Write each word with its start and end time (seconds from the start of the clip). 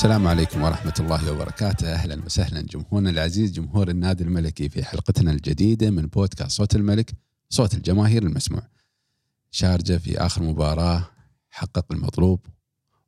السلام 0.00 0.26
عليكم 0.26 0.62
ورحمة 0.62 0.94
الله 1.00 1.32
وبركاته. 1.32 1.92
أهلا 1.92 2.24
وسهلا 2.24 2.60
جمهورنا 2.60 3.10
العزيز 3.10 3.52
جمهور 3.52 3.88
النادي 3.88 4.24
الملكي 4.24 4.68
في 4.68 4.84
حلقتنا 4.84 5.30
الجديدة 5.30 5.90
من 5.90 6.06
بودكاست 6.06 6.50
صوت 6.50 6.76
الملك 6.76 7.12
صوت 7.48 7.74
الجماهير 7.74 8.22
المسموع. 8.22 8.62
شارجة 9.50 9.98
في 9.98 10.18
آخر 10.18 10.42
مباراة 10.42 11.10
حقق 11.50 11.92
المطلوب 11.92 12.40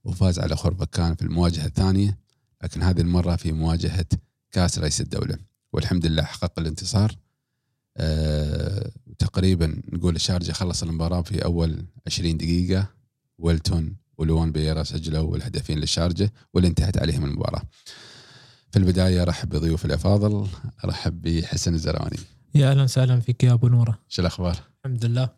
وفاز 0.04 0.38
على 0.38 0.56
خربكان 0.56 1.14
في 1.14 1.22
المواجهة 1.22 1.66
الثانية 1.66 2.18
لكن 2.62 2.82
هذه 2.82 3.00
المرة 3.00 3.36
في 3.36 3.52
مواجهة 3.52 4.06
كأس 4.50 4.78
رئيس 4.78 5.00
الدولة. 5.00 5.38
والحمد 5.72 6.06
لله 6.06 6.22
حقق 6.22 6.58
الانتصار. 6.58 7.16
أه 7.96 8.90
تقريبا 9.18 9.82
نقول 9.92 10.16
الشارجة 10.16 10.52
خلص 10.52 10.82
المباراة 10.82 11.22
في 11.22 11.44
أول 11.44 11.84
20 12.06 12.36
دقيقة. 12.36 12.88
ويلتون 13.38 14.01
ولوان 14.22 14.52
بيرا 14.52 14.82
سجلوا 14.82 15.36
الهدفين 15.36 15.78
للشارجة 15.78 16.32
واللي 16.54 16.68
انتهت 16.68 16.98
عليهم 16.98 17.24
المباراة 17.24 17.62
في 18.70 18.78
البداية 18.78 19.22
أرحب 19.22 19.48
بضيوف 19.48 19.84
الأفاضل 19.84 20.46
أرحب 20.84 21.22
بحسن 21.22 21.74
الزراني 21.74 22.16
يا 22.54 22.70
أهلا 22.70 22.82
وسهلا 22.82 23.20
فيك 23.20 23.44
يا 23.44 23.52
أبو 23.52 23.68
نورة 23.68 23.98
شو 24.08 24.22
الأخبار؟ 24.22 24.56
الحمد 24.84 25.04
لله 25.04 25.28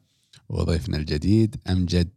وضيفنا 0.49 0.97
الجديد 0.97 1.57
أمجد 1.71 2.09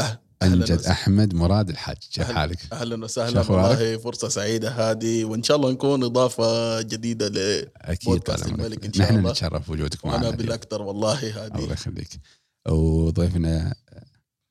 أه- 0.00 0.02
أهلاً 0.42 0.54
أمجد 0.54 0.78
وسهلاً. 0.78 0.90
أحمد 0.92 1.34
مراد 1.34 1.68
الحاج 1.70 1.96
كيف 1.96 2.24
أهلاً. 2.24 2.34
حالك؟ 2.34 2.58
أهلا 2.72 3.04
وسهلا؟ 3.04 3.40
والله 3.40 3.96
فرصة 3.96 4.28
سعيدة 4.28 4.70
هذه 4.70 5.24
وإن 5.24 5.42
شاء 5.42 5.56
الله 5.56 5.70
نكون 5.72 6.04
إضافة 6.04 6.82
جديدة 6.82 7.28
ل 7.28 7.66
عمرك. 8.06 8.30
الملك 8.46 8.84
إن 8.84 8.92
شاء 8.92 9.06
نحن 9.06 9.18
الله. 9.18 9.30
نتشرف 9.30 9.68
بوجودك 9.70 10.04
وأنا 10.04 10.16
معنا 10.16 10.28
اليوم. 10.28 10.36
بالأكثر 10.42 10.82
والله 10.82 11.22
الله 11.22 11.46
هذه 11.46 11.72
يخليك 11.72 12.08
وضيفنا 12.68 13.74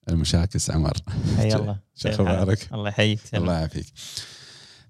المشاكس 0.09 0.71
عمر 0.71 0.93
حي 1.37 1.55
الله 1.55 1.79
شو؟ 1.95 2.25
حالك؟ 2.25 2.73
الله 2.73 2.89
يحييك. 2.89 3.19
الله 3.33 3.53
يعافيك 3.53 3.85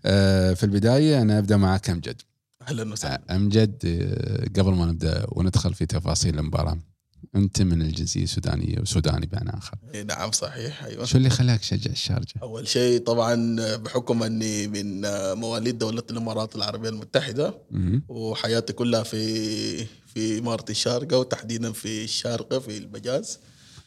آه، 0.06 0.54
في 0.54 0.64
البداية 0.64 1.22
أنا 1.22 1.40
أبدأ 1.40 1.58
معك 1.58 1.90
أمجد 1.90 2.22
أهلا 2.68 2.92
وسهلا 2.94 3.22
أمجد 3.36 3.76
آه، 3.86 4.62
قبل 4.62 4.72
ما 4.72 4.86
نبدأ 4.86 5.26
وندخل 5.30 5.74
في 5.74 5.86
تفاصيل 5.86 6.40
المباراة 6.40 6.78
أنت 7.36 7.62
من 7.62 7.82
الجنسية 7.82 8.24
السودانية 8.24 8.80
وسوداني 8.80 9.26
بمعنى 9.26 9.58
آخر 9.58 9.78
إيه 9.94 10.04
نعم 10.04 10.32
صحيح 10.32 10.84
أيوه 10.84 11.06
شو 11.06 11.18
اللي 11.18 11.30
خلاك 11.30 11.60
تشجع 11.60 11.92
الشارجة؟ 11.92 12.34
أول 12.42 12.68
شيء 12.68 13.00
طبعا 13.04 13.56
بحكم 13.76 14.24
أني 14.24 14.68
من 14.68 15.02
مواليد 15.40 15.78
دولة 15.78 16.04
الإمارات 16.12 16.56
العربية 16.56 16.90
المتحدة 16.90 17.54
مهم. 17.72 18.04
وحياتي 18.10 18.74
كلها 18.74 19.04
في 19.04 19.86
في 19.86 20.40
إمارة 20.40 20.66
الشارقة 20.70 21.18
وتحديدا 21.18 21.72
في 21.72 22.04
الشارقة 22.04 22.60
في 22.60 22.78
المجاز 22.78 23.40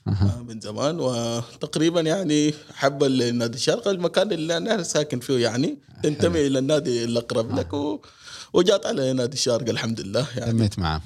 آه، 0.08 0.42
من 0.48 0.60
زمان. 0.60 1.00
وتقريبا 1.00 2.00
يعني 2.00 2.54
حب 2.74 3.04
النادي 3.04 3.56
الشارقة 3.56 3.90
المكان 3.90 4.32
اللي 4.32 4.56
أنا 4.56 4.82
ساكن 4.82 5.20
فيه 5.20 5.38
يعني. 5.38 5.78
تنتمي 6.02 6.46
إلى 6.46 6.58
النادي 6.58 7.04
الأقرب 7.04 7.58
لك 7.58 7.72
و... 7.72 8.00
وجات 8.52 8.86
على 8.86 9.12
نادي 9.12 9.34
الشارقة 9.34 9.70
الحمد 9.70 10.00
لله 10.00 10.26
يعني 10.36 10.52
تميت 10.52 10.78
معاه 10.78 11.00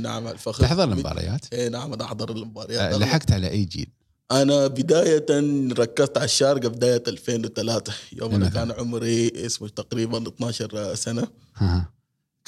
نعم 0.00 0.28
الفخر. 0.28 0.62
تحضر 0.62 0.84
المباريات؟ 0.84 1.40
إيه 1.52 1.68
نعم 1.68 1.92
أنا 1.92 2.04
أحضر 2.04 2.30
المباريات. 2.30 2.92
آه، 2.94 2.98
لحقت 2.98 3.32
على 3.32 3.50
أي 3.50 3.64
جيل؟ 3.64 3.88
أنا 4.32 4.66
بداية 4.66 5.26
ركزت 5.72 6.16
على 6.16 6.24
الشارقة 6.24 6.68
بداية 6.68 7.02
2003 7.08 7.92
يوم 8.12 8.34
أنا. 8.34 8.48
كان 8.48 8.70
عمري 8.70 9.32
اسمه 9.46 9.68
تقريبا 9.68 10.28
12 10.28 10.94
سنة. 10.94 11.28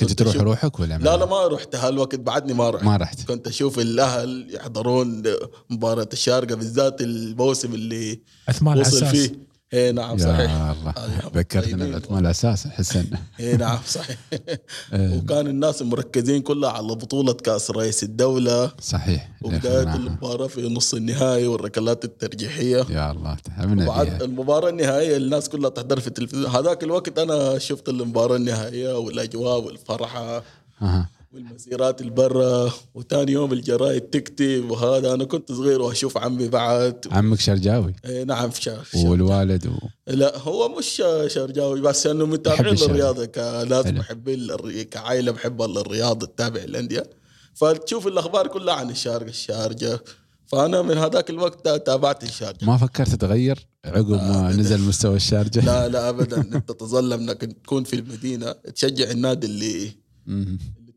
كنت 0.01 0.13
تروح 0.13 0.35
أشوف- 0.35 0.41
روحك 0.41 0.81
ولا 0.81 0.99
لا 0.99 1.17
لا 1.17 1.25
ما 1.27 1.47
رحت. 1.47 1.77
هالوقت 1.77 2.15
بعدني 2.15 2.55
ما 2.55 2.71
رحت. 2.71 2.85
ما 2.85 2.97
رحت. 2.97 3.29
كنت 3.29 3.47
أشوف 3.47 3.79
الأهل 3.79 4.55
يحضرون 4.55 5.23
مباراة 5.71 6.09
الشارقة 6.13 6.55
بالذات 6.55 7.01
الموسم 7.01 7.75
اللي 7.75 8.21
عثمان 8.49 8.79
وصل 8.79 9.07
فيه. 9.07 9.52
إيه 9.73 9.91
نعم 9.91 10.19
صحيح. 10.19 10.51
يا 10.51 10.73
الله 10.73 10.91
آه، 10.97 11.31
ذكرتنا. 11.35 11.99
بعثمان 11.99 12.19
الأساس 12.27 12.67
حسن. 12.67 13.05
إيه 13.41 13.57
نعم 13.57 13.79
صحيح. 13.87 14.17
آه، 14.93 15.17
وكان 15.17 15.47
الناس 15.47 15.83
مركزين 15.83 16.43
كلها 16.43 16.71
على 16.71 16.87
بطولة 16.95 17.33
كأس 17.33 17.71
رئيس 17.71 18.03
الدولة. 18.03 18.73
صحيح 18.81 19.31
اللي 19.45 19.57
وبداية 19.57 19.79
أخذناها. 19.79 19.97
المباراة 19.97 20.47
في 20.47 20.69
نص 20.69 20.95
النهائي 20.95 21.47
والركلات 21.47 22.05
الترجيحية. 22.05 22.87
يا 22.91 23.11
الله 23.11 23.37
تعبنا 23.45 23.85
وبعد 23.91 24.07
فيها 24.07 24.25
المباراة 24.25 24.69
النهائية 24.69 25.17
الناس 25.17 25.49
كلها 25.49 25.71
تحضر 25.71 26.01
في 26.01 26.07
التلفزيون. 26.09 26.47
هذاك 26.47 26.83
الوقت 26.85 27.19
أنا 27.19 27.59
شفت 27.59 27.89
المباراة 27.89 28.37
النهائية 28.37 28.99
والأجواء 28.99 29.61
والفرحة. 29.65 30.43
أها. 30.83 31.09
والمسيرات 31.33 32.01
البرة 32.01 32.75
وتاني 32.95 33.33
يوم 33.33 33.53
الجرايد 33.53 34.01
تكتب 34.03 34.71
وهذا 34.71 35.15
أنا 35.15 35.25
كنت 35.25 35.53
صغير 35.53 35.83
وأشوف 35.83 36.19
عمي 36.19 36.49
بعد 36.49 37.07
عمك 37.11 37.41
شرجاوي 37.41 37.95
إيه 38.05 38.25
نعم 38.25 38.51
شا- 38.51 38.83
والوالد 38.95 39.67
و... 39.67 39.73
لا 40.07 40.39
هو 40.39 40.69
مش 40.79 41.03
شرجاوي 41.27 41.81
بس 41.81 42.07
انه 42.07 42.27
متابعين. 42.27 42.75
للرياضة 42.75 43.25
كناس. 43.25 43.87
محبين 43.87 44.39
للري- 44.47 44.85
كعائلة 44.85 45.33
محبه 45.33 45.67
للرياضه 45.67 46.27
تتابع 46.27 46.61
الأندية 46.63 47.11
فتشوف 47.55 48.07
الأخبار 48.07 48.47
كلها 48.47 48.75
عن 48.75 48.91
الشارقه 48.91 49.29
الشارجة 49.29 50.01
فأنا 50.47 50.83
من 50.83 50.99
هذاك 50.99 51.31
الوقت 51.31 51.69
تابعت 51.87 52.23
الشارقه 52.25 52.67
ما 52.67 52.77
فكرت 52.77 53.15
تغير 53.15 53.67
عقب 53.85 54.11
ما 54.11 54.47
أبداً. 54.49 54.61
نزل 54.61 54.81
مستوى 54.81 55.17
الشارجة 55.17 55.65
لا 55.65 55.89
لا 55.89 56.09
ابدا 56.09 56.41
أنت 56.41 56.73
تظل 56.73 57.13
إنك 57.13 57.41
تكون 57.65 57.85
في 57.85 57.97
المدينة 57.97 58.53
تشجع 58.53 59.11
النادي. 59.11 59.47
اللي 59.47 59.91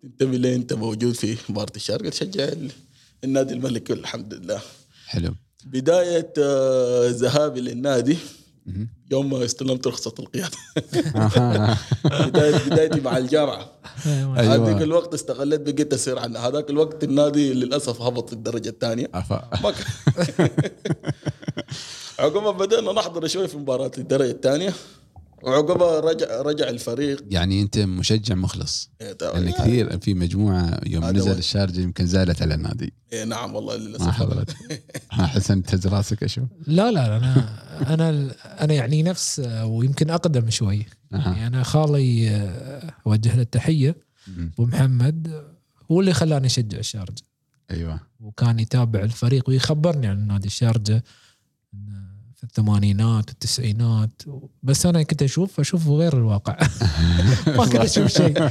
تنتمي 0.05 0.37
له 0.37 0.55
انت 0.55 0.73
موجود 0.73 1.13
في 1.15 1.37
مباراة 1.49 1.71
الشارقه 1.75 2.09
تشجع 2.09 2.43
ال- 2.43 2.71
النادي 3.23 3.53
الملكي 3.53 3.93
الحمد 3.93 4.33
لله 4.33 4.61
حلو 5.07 5.35
بداية 5.65 6.33
آه، 6.39 7.09
ذهابي 7.09 7.61
للنادي. 7.61 8.17
يوم 9.11 9.29
ما 9.29 9.45
استلمت 9.45 9.87
رخصة 9.87 10.13
القيادة 10.19 10.57
أها. 11.15 11.77
بداية 12.27 12.57
بدايتي 12.57 12.99
مع 13.01 13.17
الجامعة 13.17 13.71
أيوة. 14.05 14.39
أيوة. 14.39 14.55
هذيك 14.71 14.81
الوقت 14.81 15.13
استغلت 15.13 15.61
بقيت 15.61 15.93
أسير 15.93 16.19
عن 16.19 16.37
هذاك 16.37 16.69
الوقت 16.69 17.03
النادي 17.03 17.53
للأسف 17.53 18.01
هبط 18.01 18.33
الدرجه 18.33 18.69
الثانية 18.69 19.07
أفا. 19.13 19.49
ما 19.63 19.71
كان 19.71 19.85
عقبها 22.19 22.51
بدأنا 22.51 22.91
نحضر 22.93 23.27
شوي 23.27 23.47
في 23.47 23.57
مباراة 23.57 23.91
الدرجة 23.97 24.31
الثانية 24.31 24.73
وعقبها 25.45 25.99
رجع 25.99 26.41
رجع 26.41 26.69
الفريق. 26.69 27.23
يعني 27.29 27.61
أنت 27.61 27.77
مشجع 27.77 28.35
مخلص. 28.35 28.89
لأن 29.01 29.15
يعني 29.33 29.51
كثير 29.51 29.99
في 29.99 30.13
مجموعة 30.13 30.79
يوم 30.85 31.05
نزل 31.05 31.31
هو. 31.31 31.37
الشارجة 31.37 31.81
يمكن 31.81 32.05
زالت 32.05 32.41
على 32.41 32.55
النادي. 32.55 32.93
إيه 33.13 33.23
نعم 33.23 33.55
والله 33.55 33.77
ما 33.77 33.83
للأسف. 33.83 34.07
حضرت. 34.07 34.55
ها 35.11 35.25
حسن 35.27 35.63
تهز 35.63 35.87
راسك 35.87 36.23
أشوف 36.23 36.43
لا 36.67 36.91
لا 36.91 37.17
أنا 37.17 37.59
أنا 37.93 38.35
أنا 38.61 38.73
يعني 38.73 39.03
نفس 39.03 39.41
ويمكن 39.63 40.09
أقدم 40.09 40.49
شوي. 40.49 40.85
يعني 41.11 41.47
أنا 41.47 41.63
خالي 41.63 42.29
آه، 42.29 42.93
أوجه 43.07 43.35
له 43.35 43.41
التحية. 43.41 43.95
أبو 44.27 44.65
محمد 44.65 45.43
هو 45.91 45.99
اللي 46.01 46.13
خلاني 46.13 46.45
أشجع 46.47 46.77
الشارجة. 46.77 47.23
أيوة. 47.71 47.99
وكان 48.19 48.59
يتابع 48.59 48.99
الفريق 48.99 49.49
ويخبرني 49.49 50.07
عن 50.07 50.27
نادي 50.27 50.47
الشارجة. 50.47 51.03
الثمانينات 52.45 53.29
والتسعينات 53.29 54.21
بس 54.63 54.85
أنا 54.85 55.03
كنت 55.03 55.23
أشوف 55.23 55.59
أشوف 55.59 55.87
غير 55.87 56.17
الواقع. 56.17 56.57
ما 57.57 57.65
كنت 57.65 57.75
أشوف 57.75 58.07
شيء. 58.07 58.49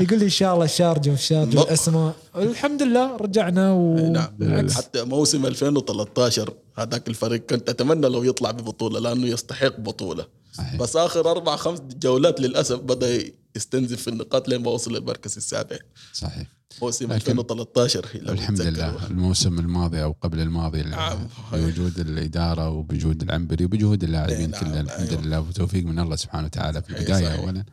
يقول 0.00 0.18
لي 0.18 0.24
ان 0.24 0.30
شاء 0.30 0.54
الله 0.54 0.64
الشارجه 0.64 1.10
والشارجه 1.10 1.56
نط. 1.56 1.64
والاسماء 1.64 2.14
الحمد 2.36 2.82
لله 2.82 3.16
رجعنا 3.16 3.72
و... 3.72 4.12
نعم. 4.12 4.28
بالعكس. 4.38 4.74
حتى 4.74 5.04
موسم 5.04 5.46
2013 5.46 6.54
هذاك 6.78 7.08
الفريق 7.08 7.46
كنت 7.46 7.68
أتمنى 7.68 8.08
لو 8.08 8.22
يطلع 8.22 8.50
ببطولة 8.50 9.00
لأنه 9.00 9.26
يستحق 9.26 9.80
بطولة. 9.80 10.26
صحيح. 10.52 10.76
بس 10.76 10.96
آخر 10.96 11.30
أربع 11.30 11.56
خمس 11.56 11.80
جولات 11.80 12.40
للأسف 12.40 12.80
بدأ 12.80 13.22
يستنزف 13.56 14.02
في 14.02 14.08
النقاط 14.08 14.48
لين 14.48 14.62
ما 14.62 14.70
وصل 14.70 14.96
للمركز 14.96 15.36
السابع 15.36 15.78
صحيح 16.12 16.46
موسم 16.82 17.04
لكن 17.04 17.14
2013 17.14 18.06
لو 18.14 18.32
الحمد. 18.32 18.60
لله 18.60 19.06
الموسم 19.06 19.58
الماضي 19.58 20.02
أو 20.02 20.16
قبل 20.20 20.40
الماضي 20.40 20.82
نعم. 20.82 21.28
بوجود 21.52 21.98
الإدارة 22.00 22.68
وبجهود 22.70 23.22
العنبري 23.22 23.64
وبجهود 23.64 24.04
اللاعبين 24.04 24.50
نعم، 24.50 24.60
كلها 24.60 24.80
الحمد 24.80 25.08
أيوة. 25.08 25.22
لله 25.22 25.40
وتوفيق 25.40 25.84
من 25.84 25.98
الله 25.98 26.16
سبحانه 26.16 26.44
وتعالى 26.46 26.82
في 26.82 26.90
البداية 26.90 27.24
صحيح. 27.28 27.40
اولا 27.40 27.64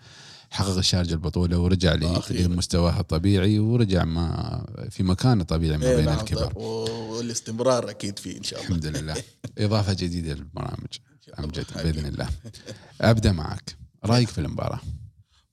حقق 0.50 0.78
الشارجه 0.78 1.13
البطولة 1.13 1.57
ورجع. 1.60 1.94
لمستواه 2.30 3.00
الطبيعي 3.00 3.60
ورجع 3.60 4.04
ما 4.04 4.66
في 4.89 5.04
مكانه 5.04 5.42
الطبيعي 5.42 5.78
ما 5.78 5.86
إيه 5.86 5.95
بين 5.95 6.06
نعم 6.06 6.19
الكبار 6.19 6.54
والاستمرار 6.57 7.89
أكيد 7.89 8.19
فيه 8.19 8.38
إن 8.38 8.44
شاء 8.44 8.60
الله 8.60 8.69
الحمد 8.78 8.98
لله 8.98 9.16
إضافة 9.66 9.94
جديدة 9.94 10.33
للبرامج 10.33 10.88
أمجد. 11.39 11.66
بإذن 11.75 12.06
الله 12.06 12.30
أبدأ 13.01 13.31
معك 13.31 13.75
رأيك 14.06 14.30
في 14.30 14.38
المباراة 14.42 14.80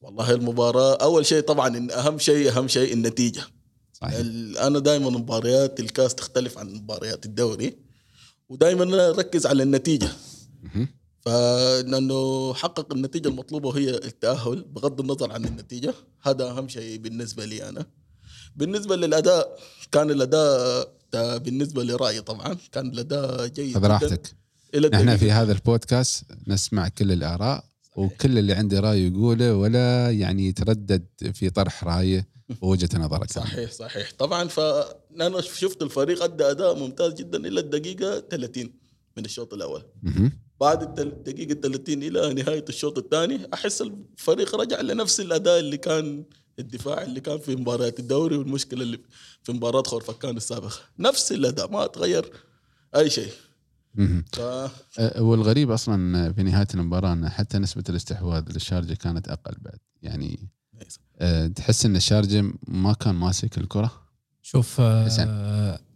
والله 0.08 0.30
المباراة 0.30 0.94
أول 0.96 1.26
شيء 1.26 1.40
طبعا 1.40 1.68
إن 1.76 1.90
أهم 1.90 2.18
شيء 2.18 2.48
أهم 2.52 2.68
شيء 2.68 2.92
النتيجة. 2.92 3.42
صحيح. 3.92 4.14
أنا 4.66 4.78
دائما 4.78 5.10
مباريات 5.10 5.80
الكاس 5.80 6.14
تختلف 6.14 6.58
عن 6.58 6.68
مباريات 6.74 7.26
الدوري 7.26 7.76
ودائما 8.48 8.84
نركز 8.84 9.46
على 9.46 9.62
النتيجة. 9.62 10.08
مهم. 10.62 10.88
فلأنه 11.20 12.54
حقق 12.54 12.92
النتيجة 12.94 13.28
المطلوبة 13.28 13.68
وهي 13.68 13.90
التأهل 13.90 14.64
بغض 14.64 15.00
النظر 15.00 15.32
عن 15.32 15.44
النتيجة. 15.44 15.94
هذا 16.22 16.44
أهم 16.50 16.68
شيء 16.68 16.98
بالنسبة 16.98 17.44
لي 17.44 17.68
أنا. 17.68 17.86
بالنسبة 18.56 18.96
للأداء 18.96 19.58
كان 19.92 20.10
الأداء 20.10 20.92
تا- 21.12 21.36
بالنسبة 21.36 21.82
لرأيي 21.84 22.20
طبعا 22.20 22.56
كان 22.72 22.86
الأداء 22.86 23.46
جيد 23.46 23.74
خذ 23.74 23.86
راحتك. 23.86 24.36
نحن. 24.92 25.16
في 25.16 25.30
هذا 25.30 25.52
البودكاست 25.52 26.24
نسمع 26.46 26.88
كل 26.88 27.12
الآراء. 27.12 27.64
وكل 27.98 28.38
اللي 28.38 28.52
عنده 28.52 28.80
رأي 28.80 29.06
يقوله 29.06 29.56
ولا 29.56 30.10
يعني 30.10 30.48
يتردد 30.48 31.06
في 31.34 31.50
طرح 31.50 31.84
رأيه 31.84 32.28
ووجهة 32.60 32.88
نظرك 32.98 33.30
صحيح 33.30 33.70
صحيح 33.72 34.12
طبعا 34.18 34.48
فانا 34.48 35.40
شفت 35.40 35.82
الفريق 35.82 36.22
أدى 36.22 36.44
أداء 36.44 36.78
ممتاز 36.78 37.14
جدا 37.14 37.38
إلى 37.48 37.60
الدقيقة 37.60 38.20
30 38.20 38.72
من 39.16 39.24
الشوط 39.24 39.54
الأول. 39.54 39.82
بعد 40.60 41.00
الدقيقة 41.00 41.54
30 41.54 42.02
إلى 42.02 42.34
نهاية 42.34 42.64
الشوط 42.68 42.98
الثاني 42.98 43.48
أحس 43.54 43.82
الفريق 43.82 44.54
رجع 44.54 44.80
لنفس 44.80 45.20
الأداء 45.20 45.58
اللي 45.58 45.76
كان 45.76 46.24
الدفاع 46.58 47.02
اللي 47.02 47.20
كان 47.20 47.38
في 47.38 47.56
مباريات 47.56 47.98
الدوري 48.00 48.36
والمشكلة 48.36 48.82
اللي 48.82 48.98
في 49.42 49.52
مباراة 49.52 49.82
خورفكان 49.82 50.36
السابقه 50.36 50.76
نفس 50.98 51.32
الأداء 51.32 51.70
ما 51.70 51.86
تغير 51.86 52.32
أي 52.96 53.10
شيء. 53.10 53.32
ف 54.32 54.40
أه، 54.98 55.22
والغريب 55.22 55.70
أصلا 55.70 56.32
في 56.32 56.42
نهاية 56.42 56.66
المباراة 56.74 57.12
أن 57.12 57.28
حتى 57.28 57.58
نسبة 57.58 57.84
الاستحواذ 57.88 58.44
للشارجة 58.52 58.94
كانت 58.94 59.28
أقل 59.28 59.54
بعد. 59.60 59.78
يعني 60.02 60.48
أه، 61.18 61.46
تحس 61.46 61.86
أن 61.86 61.96
الشارجة 61.96 62.44
ما 62.68 62.92
كان 62.92 63.14
ماسك 63.14 63.58
الكرة؟ 63.58 63.90
شوف 64.42 64.80
آه، 64.80 65.04
حسن. 65.04 65.28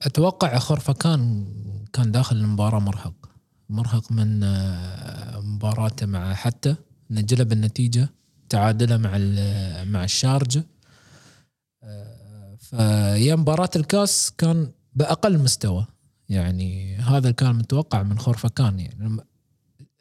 أتوقع 0.03 0.59
خرفكان 0.59 1.47
كان 1.93 2.12
داخل 2.12 2.37
المباراة 2.37 2.79
مرهق. 2.81 3.15
مرهق 3.69 4.12
من 4.12 4.41
مباراته 5.55 6.06
مع 6.06 6.35
حتى 6.35 6.75
إنه 7.11 7.21
جلب 7.21 7.53
النتيجة 7.53 8.09
تعادله 8.49 8.97
مع 8.97 9.11
ال- 9.17 9.89
مع 9.93 10.05
الشارجة. 10.05 10.65
فيا 12.59 13.35
مباراة 13.35 13.71
الكاس 13.77 14.33
كان 14.39 14.73
بأقل 14.94 15.39
مستوى. 15.39 15.87
يعني 16.32 16.96
هذا 16.96 17.31
كان 17.31 17.55
متوقع 17.55 18.02
من 18.02 18.19
خرفكان 18.19 18.81
يعني. 18.81 19.17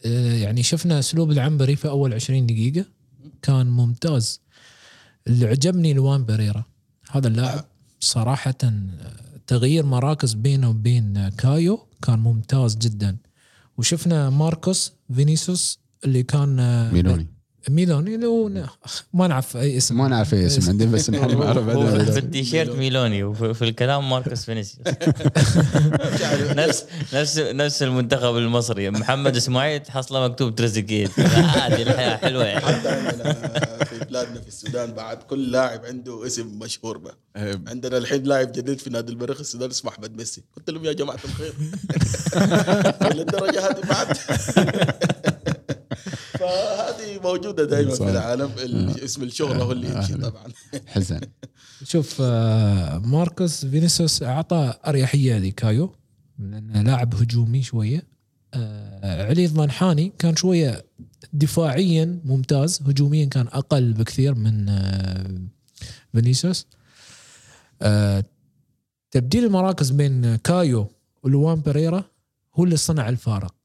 آه، 0.06 0.34
يعني 0.34 0.64
شفنا 0.64 1.00
أسلوب 1.00 1.32
العنبري 1.32 1.76
في 1.76 1.88
أول 1.88 2.14
20 2.14 2.46
دقيقة. 2.46 2.86
كان 3.42 3.68
ممتاز. 3.68 4.42
اللي 5.28 5.48
عجبني 5.48 5.94
لوان 5.94 6.26
بريرا 6.26 6.64
هذا 7.12 7.28
اللاعب 7.28 7.66
صراحة 8.00 8.56
تغيير 9.48 9.86
مراكز 9.86 10.34
بينه 10.34 10.70
وبين 10.70 11.30
كايو 11.30 11.88
كان 12.02 12.20
ممتاز 12.20 12.76
جدا. 12.76 13.18
وشفنا 13.78 14.30
ماركوس 14.30 14.94
فينيسيوس 15.16 15.80
اللي 16.06 16.24
كان 16.24 16.56
ميلوني. 16.94 17.28
ميلوني 17.70 18.18
لو 18.18 18.50
ما 19.14 19.28
نعرف 19.28 19.58
أي 19.58 19.78
اسم. 19.78 19.98
ما 19.98 20.08
نعرف 20.08 20.34
أي 20.34 20.46
اسم 20.46 20.70
عندنا 20.70 20.92
بس 20.92 21.10
نحن 21.10 21.40
نعرف 21.40 21.70
في. 22.12 22.20
التيشيرت 22.20 22.70
ميلوني 22.76 23.24
وفي 23.24 23.54
في 23.54 23.62
الكلام 23.62 24.10
ماركوس 24.10 24.46
فينيسيوس. 24.46 24.88
نفس 26.62 26.86
نفس 27.14 27.38
نفس 27.40 27.84
المنتخب 27.84 28.38
المصري. 28.38 28.90
محمد 28.90 29.36
إسماعيل 29.36 29.80
تحصله 29.80 30.28
مكتوب 30.28 30.56
تريزيجيت 30.56 31.12
عادي 31.56 31.82
الحياة 31.84 32.18
حلوة 32.18 32.44
يعني. 32.46 32.62
في 33.86 34.00
بلادنا 34.10 34.42
في 34.42 34.48
السودان 34.48 34.92
بعد 34.94 35.18
كل 35.18 35.52
لاعب 35.52 35.86
عنده 35.86 36.26
اسم 36.28 36.60
مشهور 36.60 36.98
به 36.98 37.12
أه، 37.36 37.60
عندنا 37.68 37.98
الحين 37.98 38.24
لاعب 38.24 38.52
جديد 38.52 38.80
في 38.80 38.90
نادي 38.90 39.12
المريخ 39.12 39.40
السودان 39.40 39.70
اسمه 39.70 39.92
أحمد 39.92 40.18
ميسي. 40.18 40.42
قلت 40.58 40.70
لهم 40.70 40.86
يا 40.86 40.94
جماعة 40.94 41.20
الخير. 41.26 41.54
للدرجة 43.16 43.68
هذه 43.68 43.82
بعد. 43.90 44.18
موجودة 47.32 47.66
دائما 47.66 47.96
في. 47.96 48.10
العالم 48.10 48.52
ال- 48.64 49.04
اسم 49.04 49.24
الشهرة 49.24 49.64
هو 49.64 49.72
اللي 49.72 49.90
يمشي 49.96 50.14
طبعا. 50.14 50.44
حسن 50.94 51.20
شوف 51.84 52.18
آه، 52.22 52.98
ماركوس 52.98 53.66
فينيسيوس 53.66 54.24
أعطى 54.24 54.74
أريحية 54.88 55.38
لكايو 55.38 55.96
لأنه 56.40 56.82
لاعب 56.82 57.16
هجومي 57.16 57.64
شوية. 57.64 58.08
آه، 58.54 59.28
علي 59.28 59.46
الضنحاني 59.46 60.12
كان 60.20 60.36
شوية 60.36 60.86
دفاعيا 61.34 62.20
ممتاز 62.26 62.82
هجوميا 62.82 63.26
كان 63.26 63.48
أقل 63.48 63.94
بكثير 63.94 64.36
من 64.36 64.70
آه، 64.70 65.42
فينيسيوس. 66.14 66.68
آه، 67.82 68.24
تبديل 69.12 69.46
المراكز 69.46 69.90
بين 69.92 70.36
كايو 70.36 70.88
ولوان 71.24 71.60
بيريرا 71.62 72.04
هو 72.56 72.64
اللي 72.64 72.78
صنع 72.78 73.10
الفارق. 73.10 73.56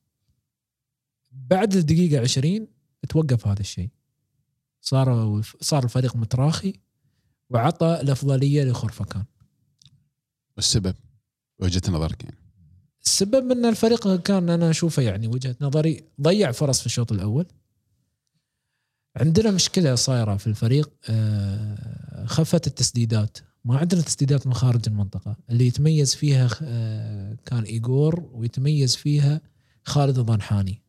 بعد 1.33 1.75
الدقيقة 1.77 2.21
20 2.21 2.67
توقف 3.07 3.47
هذا 3.47 3.61
الشيء. 3.61 3.91
صار 4.81 5.43
صار 5.61 5.85
الفريق 5.85 6.17
متراخي 6.17 6.73
وعطى 7.51 7.99
الأفضلية 8.03 8.65
لخرفكان 8.65 9.25
والسبب؟ 10.57 10.95
وجهة 11.61 11.83
نظرك 11.91 12.25
يعني. 12.25 12.37
السبب 13.05 13.51
إن 13.51 13.65
الفريق 13.65 14.17
كان 14.17 14.51
أنا 14.51 14.71
أشوفه 14.71 15.03
يعني 15.03 15.29
وجهة 15.29 15.57
نظري 15.61 16.05
ضيع 16.21 16.53
فرص 16.53 16.81
في 16.81 16.87
الشوط 16.87 17.13
الأول. 17.13 17.47
عندنا 19.17 19.51
مشكلة 19.51 19.95
صايرة 19.95 20.37
في 20.37 20.47
الفريق 20.47 20.91
آه، 21.09 22.25
خفت 22.27 22.67
التسديدات. 22.67 23.39
ما 23.65 23.79
عندنا 23.79 24.01
تسديدات 24.01 24.47
من 24.47 24.55
خارج 24.55 24.89
المنطقة. 24.89 25.37
اللي 25.51 25.67
يتميز 25.67 26.15
فيها 26.15 26.49
آه، 26.63 27.37
كان 27.45 27.63
ايجور 27.63 28.31
ويتميز 28.33 28.97
فيها 28.97 29.41
خالد 29.85 30.19
الضنحاني. 30.19 30.83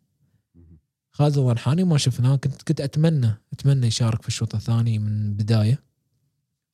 خالد 1.17 1.37
الضنحاني 1.37 1.83
ما 1.83 1.97
شفناه 1.97 2.35
كنت 2.35 2.61
كنت 2.61 2.81
اتمنى 2.81 3.33
أتمنى 3.53 3.87
يشارك 3.87 4.21
في 4.21 4.27
الشوط 4.27 4.55
الثاني 4.55 4.99
من 4.99 5.33
بداية 5.33 5.83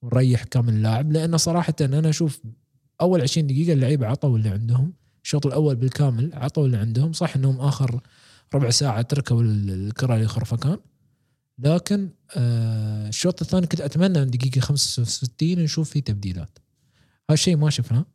ونريح 0.01 0.43
كامل 0.43 0.73
اللاعب 0.73 1.11
لأنه 1.11 1.37
صراحة 1.37 1.73
أنا 1.81 2.09
أشوف 2.09 2.41
أول 3.01 3.21
20 3.21 3.47
دقيقة 3.47 3.73
اللعيبه 3.73 4.07
عطوا 4.07 4.37
اللي 4.37 4.49
عندهم 4.49 4.93
الشوط 5.23 5.45
الأول 5.45 5.75
بالكامل 5.75 6.31
عطوا 6.33 6.65
اللي 6.65 6.77
عندهم 6.77 7.13
صح 7.13 7.35
إنهم 7.35 7.59
آخر 7.59 8.01
ربع 8.53 8.69
ساعة 8.69 9.01
تركوا 9.01 9.41
ال- 9.43 9.69
الكرة 9.87 10.17
لخرفكان 10.17 10.77
لكن 11.59 12.09
آه 12.35 13.07
الشوط 13.07 13.41
الثاني 13.41 13.67
كنت 13.67 13.81
أتمنى 13.81 14.19
من 14.19 14.29
دقيقة 14.31 14.59
65 14.61 15.59
نشوف 15.59 15.89
فيه 15.89 15.99
تبديلات. 15.99 16.59
هالشيء 17.29 17.57
ما 17.57 17.69
شفناه. 17.69 18.05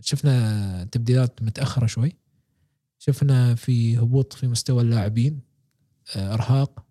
شفنا 0.00 0.84
تبديلات 0.84 1.42
متأخرة 1.42 1.86
شوي. 1.86 2.12
شفنا 3.06 3.54
في 3.54 3.98
هبوط 3.98 4.32
في 4.32 4.48
مستوى 4.48 4.82
اللاعبين 4.82 5.40
آه 6.16 6.34
إرهاق. 6.34 6.84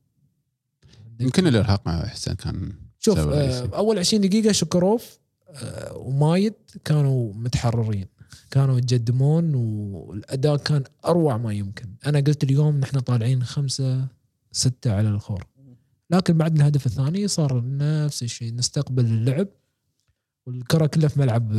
يمكن 1.19 1.47
الإرهاق 1.47 1.87
مع 1.87 2.05
حسين 2.05 2.33
كان 2.33 2.73
شوف 2.99 3.19
آه. 3.19 3.75
أول 3.75 3.99
20 3.99 4.21
دقيقة 4.21 4.51
شكروف 4.51 5.19
آه 5.49 5.97
ومايد 5.97 6.53
كانوا 6.85 7.33
متحررين 7.33 8.05
كانوا 8.51 8.77
يتقدمون 8.77 9.55
والأداء 9.55 10.57
كان 10.57 10.83
أروع 11.05 11.37
ما 11.37 11.53
يمكن. 11.53 11.89
أنا 12.05 12.19
قلت 12.19 12.43
اليوم 12.43 12.79
نحن 12.79 12.99
طالعين 12.99 13.43
خمسة 13.43 14.07
ستة 14.51 14.93
على 14.93 15.09
الخور. 15.09 15.47
لكن 16.09 16.37
بعد 16.37 16.55
الهدف 16.55 16.85
الثاني 16.85 17.27
صار 17.27 17.63
نفس 17.65 18.23
الشيء 18.23 18.55
نستقبل 18.55 19.05
اللعب 19.05 19.47
والكرة 20.45 20.85
كلها 20.85 21.07
في 21.07 21.19
ملعب 21.19 21.53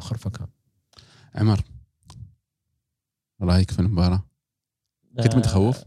خرفكان. 0.00 0.46
عمر 1.34 1.60
رأيك 3.44 3.70
في 3.70 3.78
المباراة 3.78 4.24
كنت 5.22 5.36
متخوف؟ 5.36 5.84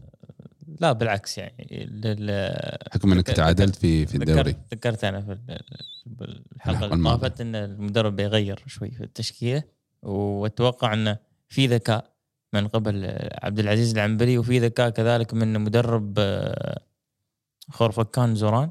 لا 0.80 0.92
بالعكس 0.92 1.38
يعني 1.38 1.86
لل- 1.90 2.78
حكم 2.92 3.12
إنك 3.12 3.26
تعادلت 3.26 3.74
في 3.76 4.06
في 4.06 4.14
الدوري 4.16 4.56
ذكرت, 4.74 5.04
أنا 5.04 5.20
في 5.20 5.32
ال- 5.32 5.60
بالحلقة 6.06 6.42
الحلقة 6.56 6.94
اللي. 6.94 7.10
طافت 7.10 7.40
إن 7.40 7.54
المدرب 7.56 8.16
بيغير 8.16 8.62
شوي 8.66 8.90
في 8.90 9.04
التشكيلة 9.04 9.62
وأتوقع 10.02 10.92
انه 10.92 11.18
في 11.48 11.66
ذكاء 11.66 12.12
من 12.52 12.68
قبل 12.68 13.18
عبد 13.42 13.58
العزيز 13.58 13.92
العنبري 13.94 14.38
وفي 14.38 14.58
ذكاء 14.58 14.90
كذلك 14.90 15.34
من 15.34 15.60
مدرب 15.60 16.14
آه، 16.18 16.80
خورفكان 17.70 18.34
زوران 18.34 18.70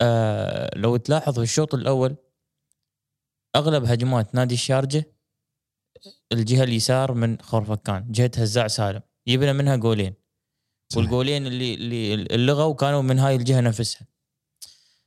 آه، 0.00 0.70
لو 0.78 0.96
تلاحظ 0.96 1.34
في 1.36 1.42
الشوط 1.42 1.74
الأول 1.74 2.16
أغلب 3.56 3.84
هجمات 3.84 4.34
نادي 4.34 4.54
الشارجة 4.54 5.11
الجهة 6.32 6.62
اليسار 6.62 7.14
من 7.14 7.40
خورفكان 7.40 8.06
جهة 8.10 8.30
هزاع 8.36 8.68
سالم. 8.68 9.00
يبنى 9.26 9.52
منها 9.52 9.76
جولين 9.76 10.14
صحيح. 10.88 11.02
والجولين 11.02 11.46
اللي 11.46 11.74
اللي 11.74 12.14
اللغوا 12.14 12.74
كانوا 12.74 13.02
من 13.02 13.18
هاي 13.18 13.36
الجهة 13.36 13.60
نفسها. 13.60 14.06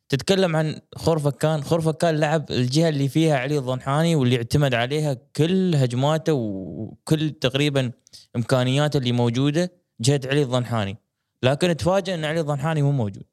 تتكلم 0.10 0.56
عن 0.56 0.82
خورفكان 0.96 1.64
خورفكان 1.64 2.20
لعب 2.20 2.52
الجهة 2.52 2.90
اللي 2.90 3.10
فيها 3.10 3.38
علي 3.38 3.58
الضنحاني 3.58 4.16
واللي 4.16 4.38
اعتمد 4.38 4.74
عليها 4.74 5.14
كل 5.14 5.76
هجماته 5.76 6.34
وكل 6.34 7.30
تقريبا 7.30 7.92
إمكانياته 8.36 8.98
اللي 8.98 9.12
موجودة 9.12 9.72
جهة 10.00 10.22
علي 10.26 10.42
الضنحاني. 10.42 10.98
لكن 11.44 11.78
تفاجئ 11.78 12.14
إن 12.14 12.26
علي 12.26 12.40
الضنحاني 12.40 12.82
مو 12.82 12.92
موجود. 12.92 13.24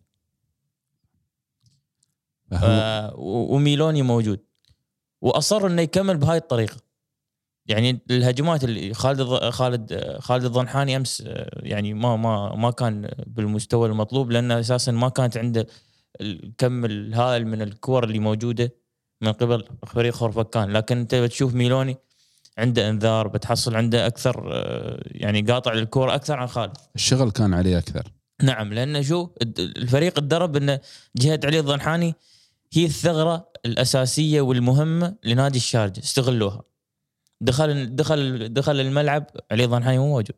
آه 2.52 3.14
وميلوني 3.16 4.02
موجود. 4.02 4.40
وأصر 5.20 5.66
إنه 5.66 5.82
يكمل 5.82 6.16
بهاي 6.16 6.36
الطريقة. 6.36 6.76
يعني 7.66 8.00
الهجمات 8.10 8.64
اللي 8.64 8.94
خالد 8.94 9.22
خالد 9.50 10.16
خالد 10.18 10.44
الضنحاني 10.44 10.96
أمس 10.96 11.22
يعني 11.56 11.94
ما 11.94 12.16
ما 12.16 12.54
ما 12.56 12.70
كان 12.70 13.10
بالمستوى 13.26 13.88
المطلوب 13.88 14.30
لأنه 14.30 14.60
أساسا 14.60 14.92
ما 14.92 15.08
كانت 15.08 15.36
عنده 15.36 15.66
الكم 16.20 16.84
الهائل 16.84 17.46
من 17.46 17.62
الكور 17.62 18.04
اللي 18.04 18.18
موجودة 18.18 18.74
من 19.20 19.32
قبل 19.32 19.64
فريق 19.86 20.14
خورفكان 20.14 20.72
لكن 20.72 20.98
أنت 20.98 21.14
بتشوف 21.14 21.54
ميلوني 21.54 21.96
عنده 22.58 22.90
إنذار 22.90 23.28
بتحصل 23.28 23.76
عنده 23.76 24.06
أكثر 24.06 24.50
يعني 25.06 25.40
قاطع 25.40 25.72
الكوره 25.72 26.14
أكثر 26.14 26.38
عن 26.38 26.46
خالد. 26.46 26.76
الشغل 26.94 27.30
كان 27.30 27.54
عليه 27.54 27.78
أكثر. 27.78 28.12
نعم 28.42 28.74
لأن 28.74 29.02
شو 29.02 29.30
الفريق 29.58 30.18
اتدرب 30.18 30.56
ان 30.56 30.78
جهه 31.16 31.40
علي 31.44 31.58
الضنحاني 31.58 32.14
هي 32.72 32.84
الثغرة 32.84 33.48
الأساسية 33.66 34.40
والمهمة 34.40 35.14
لنادي 35.24 35.58
الشارجة 35.58 36.00
استغلوها. 36.00 36.62
دخل 37.42 37.96
دخل 37.96 38.48
دخل 38.52 38.80
الملعب 38.80 39.26
علي 39.50 39.64
الضنحاني 39.64 39.98
مو 39.98 40.06
موجود. 40.08 40.36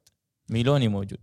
ميلوني 0.50 0.88
موجود. 0.88 1.18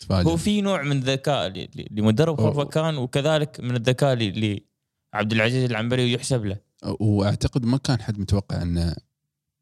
تفاجئ. 0.00 0.28
هو 0.30 0.36
في 0.36 0.60
نوع 0.60 0.82
من 0.82 0.96
الذكاء 0.96 1.68
لمدرب 1.90 2.40
هو- 2.40 2.52
خرفكان 2.52 2.96
وكذلك 2.96 3.60
من 3.60 3.76
الذكاء 3.76 4.14
لعبد 4.14 5.32
العزيز 5.32 5.70
العنبري 5.70 6.04
ويحسب 6.04 6.44
له. 6.44 6.56
وأعتقد 7.00 7.64
ما 7.64 7.76
كان 7.76 8.02
حد 8.02 8.18
متوقع 8.18 8.62
انه 8.62 8.94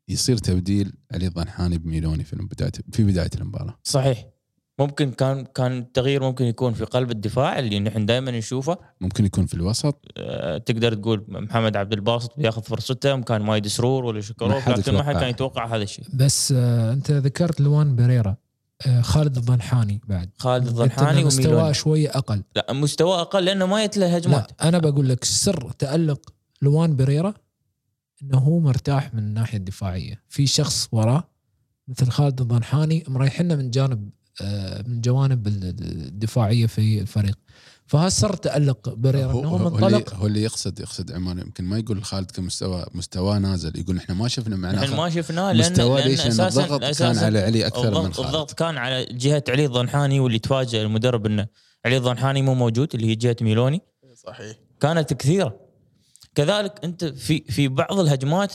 يصير 0.09 0.37
تبديل 0.37 0.93
علي 1.13 1.27
الضنحاني 1.27 1.79
بميلوني 1.79 2.25
في 2.25 2.37
بدايه 2.37 2.73
في 2.93 3.05
بداية 3.05 3.31
المباراة. 3.41 3.79
صحيح. 3.85 4.27
ممكن 4.79 5.11
كان 5.11 5.45
كان 5.45 5.79
التغيير 5.79 6.23
ممكن 6.23 6.45
يكون 6.45 6.75
في 6.75 6.85
قلب 6.85 7.11
الدفاع 7.11 7.59
اللي 7.59 7.81
نحن 7.81 8.07
دائما 8.07 8.31
نشوفه. 8.31 8.79
ممكن 9.01 9.25
يكون 9.25 9.47
في 9.47 9.55
الوسط. 9.55 10.05
آه، 10.17 10.59
تقدر 10.59 10.95
تقول 10.95 11.25
محمد 11.29 11.77
عبد 11.77 11.93
الباسط 11.93 12.39
بياخذ 12.39 12.63
فرصته 12.63 13.21
كان 13.21 13.43
مايد 13.43 13.67
سرور 13.67 14.05
ولا 14.05 14.15
ما 14.15 14.21
شكروف 14.21 14.69
لكن 14.69 14.95
ما 14.95 15.03
حد 15.03 15.09
يتوقع. 15.09 15.21
كان 15.21 15.31
يتوقع 15.31 15.67
هذا 15.67 15.83
الشيء. 15.83 16.05
بس 16.13 16.53
آه 16.57 16.93
انت 16.93 17.11
ذكرت 17.11 17.61
لوان 17.61 17.97
بريرا 17.97 18.37
آه 18.87 19.01
خالد 19.01 19.37
الضنحاني 19.37 20.01
بعد. 20.09 20.31
خالد 20.39 20.67
الضنحاني 20.67 21.25
مستواه 21.25 21.73
شوية 21.73 22.09
أقل. 22.09 22.43
لا 22.57 22.73
مستواه 22.73 23.21
أقل 23.21 23.45
لأنه 23.45 23.67
ما 23.67 23.85
يتله 23.85 24.17
هجمات 24.17 24.51
لا 24.51 24.69
أنا 24.69 24.79
بقول 24.79 25.09
لك 25.09 25.25
سر 25.25 25.71
تألق 25.71 26.33
لوان 26.63 26.97
بريرا 26.97 27.35
إنه 28.23 28.39
هو 28.39 28.59
مرتاح 28.61 29.15
من 29.15 29.21
الناحية 29.21 29.59
الدفاعية. 29.59 30.23
في 30.29 30.47
شخص 30.47 30.89
وراه 30.93 31.25
مثل 31.89 32.09
خالد 32.11 32.41
الضنحاني 32.41 33.05
مريحنا 33.09 33.57
من 33.57 33.71
جانب 33.71 34.11
من 34.87 35.01
جوانب 35.01 35.47
الدفاعية 35.47 36.67
في 36.67 37.01
الفريق. 37.01 37.39
فهذا 37.87 38.09
سر 38.09 38.37
تألق 38.37 38.95
بريرا 38.95 39.33
هو, 39.33 39.41
إنه 39.41 39.49
هو, 39.49 39.57
هو 39.57 39.69
هو, 39.69 39.87
اللي, 39.87 39.99
منطلق 39.99 40.15
هو 40.15 40.27
اللي 40.27 40.43
يقصد 40.43 40.81
يقصد 40.81 41.13
عمان 41.13 41.39
يمكن 41.39 41.65
ما 41.65 41.79
يقول 41.79 42.05
خالد 42.05 42.31
كمستوى 42.31 42.87
مستواه 42.95 43.39
نازل 43.39 43.79
يقول 43.79 43.97
إحنا 43.97 44.15
ما 44.15 44.29
شفنا 44.29 44.57
نحن 44.57 44.63
معناه 44.63 44.97
ما 44.97 45.11
شفناه 45.11 45.53
لأن 45.53 45.73
لأن 45.75 45.95
ليش؟ 45.97 46.21
لأن 46.21 46.29
أساسا 46.29 46.65
الضغط 46.65 46.81
كان 46.81 46.91
أساسا 46.91 47.25
على 47.25 47.39
علي 47.39 47.67
أكثر 47.67 47.91
من 47.91 47.97
الضغط, 47.97 48.13
خالد. 48.13 48.27
الضغط 48.27 48.53
كان 48.53 48.77
على 48.79 49.05
جهة 49.05 49.45
علي 49.49 49.65
الضنحاني 49.65 50.21
واللي 50.21 50.39
تفاجئ 50.39 50.83
المدرب 50.83 51.27
إنه 51.27 51.47
علي 51.87 51.97
الضنحاني 51.97 52.43
مو 52.43 52.55
موجود 52.55 52.95
اللي 52.95 53.07
هي 53.07 53.15
جهة 53.15 53.37
ميلوني. 53.41 53.83
صحيح. 54.15 54.57
كانت 54.81 55.15
كثيرة. 55.15 55.61
كذلك 56.35 56.85
أنت 56.85 57.05
في 57.05 57.41
في 57.41 57.69
بعض 57.69 58.01
الهجمات 58.01 58.55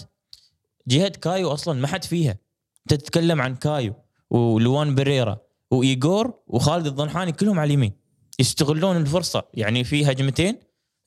جهة 0.88 1.10
كايو 1.10 1.54
أصلا 1.54 1.80
ما 1.80 1.88
حد 1.88 2.04
فيها. 2.04 2.38
أنت 2.82 2.94
تتكلم 3.02 3.42
عن 3.42 3.56
كايو 3.56 3.94
ولوان 4.30 4.96
بريرا 4.96 5.43
وايجور 5.74 6.34
وخالد 6.48 6.88
الضنحاني 6.88 7.32
كلهم 7.32 7.60
على 7.60 7.68
اليمين. 7.68 7.92
يستغلون 8.40 8.98
الفرصة. 8.98 9.44
يعني 9.54 9.84
في 9.84 10.12
هجمتين 10.12 10.58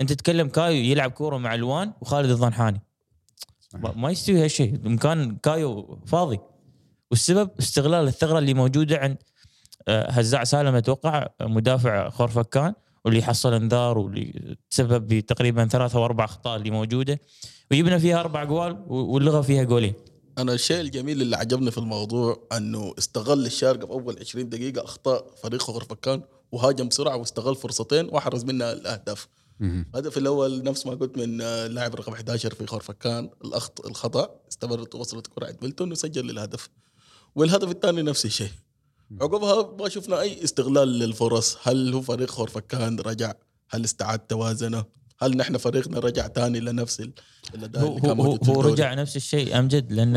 أنت 0.00 0.12
تتكلم 0.12 0.49
كايو 0.49 0.85
يلعب 0.85 1.11
كورة 1.11 1.37
مع 1.37 1.54
لوان 1.54 1.92
وخالد 2.00 2.30
الضنحاني. 2.30 2.80
ما 3.75 3.92
ما 3.96 4.11
يستوي 4.11 4.44
هالشيء. 4.44 4.80
مكان 4.85 5.37
كايو 5.37 5.99
فاضي. 6.06 6.38
والسبب 7.11 7.50
استغلال 7.58 8.08
الثغرة 8.08 8.38
اللي 8.38 8.54
موجودة 8.54 8.99
عند 8.99 9.16
آه، 9.88 10.11
هزاع 10.11 10.44
سالم 10.44 10.75
أتوقع 10.75 11.26
مدافع 11.40 12.08
خورفكان 12.08 12.75
واللي 13.04 13.23
حصل 13.23 13.52
انذار 13.54 13.99
واللي 13.99 14.56
تسبب 14.70 15.06
بتقريبا 15.08 15.66
ثلاثة 15.66 15.99
أو 15.99 16.04
أربع 16.04 16.25
أخطاء 16.25 16.56
اللي 16.56 16.70
موجودة. 16.70 17.20
ويبنى 17.70 17.99
فيها 17.99 18.20
أربع 18.20 18.44
جوال 18.44 18.73
و- 18.88 19.14
واللغة 19.14 19.40
فيها 19.40 19.62
جولين. 19.64 19.94
أنا 20.38 20.52
الشيء 20.52 20.80
الجميل 20.80 21.22
اللي 21.22 21.36
عجبني 21.36 21.70
في 21.70 21.78
الموضوع 21.78 22.46
أنه 22.52 22.94
استغل 22.98 23.46
الشارقه 23.46 23.86
في 23.86 23.92
أول 23.92 24.18
20 24.20 24.48
دقيقة 24.48 24.84
اخطاء 24.84 25.34
فريق 25.42 25.70
غرفكان 25.70 26.22
وهاجم 26.52 26.88
بسرعة 26.88 27.16
واستغل 27.16 27.54
فرصتين 27.56 28.08
وحرز 28.12 28.44
منها 28.44 28.72
الأهداف. 28.72 29.28
الهدف 29.60 30.18
الأول 30.18 30.62
نفس 30.62 30.86
ما 30.86 30.94
قلت 30.94 31.18
من 31.18 31.40
اللاعب 31.42 31.94
رقم 31.94 32.12
11 32.12 32.54
في 32.54 32.66
خرفكان 32.66 33.30
الاخط 33.44 33.86
الخطأ 33.86 34.40
استمرت 34.50 34.94
ووصلت 34.94 35.26
كرة 35.26 35.46
عند 35.46 35.56
ميلتون 35.62 35.92
وسجل 35.92 36.30
الهدف. 36.30 36.68
والهدف 37.34 37.70
الثاني 37.70 38.02
نفس 38.02 38.24
الشيء. 38.24 38.50
عقبها 39.20 39.76
ما 39.78 39.88
شفنا 39.88 40.20
أي 40.20 40.44
استغلال 40.44 40.88
للفرص. 40.88 41.56
هل 41.62 41.94
هو 41.94 42.00
فريق 42.00 42.30
خرفكان 42.30 43.00
رجع؟ 43.00 43.32
هل 43.70 43.84
استعاد 43.84 44.18
توازنه؟ 44.18 44.84
هل 45.23 45.37
نحن 45.37 45.56
فريقنا 45.56 45.99
رجع 45.99 46.26
تاني 46.26 46.61
لنفس 46.61 47.00
ال- 47.00 47.12
الاداء 47.54 47.82
هو 47.85 47.88
اللي 47.88 48.00
كان 48.00 48.20
هو, 48.20 48.32
هو؟ 48.54 48.61
رجع 48.61 48.94
نفس 48.94 49.16
الشيء 49.16 49.58
امجد 49.58 49.92
لأن 49.92 50.16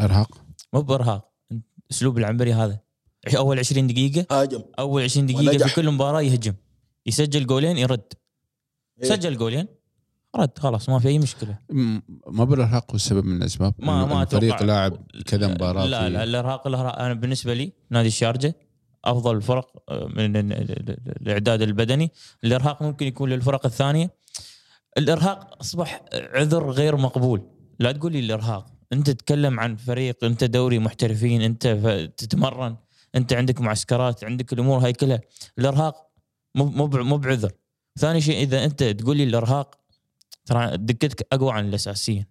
أرهاق. 0.00 0.28
مو 0.72 0.80
بإرهاق. 0.82 1.28
أسلوب 1.90 2.18
العنبري 2.18 2.52
هذا. 2.52 2.78
أول 3.36 3.58
20 3.58 3.86
دقيقة 3.86 4.26
هاجم. 4.42 4.62
أول 4.78 5.02
20 5.02 5.26
دقيقة 5.26 5.50
ونجح. 5.52 5.66
في 5.66 5.74
كل 5.74 5.90
مباراة 5.90 6.20
يهجم. 6.20 6.54
يسجل 7.06 7.46
جولين 7.46 7.78
يرد. 7.78 8.12
إيه. 9.02 9.08
سجل 9.08 9.36
جولين 9.36 9.66
رد 10.36 10.58
خلاص 10.58 10.88
ما 10.88 10.98
في 10.98 11.08
أي 11.08 11.18
مشكلة. 11.18 11.58
ما 12.26 12.44
بالإرهاق 12.44 12.90
هو 12.90 12.94
السبب 12.96 13.24
من 13.24 13.36
الأسباب؟ 13.36 13.74
ما 13.78 14.06
ما 14.06 14.22
الفريق. 14.22 14.62
لاعب 14.62 14.96
كذا 15.26 15.48
مباراة 15.48 15.86
لا 15.86 16.08
لا 16.08 16.24
الإرهاق 16.24 16.66
الإرهاق. 16.66 16.98
أنا 16.98 17.14
بالنسبة 17.14 17.54
لي 17.54 17.72
نادي 17.90 18.08
الشارجة 18.08 18.54
أفضل 19.04 19.36
الفرق 19.36 19.82
آه، 19.88 20.06
من 20.16 20.36
ال- 20.36 20.52
ال- 20.52 20.70
ال- 20.90 21.16
الإعداد 21.22 21.62
البدني. 21.62 22.10
الإرهاق 22.44 22.82
ممكن 22.82 23.06
يكون 23.06 23.30
للفرق 23.30 23.66
الثانية. 23.66 24.10
الإرهاق 24.98 25.56
أصبح 25.60 26.02
عذر 26.12 26.70
غير 26.70 26.96
مقبول. 26.96 27.42
لا 27.78 27.92
تقول 27.92 28.12
لي 28.12 28.18
الإرهاق. 28.20 28.66
أنت 28.92 29.10
تتكلم 29.10 29.60
عن 29.60 29.76
فريق 29.76 30.24
أنت 30.24 30.44
دوري 30.44 30.78
محترفين 30.78 31.42
أنت 31.42 31.66
تتمرن 32.16 32.76
أنت 33.14 33.32
عندك 33.32 33.60
معسكرات 33.60 34.24
عندك 34.24 34.52
الأمور 34.52 34.78
هاي 34.78 34.92
كلها. 34.92 35.20
الإرهاق 35.58 35.96
مو 36.54 36.64
مو 36.64 36.90
بع- 36.90 36.96
مو 37.02 37.16
بعذر 37.16 37.52
ثاني 37.98 38.20
شيء 38.20 38.42
إذا 38.42 38.64
أنت 38.64 38.82
تقول 38.84 39.16
لي 39.16 39.24
الإرهاق 39.24 39.74
ترى 40.46 40.76
دقتك 40.76 41.26
أقوى 41.32 41.52
عن 41.52 41.68
الأساسيين. 41.68 42.26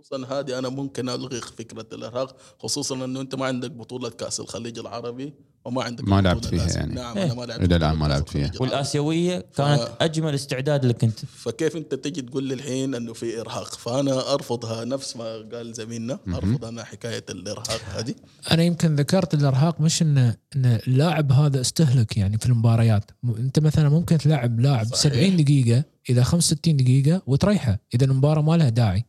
خصوصا 0.00 0.40
هذه 0.40 0.58
أنا 0.58 0.68
ممكن 0.68 1.08
ألغي 1.08 1.40
فكرة 1.40 1.86
الارهاق 1.92 2.36
خصوصا 2.58 3.04
إنه 3.04 3.20
أنت 3.20 3.34
ما 3.34 3.46
عندك 3.46 3.70
بطولة 3.70 4.10
كأس 4.10 4.40
الخليج 4.40 4.78
العربي 4.78 5.32
وما 5.64 5.82
عندك 5.82 6.08
ما 6.08 6.20
لعبت 6.20 6.44
فيها. 6.46 6.66
يعني. 6.68 6.94
نعم 6.94 7.18
إيه. 7.18 7.24
أنا 7.24 7.34
ما 7.34 7.44
لعبت 7.44 7.62
الآن 7.62 7.78
بطولة 7.78 7.94
ما 7.94 8.06
لعبت 8.06 8.28
فيها. 8.28 8.52
والآسيوية 8.60 9.38
كانت 9.56 9.80
ف- 9.82 10.02
أجمل 10.02 10.34
استعداد 10.34 10.84
لك 10.86 11.04
أنت 11.04 11.18
فكيف 11.24 11.76
أنت 11.76 11.94
تجي 11.94 12.22
تقول 12.22 12.44
لي 12.44 12.54
الحين 12.54 12.94
إنه 12.94 13.12
في 13.12 13.40
إرهاق 13.40 13.74
فأنا 13.74 14.34
أرفضها 14.34 14.84
نفس 14.84 15.16
ما 15.16 15.24
قال 15.52 15.72
زميلنا. 15.72 16.18
ارفض 16.28 16.64
أنا 16.64 16.84
حكاية 16.84 17.24
الإرهاق 17.30 17.80
هذه 17.94 18.14
أنا 18.50 18.62
يمكن 18.62 18.94
ذكرت 18.96 19.34
الإرهاق 19.34 19.80
مش 19.80 20.02
إن 20.02 20.18
إن 20.56 20.78
اللاعب 20.86 21.32
هذا 21.32 21.60
استهلك 21.60 22.16
يعني 22.16 22.38
في 22.38 22.46
المباريات 22.46 23.10
أنت 23.38 23.58
مثلا 23.58 23.88
ممكن 23.88 24.18
تلعب 24.18 24.60
لاعب 24.60 24.86
صحيح. 24.86 25.12
70 25.14 25.36
دقيقة 25.36 25.84
إلى 26.10 26.24
65 26.24 26.76
دقيقة 26.76 27.22
وتريحه 27.26 27.78
إذا 27.94 28.04
المباراة 28.04 28.42
ما 28.42 28.56
لها 28.56 28.68
داعي 28.68 29.04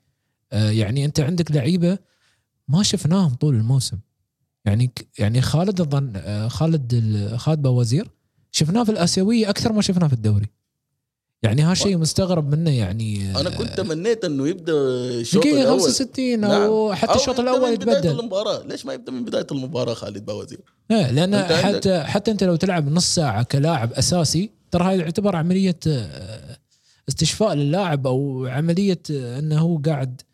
يعني 0.51 1.05
أنت 1.05 1.19
عندك 1.19 1.51
لعيبة 1.51 1.97
ما 2.67 2.83
شفناهم 2.83 3.33
طول 3.33 3.55
الموسم. 3.55 3.97
يعني 4.65 4.91
يعني 5.19 5.41
خالد 5.41 5.81
الظن 5.81 6.13
آه 6.15 6.47
خالد 6.47 6.93
ال- 6.93 7.39
خالد 7.39 7.61
بوزير 7.61 8.07
شفناه 8.51 8.83
في 8.83 8.91
الآسيوية 8.91 9.49
أكثر 9.49 9.73
ما 9.73 9.81
شفناه 9.81 10.07
في 10.07 10.13
الدوري. 10.13 10.47
يعني 11.43 11.61
هالشيء 11.61 11.97
مستغرب 11.97 12.55
منه 12.55 12.71
يعني 12.71 13.31
آه، 13.31 13.41
أنا 13.41 13.49
كنت 13.49 13.69
تمنيت 13.77 14.25
إنه 14.25 14.47
يبدأ 14.47 14.73
الشوط 14.73 15.45
الأول. 15.45 15.79
65 15.79 16.43
أو 16.43 16.87
نعم. 16.87 16.95
حتى 16.97 17.15
الشوط 17.15 17.39
الأول 17.39 17.69
من 17.71 17.75
بداية 17.75 17.97
يتبدل. 17.97 18.19
المباراة. 18.19 18.63
ليش 18.63 18.85
ما 18.85 18.93
يبدأ 18.93 19.11
من 19.11 19.25
بداية 19.25 19.47
المباراة 19.51 19.93
خالد 19.93 20.25
باوزير 20.25 20.59
لا 20.89 21.11
لأن 21.11 21.33
أنت 21.33 21.51
عندك- 21.51 21.75
حتى 21.77 22.03
حتى 22.03 22.31
أنت 22.31 22.43
لو 22.43 22.55
تلعب 22.55 22.91
نص 22.91 23.15
ساعة 23.15 23.43
كلاعب 23.43 23.93
أساسي 23.93 24.49
ترى 24.71 24.83
هاي 24.83 24.99
يعتبر 24.99 25.35
عملية 25.35 25.79
آه، 25.87 26.57
استشفاء 27.09 27.53
للاعب 27.53 28.07
أو 28.07 28.45
عملية 28.45 28.99
آه، 29.11 29.39
أنه 29.39 29.59
هو 29.59 29.77
قاعد 29.85 30.21
آه، 30.21 30.30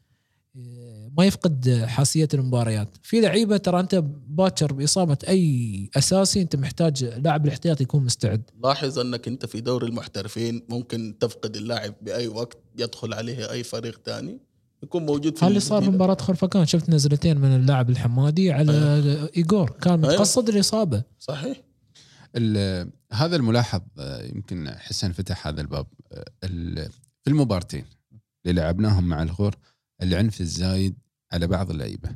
ما 1.18 1.26
يفقد 1.26 1.84
حاسية 1.88 2.28
المباريات. 2.34 2.90
في 3.04 3.22
لعيبة 3.22 3.58
ترى 3.58 3.80
أنت 3.80 3.96
باكر 4.28 4.74
بإصابة 4.74 5.18
أي 5.28 5.90
أساسي 5.98 6.42
أنت 6.42 6.56
محتاج 6.56 7.04
لاعب 7.04 7.46
الاحتياطي 7.46 7.84
يكون 7.84 8.06
مستعد. 8.06 8.42
لاحظ 8.64 9.00
أنك 9.00 9.28
أنت 9.28 9.46
في 9.46 9.62
دوري 9.62 9.88
المحترفين 9.88 10.62
ممكن 10.70 11.16
تفقد 11.20 11.56
اللاعب 11.56 11.94
بأي 12.02 12.28
وقت 12.28 12.58
يدخل 12.80 13.14
عليه 13.14 13.52
أي 13.52 13.64
فريق 13.64 14.02
ثاني 14.06 14.40
يكون 14.84 15.06
موجود 15.06 15.38
في 15.38 15.42
هذا 15.46 15.50
اللي 15.50 15.60
صار 15.60 15.84
في. 15.84 15.90
مباراة 15.90 16.18
خرفكان 16.22 16.66
شفت 16.66 16.90
نزلتين 16.90 17.38
من 17.38 17.56
اللاعب 17.56 17.90
الحمادي 17.90 18.52
على 18.52 18.72
ايجور 19.38 19.70
كان 19.72 20.04
أيوة. 20.06 20.16
متقصد 20.16 20.50
الإصابة. 20.50 21.04
صحيح. 21.20 21.62
ال- 22.36 22.90
هذا 23.14 23.36
الملاحظ 23.36 23.82
آه، 24.00 24.24
يمكن 24.26 24.70
حسن 24.78 25.12
فتح 25.12 25.48
هذا 25.48 25.62
الباب. 25.62 25.88
آه، 26.12 26.26
ال- 26.44 26.90
في 27.24 27.30
المبارتين 27.30 27.86
اللي 28.46 28.62
لعبناهم 28.62 29.04
مع 29.04 29.24
الغور 29.24 29.56
العنف 30.04 30.42
الزايد 30.42 30.96
على 31.32 31.48
بعض 31.48 31.72
اللعيبة. 31.72 32.16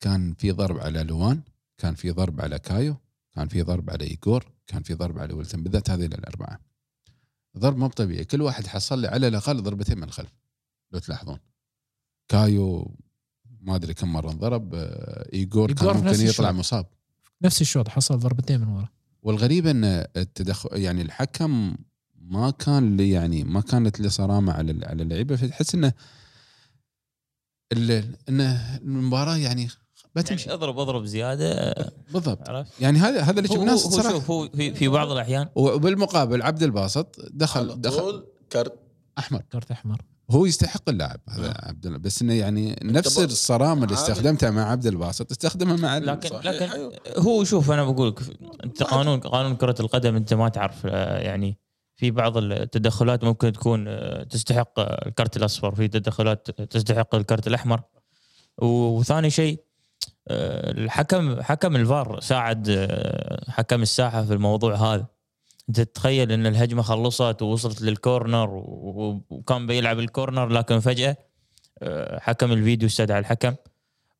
كان 0.00 0.34
في 0.34 0.50
ضرب 0.50 0.78
على 0.78 1.02
لوان 1.02 1.42
كان 1.78 1.94
في 1.94 2.10
ضرب 2.10 2.40
على 2.40 2.58
كايو 2.58 2.96
كان 3.34 3.48
في 3.48 3.62
ضرب 3.62 3.90
على 3.90 4.04
ايجور 4.04 4.52
كان 4.66 4.82
في 4.82 4.94
ضرب 4.94 5.18
على 5.18 5.34
ويلتون 5.34 5.62
بالذات 5.62 5.90
هذه 5.90 6.04
الأربعة. 6.04 6.60
ضرب 7.58 7.76
مو 7.76 7.86
طبيعي 7.88 8.24
كل 8.24 8.42
واحد 8.42 8.66
حصل 8.66 9.00
لي 9.00 9.08
على 9.08 9.28
الأقل 9.28 9.62
ضربتين 9.62 9.96
من 9.96 10.04
الخلف 10.04 10.32
لو 10.92 10.98
تلاحظون. 10.98 11.38
كايو 12.28 12.96
ما 13.60 13.74
أدري 13.76 13.94
كم 13.94 14.12
مرة 14.12 14.30
انضرب 14.30 14.74
آه، 14.74 15.28
ايجور 15.32 15.72
كان 15.72 15.88
إيجور 15.88 16.04
نفس 16.04 16.20
ممكن 16.20 16.30
يطلع 16.30 16.48
الشوط. 16.48 16.58
مصاب. 16.58 16.86
نفس 17.42 17.60
الشوط 17.60 17.88
حصل 17.88 18.18
ضربتين 18.18 18.60
من 18.60 18.68
ورا. 18.68 18.88
والغريب 19.22 19.66
إن 19.66 19.84
التدخل 20.16 20.68
يعني 20.72 21.02
الحكم 21.02 21.76
ما 22.14 22.50
كان 22.50 22.96
لي 22.96 23.10
يعني 23.10 23.44
ما 23.44 23.60
كانت 23.60 24.00
له 24.00 24.08
صرامة 24.08 24.52
على 24.52 24.86
على 24.86 25.02
اللعيبة 25.02 25.36
فتحس 25.36 25.74
إنه 25.74 25.92
انه 28.28 28.78
المباراة 28.82 29.36
يعني 29.36 29.68
بتمشي 30.16 30.48
يعني 30.48 30.58
اضرب 30.58 30.78
اضرب 30.78 31.04
زيادة. 31.04 31.74
بالضبط. 32.12 32.48
عرفت؟ 32.48 32.80
يعني 32.80 32.98
هذا 32.98 33.20
هذا 33.20 33.38
اللي 33.38 33.48
شفناه 33.48 33.60
هو, 33.60 33.64
ناس 33.64 33.84
هو 33.84 33.90
صراحة. 33.90 34.10
شوف 34.10 34.30
هو 34.30 34.48
في, 34.48 34.74
في 34.74 34.88
بعض 34.88 35.10
الأحيان 35.10 35.48
وبالمقابل 35.54 36.42
عبد 36.42 36.62
الباسط 36.62 37.16
دخل 37.30 37.80
دخل 37.80 38.24
كارت 38.50 38.72
أحمر. 39.18 39.42
كرت 39.52 39.70
أحمر. 39.70 40.02
هو 40.30 40.46
يستحق 40.46 40.88
اللاعب 40.88 41.20
هذا 41.28 41.54
عبد 41.58 41.86
الله 41.86 41.98
بس 41.98 42.22
إنه 42.22 42.34
يعني 42.34 42.78
نفس 42.82 43.18
الصرامة 43.18 43.84
اللي 43.84 43.94
استخدمتها 43.94 44.50
مع 44.50 44.70
عبد 44.70 44.86
الباسط 44.86 45.30
استخدمها 45.30 45.76
مع 45.76 45.98
لكن 45.98 46.28
صحيح، 46.28 46.46
لكن 46.46 46.70
أيوه. 46.70 46.92
هو 47.18 47.44
شوف 47.44 47.70
أنا 47.70 47.84
بقول 47.84 48.08
لك 48.08 48.20
أنت 48.64 48.82
قانون 48.82 49.20
قانون 49.20 49.56
كرة 49.56 49.74
القدم 49.80 50.16
أنت 50.16 50.34
ما 50.34 50.48
تعرف 50.48 50.86
آه، 50.86 51.18
يعني 51.18 51.58
في 52.04 52.10
بعض 52.10 52.36
التدخلات 52.36 53.24
ممكن 53.24 53.52
تكون 53.52 53.84
آه، 53.88 54.22
تستحق 54.22 54.80
الكرت 55.06 55.36
الأصفر 55.36 55.74
في 55.74 55.88
تدخلات 55.88 56.50
تستحق 56.50 57.14
الكرت 57.14 57.46
الأحمر. 57.46 57.80
وثاني 58.58 59.30
شيء 59.30 59.60
آه، 60.28 60.70
الحكم 60.70 61.42
حكم 61.42 61.76
الفار 61.76 62.20
ساعد 62.20 62.68
آه، 62.68 63.50
حكم 63.50 63.82
الساحة 63.82 64.24
في 64.24 64.32
الموضوع 64.32 64.74
هذا. 64.74 65.06
أنت 65.68 65.80
تتخيل 65.80 66.32
إن 66.32 66.46
الهجمة 66.46 66.82
خلصت 66.82 67.42
ووصلت 67.42 67.82
للكورنر 67.82 68.50
وكان 69.30 69.66
بيلعب 69.66 69.98
الكورنر 69.98 70.48
لكن 70.48 70.80
فجأة 70.80 71.16
حكم 72.18 72.52
الفيديو 72.52 72.88
استدعى 72.88 73.18
الحكم. 73.18 73.54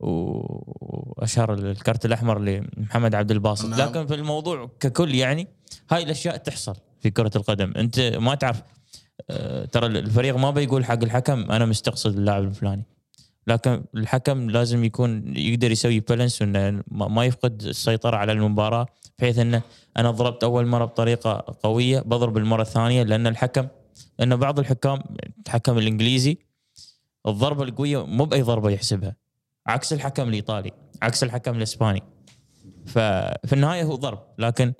وأشار 0.01 1.55
الكرت 1.55 2.05
الأحمر 2.05 2.39
لمحمد 2.39 3.15
عبد 3.15 3.31
الباسط. 3.31 3.65
نعم. 3.65 3.81
لكن 3.81 4.07
في 4.07 4.15
الموضوع 4.15 4.71
ككل 4.81 5.15
يعني 5.15 5.49
هاي 5.91 6.03
الأشياء 6.03 6.37
تحصل. 6.37 6.77
في 7.05 7.11
كرة 7.11 7.31
القدم. 7.37 7.73
أنت 7.77 8.01
ما 8.01 8.35
تعرف 8.35 8.63
آه، 9.31 9.65
ترى 9.65 9.87
الفريق 9.87 10.37
ما 10.37 10.51
بيقول 10.51 10.85
حق 10.85 11.03
الحكم 11.03 11.53
أنا 11.53 11.67
مستقصد 11.67 12.17
اللاعب 12.17 12.43
الفلاني. 12.43 12.85
لكن 13.47 13.85
الحكم 13.95 14.51
لازم 14.51 14.85
يكون 14.85 15.37
يقدر 15.37 15.71
يسوي 15.71 16.01
بالانس 16.01 16.43
وإنه 16.43 16.83
ما 16.91 17.25
يفقد 17.25 17.63
السيطرة 17.63 18.17
على 18.17 18.33
المباراة 18.33 18.87
بحيث 19.19 19.39
إنه 19.39 19.63
أنا 19.97 20.11
ضربت 20.11 20.45
أول 20.45 20.67
مرة 20.67 20.85
بطريقة 20.85 21.57
قوية 21.63 22.01
بضرب 22.01 22.37
المرة 22.37 22.63
الثانية 22.63 23.03
لأن 23.03 23.27
الحكم 23.27 23.67
لأن 24.19 24.37
بعض 24.37 24.59
الحكام 24.59 25.03
الحكم 25.47 25.79
الإنجليزي 25.79 26.39
الضربة 27.27 27.63
القوية 27.63 28.07
مو 28.07 28.25
بأي 28.25 28.43
ضربة 28.43 28.71
يحسبها 28.71 29.17
عكس 29.67 29.93
الحكم 29.93 30.29
الإيطالي 30.29 30.71
عكس 31.03 31.23
الحكم 31.23 31.57
الإسباني. 31.57 32.03
ففي 32.87 33.53
النهاية 33.53 33.83
هو 33.83 33.95
ضرب 33.95 34.23
لكن 34.39 34.73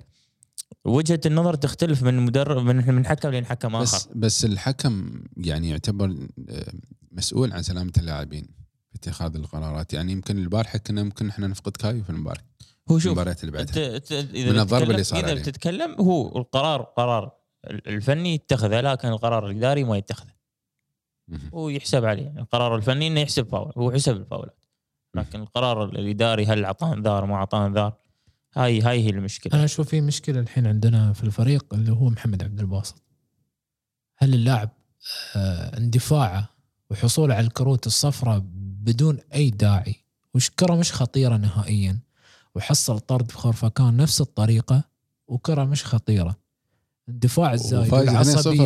وجهة 0.85 1.19
النظر 1.25 1.53
تختلف 1.53 2.03
من 2.03 2.17
مدرب 2.19 2.63
من 2.63 2.95
من 2.95 3.05
حكم 3.05 3.29
لحكم 3.29 3.79
بس 3.79 3.93
آخر. 3.93 4.09
بس 4.15 4.45
الحكم 4.45 5.23
يعني 5.37 5.69
يعتبر 5.69 6.15
آه، 6.49 6.73
مسؤول 7.11 7.53
عن 7.53 7.61
سلامة 7.61 7.91
اللاعبين 7.97 8.47
في 8.89 8.95
اتخاذ 8.95 9.35
القرارات. 9.35 9.93
يعني 9.93 10.11
يمكن 10.11 10.37
البارحه 10.37 10.77
كنا 10.77 11.03
ممكن 11.03 11.29
إحنا 11.29 11.47
نفقد 11.47 11.77
كايو 11.77 12.03
في 12.03 12.09
المباراة 12.09 12.41
هو 12.91 12.99
شوف 12.99 13.05
المباريات 13.05 13.43
اللي 13.43 13.51
بعدها. 13.51 14.01
من 14.51 14.59
الضرب 14.59 14.91
اللي 14.91 15.03
صار 15.03 15.19
إذا 15.19 15.29
عليه. 15.29 15.41
بتتكلم 15.41 15.95
هو 15.99 16.37
القرار 16.37 16.81
قرار 16.81 17.31
الفني 17.65 18.33
يتخذه 18.33 18.81
لكن 18.81 19.07
القرار 19.07 19.47
الإداري 19.49 19.83
ما 19.83 19.97
يتخذه. 19.97 20.35
هو 21.53 21.69
يحسب 21.69 22.05
عليه. 22.05 22.33
القرار 22.37 22.75
الفني 22.75 23.07
إنه 23.07 23.19
يحسب 23.19 23.47
فاول 23.47 23.73
هو 23.77 23.91
حسب 23.91 24.15
الفاولات. 24.17 24.65
لكن 25.15 25.41
القرار 25.41 25.85
الإداري 25.85 26.45
هل 26.45 26.65
اعطاه 26.65 26.93
انذار 26.93 27.25
ما 27.25 27.35
اعطاه 27.35 27.67
انذار 27.67 27.93
هاي 28.55 28.81
هاي 28.81 29.03
هي 29.05 29.09
المشكلة 29.09 29.53
أنا 29.53 29.65
أشوف 29.65 29.89
في 29.89 30.01
مشكلة 30.01 30.39
الحين 30.39 30.67
عندنا 30.67 31.13
في 31.13 31.23
الفريق 31.23 31.73
اللي 31.73 31.91
هو 31.91 32.09
محمد 32.09 32.43
عبد 32.43 32.59
الباسط 32.59 33.03
هل 34.17 34.33
اللاعب 34.33 34.69
آه، 35.35 35.77
اندفاعه 35.77 36.49
وحصوله 36.89 37.35
على 37.35 37.47
الكروت 37.47 37.87
الصفراء 37.87 38.41
بدون 38.55 39.19
أي 39.33 39.49
داعي 39.49 39.95
وكره 40.33 40.75
مش 40.75 40.93
خطيرة 40.93 41.37
نهائيا 41.37 41.99
وحصل 42.55 42.99
طرد 42.99 43.31
في 43.31 43.37
خرفكان 43.37 43.97
نفس 43.97 44.21
الطريقة 44.21 44.83
وكرة 45.27 45.63
مش 45.63 45.85
خطيرة 45.85 46.35
اندفاع 47.09 47.53
الزايد 47.53 47.89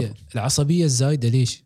صفر. 0.05 0.13
العصبية 0.35 0.85
الزايدة 0.85 1.29
ليش؟ 1.29 1.63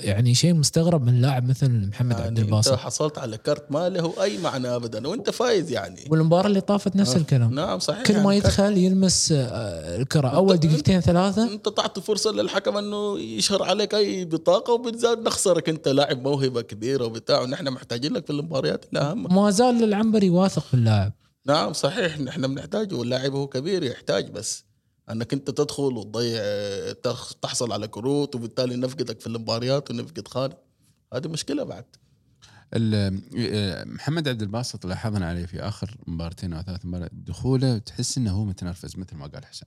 يعني 0.00 0.34
شيء 0.34 0.54
مستغرب 0.54 1.04
من 1.06 1.20
لاعب 1.20 1.48
مثل 1.48 1.86
محمد 1.88 2.10
يعني 2.12 2.22
عبد 2.22 2.38
انت 2.38 2.48
الباسط. 2.48 2.74
حصلت 2.74 3.18
على 3.18 3.38
كارت 3.38 3.72
ما 3.72 3.88
له 3.88 4.22
أي 4.22 4.38
معنى 4.38 4.68
ابدا 4.68 5.08
وأنت 5.08 5.30
فايز 5.30 5.70
يعني. 5.70 6.04
والمباراة 6.10 6.46
اللي 6.46 6.60
طافت 6.60 6.96
نفس 6.96 7.14
آه. 7.14 7.16
الكلام. 7.16 7.54
نعم 7.54 7.78
صحيح 7.78 8.02
كل 8.02 8.14
ما 8.20 8.32
يعني 8.32 8.40
كارت. 8.40 8.58
يدخل 8.58 8.78
يلمس 8.78 9.32
آه، 9.32 9.96
الكرة. 10.02 10.28
أول 10.28 10.56
دقيقتين 10.56 11.00
ثلاثة. 11.00 11.52
أنت 11.52 11.68
تعطي 11.68 12.00
فرصة 12.00 12.30
للحكم 12.32 12.76
أنه 12.76 13.18
يشهر 13.18 13.62
عليك 13.62 13.94
أي 13.94 14.24
بطاقة 14.24 14.72
وبالذات 14.72 15.18
نخسرك 15.18 15.68
أنت 15.68 15.88
لاعب 15.88 16.22
موهبة 16.22 16.62
كبيرة 16.62 17.04
وبتاع 17.04 17.40
ونحن 17.40 17.68
محتاجين 17.68 18.12
لك 18.12 18.24
في 18.26 18.30
المباريات 18.32 18.84
الأهم. 18.92 19.34
ما 19.34 19.50
زال 19.50 19.84
العنبري 19.84 20.30
واثق 20.30 20.62
في 20.62 20.74
اللاعب. 20.74 21.12
نعم 21.46 21.72
صحيح 21.72 22.20
نحن 22.20 22.54
بنحتاجه 22.54 22.94
واللاعب 22.94 23.34
هو 23.34 23.46
كبير 23.46 23.82
يحتاج 23.82 24.30
بس. 24.30 24.64
انك 25.10 25.32
انت 25.32 25.50
تدخل 25.50 25.82
وتضيع 25.82 26.42
تحصل 27.42 27.72
على 27.72 27.88
كروت 27.88 28.34
وبالتالي 28.34 28.76
نفقدك 28.76 29.20
في 29.20 29.26
المباريات 29.26 29.90
ونفقد 29.90 30.28
خالد. 30.28 30.56
هذه 31.14 31.28
مشكلة 31.28 31.64
بعد. 31.64 31.84
آه، 32.74 33.84
محمد 33.84 34.28
عبد 34.28 34.42
الباسط 34.42 34.86
لاحظنا 34.86 35.28
عليه 35.28 35.46
في 35.46 35.60
آخر 35.60 35.96
مباراتين 36.06 36.52
أو 36.52 36.62
ثلاث 36.62 36.86
مباريات 36.86 37.14
دخوله 37.14 37.78
تحس 37.78 38.18
إنه 38.18 38.30
هو 38.30 38.44
متنرفز 38.44 38.96
مثل 38.96 39.16
ما 39.16 39.26
قال 39.26 39.44
حسن. 39.44 39.66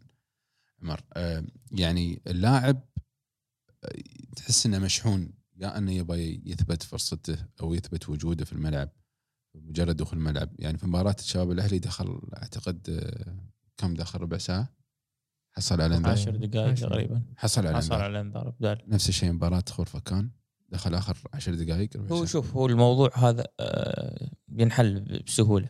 عمر 0.84 1.02
آه، 1.14 1.44
يعني 1.72 2.22
اللاعب 2.28 2.82
آه، 3.84 4.02
تحس 4.36 4.66
إنه 4.66 4.80
مشحون 4.80 5.34
يا 5.58 5.78
إنه 5.78 5.92
يبغى 5.92 6.42
يثبت 6.46 6.84
فرصته 6.84 7.38
أو 7.62 7.74
يثبت 7.74 8.10
وجوده 8.10 8.46
في 8.46 8.54
الملعب 8.54 8.90
مجرد 9.56 9.98
دخول 9.98 10.20
الملعب. 10.20 10.50
يعني 10.60 10.78
في 10.78 10.88
مباراة 10.88 11.16
الشباب 11.20 11.52
الأهلي 11.52 11.80
دخل 11.80 12.22
أعتقد 12.38 13.12
كم 13.78 13.94
دخل؟ 13.94 14.22
ربع 14.22 14.38
ساعة. 14.38 14.85
حصل 15.58 15.82
على 15.82 15.98
إنذار. 15.98 16.12
10 16.12 16.32
دقائق. 16.32 16.74
تقريبا. 16.74 17.22
حصل 17.38 17.68
على 17.68 17.76
حصل 17.78 17.94
إنذار. 17.94 18.02
على 18.06 18.22
إنذار 18.22 18.50
بدال. 18.60 18.82
نفس 18.88 19.10
الشيء 19.10 19.32
مباراة 19.32 19.64
خرفكان 19.70 20.30
دخل 20.70 20.96
آخر 20.96 21.18
عشر 21.34 21.56
دقائق 21.56 21.90
ربع 21.98 22.16
هو. 22.16 22.26
شوف 22.26 22.56
هو 22.56 22.66
الموضوع 22.66 23.12
هذا 23.16 23.44
آه، 23.60 24.30
ينحل 24.58 25.00
بسهولة. 25.28 25.70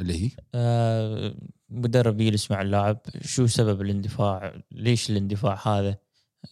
اللي 0.00 0.24
هي؟ 0.26 0.30
آه، 0.54 1.34
مدرب 1.68 2.20
يجلس 2.20 2.50
مع 2.50 2.62
اللاعب 2.62 3.00
شو 3.22 3.46
سبب 3.46 3.80
الاندفاع؟ 3.82 4.62
ليش 4.72 5.10
الاندفاع 5.10 5.68
هذا؟ 5.68 5.96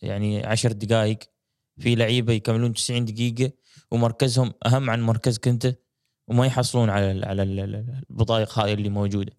يعني 0.03 0.47
عشر 0.47 0.73
دقائق 0.73 1.19
في 1.79 1.95
لعيبة 1.95 2.33
يكملون 2.33 2.73
90 2.73 3.05
دقيقة 3.05 3.53
ومركزهم 3.91 4.53
أهم 4.67 4.91
عن 4.91 5.01
مركزك 5.03 5.49
انت 5.49 5.77
وما 6.29 6.47
يحصلون 6.47 6.91
على 6.91 7.11
ال 7.13 7.25
على 7.25 7.43
ال- 7.43 7.61
ال- 7.61 8.03
البطايق 8.11 8.59
هذه 8.59 8.73
اللي 8.75 8.89
موجودة. 8.89 9.33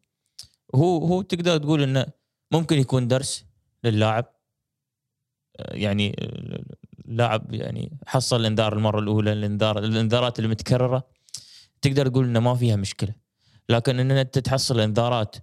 هو 0.75 1.05
هو 1.05 1.21
تقدر 1.21 1.57
تقول 1.57 1.83
إنه 1.83 2.05
ممكن 2.51 2.77
يكون 2.77 3.07
درس 3.07 3.45
للاعب 3.83 4.25
يعني 5.59 6.15
اللاعب 7.05 7.53
يعني 7.53 7.97
حصل 8.07 8.39
الإنذار 8.39 8.73
المرة 8.73 8.99
الأولى 8.99 9.33
الانذار 9.33 9.79
الإنذارات 9.79 10.39
المتكرره 10.39 11.07
تقدر 11.81 12.07
تقول 12.07 12.25
إنه 12.25 12.39
ما 12.39 12.55
فيها 12.55 12.75
مشكلة. 12.75 13.13
لكن 13.69 13.99
إن 13.99 14.11
أنت 14.11 14.39
تحصل 14.39 14.79
إنذارات 14.79 15.35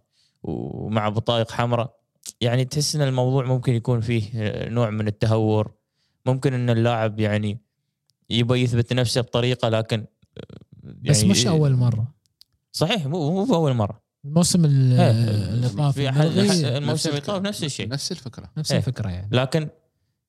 ومع 0.43 1.09
بطايق 1.09 1.51
حمراء 1.51 1.97
يعني 2.41 2.65
تحس 2.65 2.97
إن 2.97 3.03
الموضوع 3.03 3.45
ممكن 3.45 3.75
يكون 3.75 4.01
فيه 4.01 4.31
نوع 4.69 4.91
من 4.91 5.09
التهور. 5.09 5.73
ممكن 6.27 6.55
إن 6.55 6.71
اللاعب 6.71 7.21
يعني 7.21 7.61
يبغى 8.31 8.63
يثبت 8.63 8.93
نفسه 8.93 9.21
بطريقة 9.21 9.69
لكن 9.69 10.07
يعني 10.85 10.99
بس 11.11 11.25
مش 11.25 11.47
أول 11.47 11.73
مرة. 11.73 12.15
صحيح 12.73 13.07
مو 13.07 13.31
مو 13.31 13.45
باول 13.45 13.75
مرة. 13.75 14.06
الموسم 14.27 14.65
ال- 14.65 14.93
إيه، 15.01 15.11
اللي 15.11 15.69
طاف 15.69 15.99
الموسم 15.99 17.09
اللي. 17.11 17.21
طاف 17.21 17.43
نفس 17.43 17.65
الشيء. 17.65 17.89
نفس 17.89 18.13
الفكرة. 18.13 18.51
نفس 18.57 18.71
إيه. 18.73 18.79
الفكرة 18.79 19.09
يعني. 19.11 19.29
لكن 19.33 19.69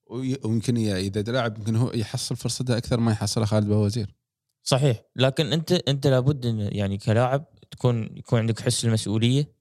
وي- 0.10 0.38
ويمكن 0.44 0.78
إذا 0.78 1.22
لاعب 1.32 1.58
يمكن 1.58 1.76
هو 1.76 1.92
يحصل 1.94 2.36
فرصته 2.36 2.78
أكثر 2.78 3.00
ما 3.00 3.12
يحصلها 3.12 3.46
خالد 3.46 3.68
بوزير 3.68 4.16
صحيح. 4.64 5.04
لكن 5.16 5.54
انت 5.54 5.72
أنت 5.72 6.08
لابد 6.08 6.46
إن 6.46 6.60
يعني 6.60 6.98
كلاعب 6.98 7.46
تكون 7.72 8.18
يكون 8.18 8.40
عندك 8.40 8.60
حس 8.60 8.86
المسؤولية. 8.86 9.58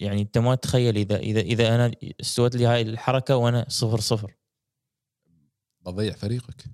يعني 0.00 0.22
أنت 0.22 0.38
ما 0.38 0.54
تتخيل 0.54 0.96
اذا 0.96 1.16
اذا 1.16 1.40
إذا 1.40 1.74
أنا 1.74 1.90
استوت 2.20 2.56
لي 2.56 2.66
هاي 2.66 2.82
الحركة 2.82 3.36
وأنا 3.36 3.66
صفر 3.68 4.00
صفر. 4.00 4.36
بضيع 5.80 6.12
فريقك. 6.12 6.64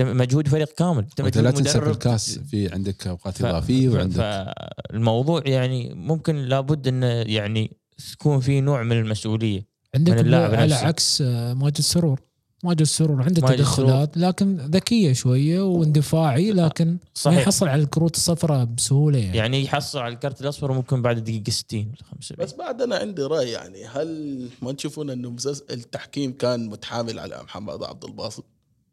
مجهود 0.00 0.48
فريق 0.48 0.68
كامل 0.72 0.98
أنت 0.98 1.20
مجهود 1.20 1.44
لا 1.44 1.50
تنسى 1.50 1.80
في. 1.80 1.90
الكاس 1.90 2.38
في 2.38 2.72
عندك 2.72 3.06
أوقات 3.06 3.36
ف- 3.36 3.44
اضافيه 3.44 3.88
ف- 3.88 3.92
وعندك 3.92 4.16
فالموضوع 4.16 5.42
يعني 5.46 5.94
ممكن 5.94 6.36
لابد 6.36 6.88
إنه 6.88 7.06
يعني 7.06 7.76
تكون 8.12 8.40
في 8.40 8.60
نوع 8.60 8.82
من 8.82 8.98
المسؤولية 8.98 9.66
عندك 9.94 10.12
من 10.12 10.18
اللاعب 10.18 10.54
على 10.54 10.72
نفسه. 10.74 10.86
عكس 10.86 11.22
آه، 11.22 11.54
ماجد 11.54 11.80
سرور 11.80 12.20
ماجد 12.64 12.80
السرور 12.80 13.22
عنده 13.22 13.42
ماجد 13.42 13.56
تدخلات 13.56 14.16
لكن 14.16 14.56
ذكية 14.56 15.12
شوية 15.12 15.60
واندفاعي 15.60 16.50
لكن 16.52 16.86
ما 16.90 16.98
صحيح 17.14 17.38
يحصل 17.38 17.68
على 17.68 17.82
الكروت 17.82 18.16
الصفراء 18.16 18.64
بسهولة 18.64 19.18
يعني, 19.18 19.36
يعني 19.36 19.64
يحصل 19.64 19.98
على 19.98 20.14
الكرت 20.14 20.40
الأصفر 20.40 20.72
ممكن 20.72 21.02
بعد 21.02 21.18
دقيقة 21.24 21.50
60 21.50 21.80
ولا 21.80 21.96
75 22.10 22.46
بس 22.46 22.52
بعد 22.54 22.82
أنا 22.82 22.96
عندي 22.96 23.22
رأي 23.22 23.50
يعني 23.50 23.84
هل 23.86 24.48
ما 24.62 24.72
تشوفون 24.72 25.10
إنه 25.10 25.30
مسلسل 25.30 25.64
التحكيم 25.70 26.32
كان 26.32 26.66
متحامل 26.68 27.18
على 27.18 27.42
محمد 27.42 27.82
عبد 27.82 28.04
الباسط؟ 28.04 28.44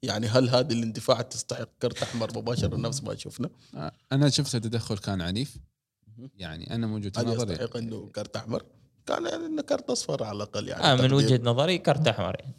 يعني 0.03 0.27
هل 0.27 0.49
هذه 0.49 0.73
الاندفاع 0.73 1.21
تستحق 1.21 1.69
كرت 1.81 2.03
أحمر 2.03 2.38
مباشرة؟ 2.38 2.77
نفس 2.77 3.03
ما 3.03 3.15
شفنا؟ 3.15 3.49
أنا 4.12 4.29
شفت 4.29 4.55
التدخل 4.55 4.97
كان 4.97 5.21
عنيف. 5.21 5.57
يعني 6.38 6.75
أنا 6.75 6.88
موجود 6.88 7.19
هل 7.19 7.27
نظري. 7.27 7.53
يستحق 7.53 7.77
إنه 7.77 8.09
كرت 8.15 8.35
أحمر؟ 8.35 8.63
كان 9.05 9.25
يعني 9.25 9.45
إنه 9.45 9.62
كرت 9.62 9.89
أصفر 9.89 10.23
على 10.23 10.35
الأقل 10.35 10.67
يعني. 10.67 10.83
آه 10.83 10.95
من. 10.95 11.13
وجهة 11.13 11.39
نظري 11.43 11.77
كرت 11.77 12.07
أحمر 12.07 12.35
يعني. 12.39 12.55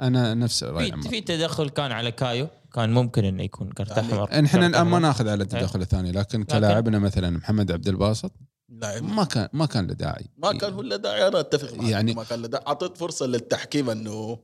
أنا 0.00 0.34
نفس 0.34 0.64
رأي 0.64 0.92
في, 0.92 1.08
في 1.08 1.20
تدخل 1.20 1.68
كان 1.68 1.92
على 1.92 2.12
كايو 2.12 2.48
كان 2.74 2.90
ممكن 2.90 3.24
إنه 3.24 3.42
يكون 3.42 3.72
كرت 3.72 3.90
يعني 3.90 4.00
أحمر. 4.00 4.44
إحنا 4.44 4.66
الآن 4.66 4.86
ما. 4.86 4.98
ناخذ 4.98 5.28
على 5.28 5.42
التدخل 5.42 5.80
الثاني 5.80 6.12
لكن 6.12 6.44
كلاعبنا 6.44 6.98
مثلا 6.98 7.30
محمد 7.30 7.72
عبد 7.72 7.88
الباسط 7.88 8.32
لا 8.68 9.00
ما 9.00 9.24
كان 9.24 9.48
ما 9.52 9.66
كان 9.66 9.86
له 9.86 9.94
داعي. 9.94 10.26
ما 10.36 10.52
كان 10.52 10.72
هو 10.72 10.82
له 10.82 10.96
داعي 10.96 11.28
أنا 11.28 11.40
أتفق 11.40 11.74
معك. 11.74 11.90
يعني 11.90 12.14
ما 12.14 12.24
كان 12.24 12.42
له 12.42 12.48
داعي. 12.48 12.64
أعطيت 12.66 12.96
فرصة 12.96 13.26
للتحكيم 13.26 13.90
إنه 13.90 14.38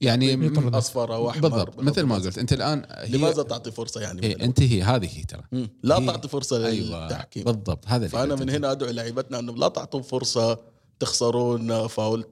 يعني. 0.00 0.48
أصفر 0.78 1.14
أو 1.14 1.30
أحمر 1.30 1.48
بالضبط 1.48 1.78
مثل 1.78 2.02
ما 2.02 2.14
قلت. 2.14 2.38
أنت 2.38 2.52
الآن 2.52 2.86
هي 2.90 3.08
لماذا 3.18 3.42
تعطي 3.42 3.70
فرصة 3.70 4.00
يعني 4.00 4.22
إيه 4.22 4.34
من 4.36 4.40
أنت 4.42 4.62
هي 4.62 4.82
هذه 4.82 5.18
هي 5.18 5.22
ترى. 5.24 5.42
مم. 5.52 5.68
لا 5.82 5.98
هي- 5.98 6.06
تعطي 6.06 6.28
فرصة 6.28 6.66
أيوه 6.66 7.02
للتحكيم. 7.04 7.44
بالضبط 7.44 7.84
هذا 7.86 7.96
اللي 7.96 8.08
فأنا. 8.08 8.34
من 8.34 8.50
هنا 8.50 8.72
أدعو 8.72 8.90
لعيبتنا 8.90 9.38
انه 9.38 9.56
لا 9.56 9.68
تعطوا 9.68 10.02
فرصة 10.02 10.58
تخسرون 11.00 11.86
فاول 11.86 12.24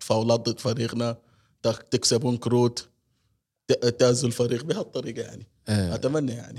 فاولات 0.00 0.40
ضد 0.48 0.58
فريقنا 0.58 1.16
تك- 1.62 1.82
تكسبون 1.90 2.36
كروت 2.36 2.88
تازوا 3.98 4.28
الفريق 4.28 4.64
بهالطريقة 4.64 5.22
يعني. 5.22 5.46
آه، 5.68 5.94
أتمنى 5.94 6.32
يعني. 6.32 6.58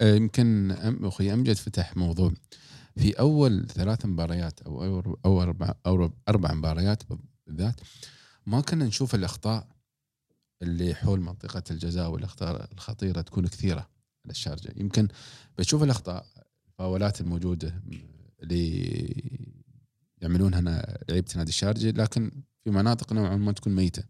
آه، 0.00 0.14
يمكن 0.14 0.74
أم- 0.76 1.04
أخوي 1.04 1.32
أمجد 1.32 1.56
فتح 1.56 1.96
موضوع. 1.96 2.32
في 2.96 3.12
أول 3.12 3.66
ثلاث 3.74 4.06
مباريات 4.06 4.60
أو 4.62 4.84
أو 4.84 5.18
أو 5.24 5.42
أربع 5.42 5.74
أو 5.86 6.10
أربع 6.28 6.52
مباريات 6.54 7.02
بالذات 7.46 7.80
ما 8.46 8.60
كنا 8.60 8.84
نشوف 8.84 9.14
الأخطاء 9.14 9.66
اللي 10.64 10.94
حول 10.94 11.20
منطقة 11.20 11.62
الجزاء 11.70 12.10
والأخطاء 12.10 12.72
الخطيرة 12.72 13.20
تكون 13.20 13.46
كثيرة 13.46 13.88
على 14.24 14.30
الشارجة. 14.30 14.72
يمكن 14.76 15.08
بتشوف 15.58 15.82
الأخطاء 15.82 16.26
الفاولات 16.68 17.20
الموجودة 17.20 17.82
اللي 18.42 18.84
يعملونها 20.18 20.60
لعيبة 21.08 21.32
نادي 21.36 21.48
الشارجة 21.48 21.90
لكن 21.90 22.30
في 22.64 22.70
مناطق 22.70 23.12
نوعا 23.12 23.36
ما 23.36 23.52
تكون 23.52 23.74
ميتة. 23.74 24.04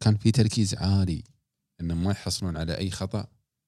كان 0.00 0.16
في 0.16 0.30
تركيز 0.30 0.74
عالي 0.74 1.24
إنهم 1.80 2.04
ما 2.04 2.10
يحصلون 2.10 2.56
على 2.56 2.78
أي 2.78 2.90
خطأ 2.90 3.26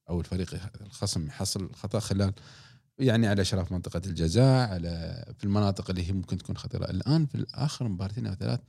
أو 0.08 0.20
الفريق 0.20 0.54
الخصم 0.80 1.26
يحصل 1.26 1.74
خطأ 1.74 1.98
خلال 1.98 2.32
يعني 2.98 3.26
على 3.26 3.42
أشراف 3.42 3.72
منطقة 3.72 4.02
الجزاء 4.06 4.70
على 4.70 5.24
في 5.38 5.44
المناطق 5.44 5.90
اللي 5.90 6.08
هي 6.08 6.12
ممكن 6.12 6.38
تكون 6.38 6.56
خطيرة. 6.56 6.84
الآن 6.84 7.26
في 7.26 7.46
اخر 7.54 7.88
مباراتين 7.88 8.26
أو 8.26 8.34
ثلاث 8.34 8.60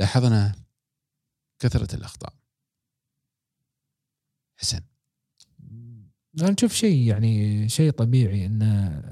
لاحظنا 0.00 0.54
كثرة 1.58 1.94
الأخطاء. 1.96 2.41
حسن. 4.62 4.80
أنا 6.40 6.50
نشوف 6.50 6.72
شيء 6.72 6.98
يعني 6.98 7.68
شيء 7.68 7.90
طبيعي 7.90 8.46
إن 8.46 8.62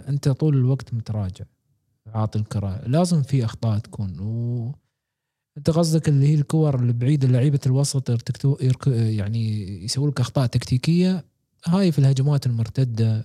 أنت 0.09 0.29
طول 0.29 0.57
الوقت 0.57 0.95
متراجع 0.95 1.45
عاطي 2.07 2.39
الكرة 2.39 2.87
لازم 2.87 3.23
في 3.23 3.45
أخطاء 3.45 3.79
تكون. 3.79 4.21
و 4.21 4.75
أنت 5.59 5.71
قصدك 5.71 6.09
اللي 6.09 6.29
هي 6.29 6.35
الكور 6.35 6.81
البعيده 6.81 7.29
لعيبة 7.29 7.61
الوسط 7.67 8.11
يرتكتو. 8.11 8.57
يعني 8.87 9.69
يسوي 9.85 10.11
لك 10.11 10.21
أخطاء 10.21 10.47
تكتيكية. 10.47 11.25
هاي 11.67 11.93
في 11.93 11.99
الهجمات 11.99 12.47
المرتدة 12.47 13.21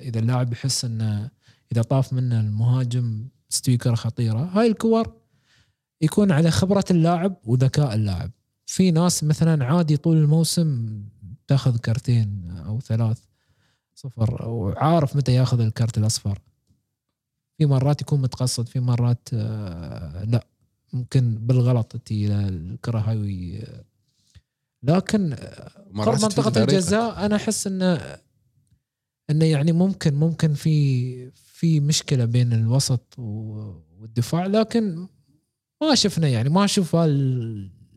إذا 0.00 0.18
اللاعب 0.18 0.52
يحس 0.52 0.84
انه 0.84 1.30
إذا 1.72 1.82
طاف 1.82 2.12
منه 2.12 2.40
المهاجم 2.40 3.28
تستوي 3.50 3.76
كره 3.76 3.94
خطيرة. 3.94 4.44
هاي 4.44 4.66
الكور 4.66 5.12
يكون 6.00 6.32
على 6.32 6.50
خبرة 6.50 6.84
اللاعب 6.90 7.36
وذكاء 7.44 7.94
اللاعب. 7.94 8.30
في 8.66 8.90
ناس 8.90 9.24
مثلا 9.24 9.64
عادي 9.64 9.96
طول 9.96 10.16
الموسم 10.16 11.02
تاخذ 11.46 11.76
كرتين 11.78 12.50
أو 12.66 12.80
ثلاث 12.80 13.18
صفر 13.94 14.48
وعارف 14.48 15.16
متى 15.16 15.32
ياخذ 15.34 15.60
الكرت 15.60 15.98
الأصفر. 15.98 16.38
في 17.58 17.66
مرات 17.66 18.00
يكون 18.02 18.20
متقصد 18.22 18.68
في 18.68 18.80
مرات 18.80 19.28
آه، 19.32 20.24
لا. 20.24 20.46
ممكن 20.92 21.34
بالغلط 21.46 22.10
له 22.10 22.48
الكرة 22.48 22.98
هاي 22.98 23.16
وي- 23.18 23.62
لكن 24.82 25.34
قرب 25.34 26.16
تفوت 26.18 26.38
منطقة. 26.38 26.62
الجزاء 26.62 27.26
أنا 27.26 27.36
أحس 27.36 27.66
انه 27.66 28.18
انه 29.30 29.44
يعني 29.44 29.72
ممكن 29.72 30.14
ممكن 30.14 30.54
في 30.54 31.30
في 31.30 31.80
مشكلة 31.80 32.24
بين 32.24 32.52
الوسط 32.52 33.18
والدفاع. 33.18 34.46
لكن 34.46 35.08
ما 35.82 35.94
شفنا 35.94 36.28
يعني 36.28 36.48
ما 36.48 36.64
أشوف 36.64 36.96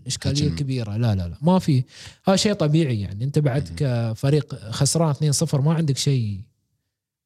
الاشكاليه 0.01 0.43
هجم. 0.43 0.47
الكبيره 0.53 0.97
لا 0.97 1.15
لا 1.15 1.27
لا. 1.27 1.37
ما 1.41 1.59
في. 1.59 1.83
هذا 2.25 2.35
شيء 2.35 2.53
طبيعي 2.53 3.01
يعني. 3.01 3.23
أنت 3.23 3.39
بعد. 3.39 3.69
كفريق 3.77 4.55
خسران 4.69 5.13
2-0 5.33 5.55
ما 5.55 5.73
عندك 5.73 5.97
شيء 5.97 6.41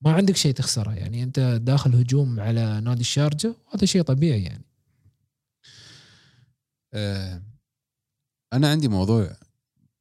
ما 0.02 0.12
عندك 0.12 0.36
شيء 0.36 0.54
تخسره. 0.54 0.92
يعني 0.94 1.24
أنت 1.24 1.40
داخل 1.64 1.96
هجوم 1.96 2.40
على 2.40 2.82
نادي 2.82 3.02
الشارجة 3.02 3.56
وهذا 3.68 3.86
شيء 3.86 4.02
طبيعي 4.02 4.44
يعني. 4.44 4.66
آه، 6.94 7.42
أنا 8.54 8.72
عندي 8.72 8.88
موضوع 8.88 9.36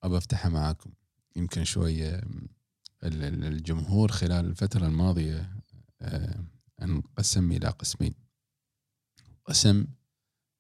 أبى 0.03 0.17
أفتحه 0.17 0.49
معاكم. 0.49 0.91
يمكن 1.37 1.65
شوية 1.65 2.15
ال- 3.05 3.45
الجمهور 3.45 4.13
خلال 4.13 4.45
الفترة 4.47 4.87
الماضية 4.87 5.53
آه، 6.03 6.45
انقسم 6.83 7.53
إلى 7.53 7.69
قسمين. 7.69 8.15
قسم 9.45 9.87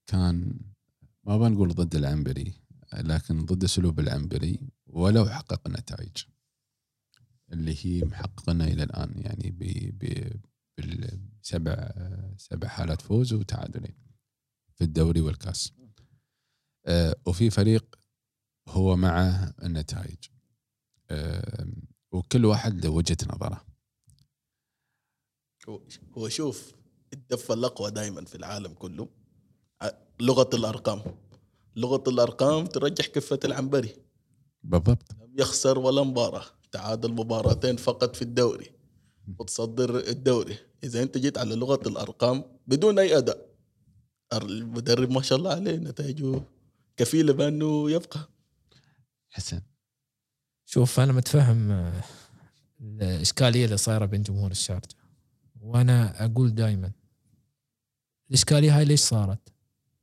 كان 0.06 0.58
ما 1.24 1.38
بنقول 1.38 1.68
ضد 1.74 1.94
العنبري 1.94 2.54
لكن 2.94 3.44
ضد 3.44 3.64
اسلوب 3.64 4.00
العنبري 4.00 4.60
ولو 4.86 5.26
حقق 5.26 5.68
نتائج 5.68 6.16
اللي 7.52 7.76
هي 7.86 8.04
محققنا 8.04 8.64
إلى 8.64 8.82
الآن 8.82 9.18
يعني 9.18 9.50
ب 9.50 9.58
ب 9.98 10.32
بالسبع 10.78 11.92
سبع 12.36 12.68
حالات 12.68 13.00
فوز 13.02 13.32
وتعادلين 13.32 13.94
في 14.74 14.84
الدوري 14.84 15.20
والكاس. 15.20 15.72
آه، 16.86 17.16
وفي 17.26 17.50
فريق 17.50 17.98
هو 18.68 18.96
مع 18.96 19.28
النتائج 19.62 20.18
آه، 21.10 21.66
وكل 22.12 22.44
واحد 22.44 22.84
له 22.84 22.90
وجهة 22.90 23.16
نظره. 23.34 23.66
هو- 26.18 26.28
شوف 26.28 26.74
الدفة 27.12 27.54
الأقوى 27.54 27.90
دائما 27.90 28.24
في 28.24 28.34
العالم 28.34 28.74
كله. 28.74 29.08
لغة 30.22 30.50
الأرقام. 30.54 31.02
لغة 31.76 32.04
الأرقام 32.08 32.66
ترجح 32.66 33.06
كفة 33.06 33.38
العنبري. 33.44 33.94
بالضبط. 34.62 35.12
لم 35.12 35.34
يخسر 35.38 35.78
ولا 35.78 36.02
مباراة. 36.02 36.44
تعادل 36.72 37.12
مباراتين 37.12 37.76
فقط 37.76 38.16
في 38.16 38.22
الدوري. 38.22 38.70
وتصدر 39.38 39.98
الدوري. 39.98 40.56
إذا 40.84 41.02
أنت 41.02 41.18
جيت 41.18 41.38
على 41.38 41.54
لغة 41.54 41.88
الأرقام 41.88 42.44
بدون 42.66 42.98
أي 42.98 43.18
أداء. 43.18 43.52
المدرب 44.32 45.10
ما 45.10 45.22
شاء 45.22 45.38
الله 45.38 45.50
عليه 45.50 45.76
نتائجه 45.76 46.42
كفيلة 46.96 47.32
بأنه 47.32 47.90
يبقى. 47.90 48.28
حسن. 49.30 49.60
شوف 50.64 51.00
أنا 51.00 51.12
متفهم 51.12 51.70
آه، 51.70 52.02
الإشكالية 52.80 53.64
اللي 53.64 53.76
صايرة 53.76 54.04
بين 54.04 54.22
جمهور 54.22 54.50
الشارجة. 54.50 54.96
وأنا 55.60 56.24
أقول 56.24 56.54
دائما 56.54 56.92
الإشكالية 58.28 58.78
هاي 58.78 58.84
ليش 58.84 59.00
صارت؟ 59.00 59.51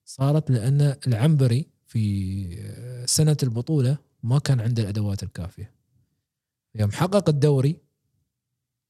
صارت 0.10 0.52
لأن 0.52 0.96
العنبري 1.08 1.70
في 1.88 3.06
سنة 3.06 3.38
البطولة 3.44 3.98
ما 4.24 4.40
كان 4.40 4.62
عنده 4.62 4.84
الأدوات 4.84 5.24
الكافية. 5.24 5.72
يوم 6.76 6.92
حقق 6.92 7.30
الدوري 7.30 7.78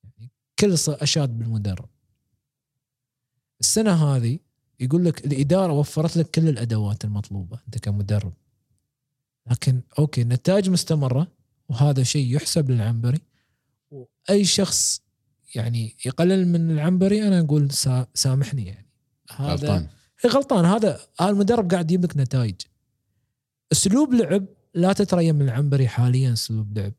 يعني 0.04 0.32
كل 0.60 0.74
أشاد 0.88 1.40
بالمدرب. 1.40 1.90
السنة 3.60 3.92
هذه 4.16 4.40
يقول 4.80 5.06
لك 5.06 5.26
الإدارة 5.26 5.74
وفرت 5.74 6.18
لك 6.18 6.30
كل 6.32 6.48
الأدوات 6.50 7.06
المطلوبة 7.06 7.60
أنت 7.66 7.78
كمدرب. 7.78 8.34
لكن 9.52 9.82
okay 10.00 10.22
النتائج 10.22 10.70
مستمرة 10.70 11.28
وهذا 11.70 12.04
شيء 12.04 12.36
يحسب 12.36 12.70
للعنبري. 12.72 13.22
وأي 13.92 14.46
شخص 14.46 15.02
يعني 15.56 15.96
يقلل 16.06 16.48
من 16.48 16.72
العنبري 16.72 17.28
أنا 17.28 17.40
أقول 17.40 17.72
سا- 17.72 18.08
سامحني 18.14 18.66
يعني. 18.66 18.90
هذا 19.36 19.52
غلطان. 19.52 19.88
غلطان. 20.28 20.66
هذا 20.66 21.00
المدرب 21.22 21.72
قاعد 21.72 21.92
يجيب 21.92 22.04
لك 22.04 22.18
نتائج. 22.18 22.56
أسلوب 23.72 24.14
لعب 24.14 24.46
لا 24.74 24.94
تتريا 24.94 25.36
من 25.36 25.42
العنبري 25.42 25.88
حاليا 25.88 26.34
أسلوب 26.34 26.78
لعب. 26.78 26.94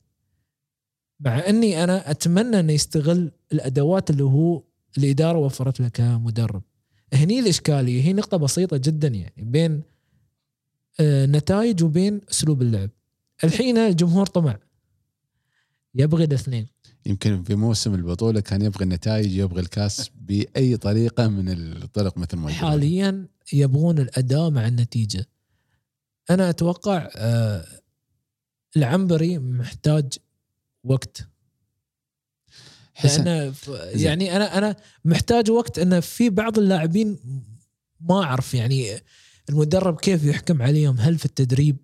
مع 1.21 1.49
إني 1.49 1.85
أنا 1.85 2.11
أتمنى 2.11 2.61
إنه 2.61 2.73
يستغل 2.73 3.33
الأدوات 3.53 4.11
اللي 4.11 4.25
هو 4.25 4.63
الإدارة 4.99 5.39
وفرت 5.39 5.81
له 5.81 5.89
كمدرب. 5.89 6.63
هني 7.13 7.41
الإشكالية 7.41 8.03
هي 8.03 8.13
نقطة 8.13 8.37
بسيطة 8.37 8.77
جدا 8.77 9.09
يعني 9.09 9.33
بين 9.37 9.83
آه، 11.01 11.27
نتائج 11.27 11.83
وبين 11.85 12.21
أسلوب 12.31 12.63
اللعب. 12.63 12.91
الحين 13.45 13.79
الجمهور 13.79 14.27
طمع. 14.27 14.59
يبغي 15.95 16.25
الاثنين. 16.25 16.67
يمكن 17.07 17.43
في 17.43 17.55
موسم 17.55 17.95
البطولة 17.95 18.41
كان 18.41 18.63
يبغى 18.63 18.85
النتائج 18.85 19.33
يبغى 19.37 19.61
الكاس 19.61 20.11
بأي 20.21 20.77
طريقة 20.77 21.29
من 21.29 21.49
الطرق 21.49 22.19
مثل 22.19 22.37
ما. 22.37 22.51
حاليا 22.51 23.27
يبغون 23.53 23.99
الأداء 23.99 24.51
مع 24.51 24.69
النتيجة. 24.69 25.27
أنا 26.31 26.51
أتوقع 26.51 27.09
آه، 27.17 27.67
العنبري 28.77 29.39
محتاج 29.39 30.13
وقت. 30.85 31.29
حسن. 32.95 33.53
يعني 33.95 34.37
أنا 34.37 34.59
أنا 34.59 34.77
محتاج 35.05 35.51
وقت 35.51 35.79
إن 35.79 36.01
في 36.01 36.31
بعض 36.31 36.59
اللاعبين 36.59 37.19
ما 38.01 38.23
أعرف 38.23 38.55
يعني 38.55 39.01
المدرب 39.49 40.01
كيف 40.01 40.25
يحكم 40.25 40.63
عليهم؟ 40.63 40.97
هل 40.99 41.19
في 41.19 41.25
التدريب؟ 41.25 41.77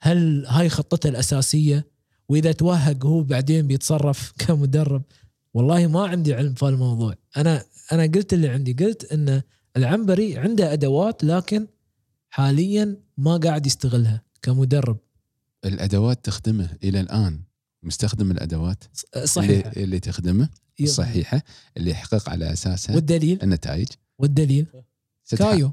هل 0.00 0.46
هاي 0.46 0.68
خطته 0.68 1.08
الأساسية؟ 1.08 1.86
وإذا 2.28 2.52
توهق 2.52 3.06
هو 3.06 3.22
بعدين 3.22 3.66
بيتصرف 3.66 4.32
كمدرب. 4.46 5.02
والله 5.54 5.86
ما 5.86 6.06
عندي 6.06 6.34
علم 6.34 6.54
في 6.54 6.68
الموضوع 6.68 7.14
أنا 7.36 7.64
أنا 7.92 8.02
قلت 8.02 8.32
اللي 8.32 8.48
عندي. 8.48 8.72
قلت 8.72 9.12
إن 9.12 9.42
العنبري 9.76 10.38
عنده 10.38 10.72
أدوات 10.72 11.24
لكن 11.24 11.66
حاليا 12.30 12.96
ما 13.18 13.36
قاعد 13.36 13.66
يستغلها 13.66 14.22
كمدرب. 14.42 14.98
الأدوات 15.64 16.24
تخدمه 16.24 16.68
إلى 16.84 17.00
الآن. 17.00 17.40
مستخدم 17.82 18.30
الأدوات 18.30 18.84
صحيح. 19.24 19.66
اللي, 19.66 19.84
اللي 19.84 20.00
تخدمه. 20.00 20.48
الصحيحه 20.80 21.42
اللي 21.76 21.90
يحقق 21.90 22.30
على 22.30 22.52
اساسها 22.52 22.94
والدليل؟ 22.94 23.38
النتائج. 23.42 23.86
والدليل؟ 24.18 24.66
ستح- 25.24 25.38
كايو. 25.38 25.72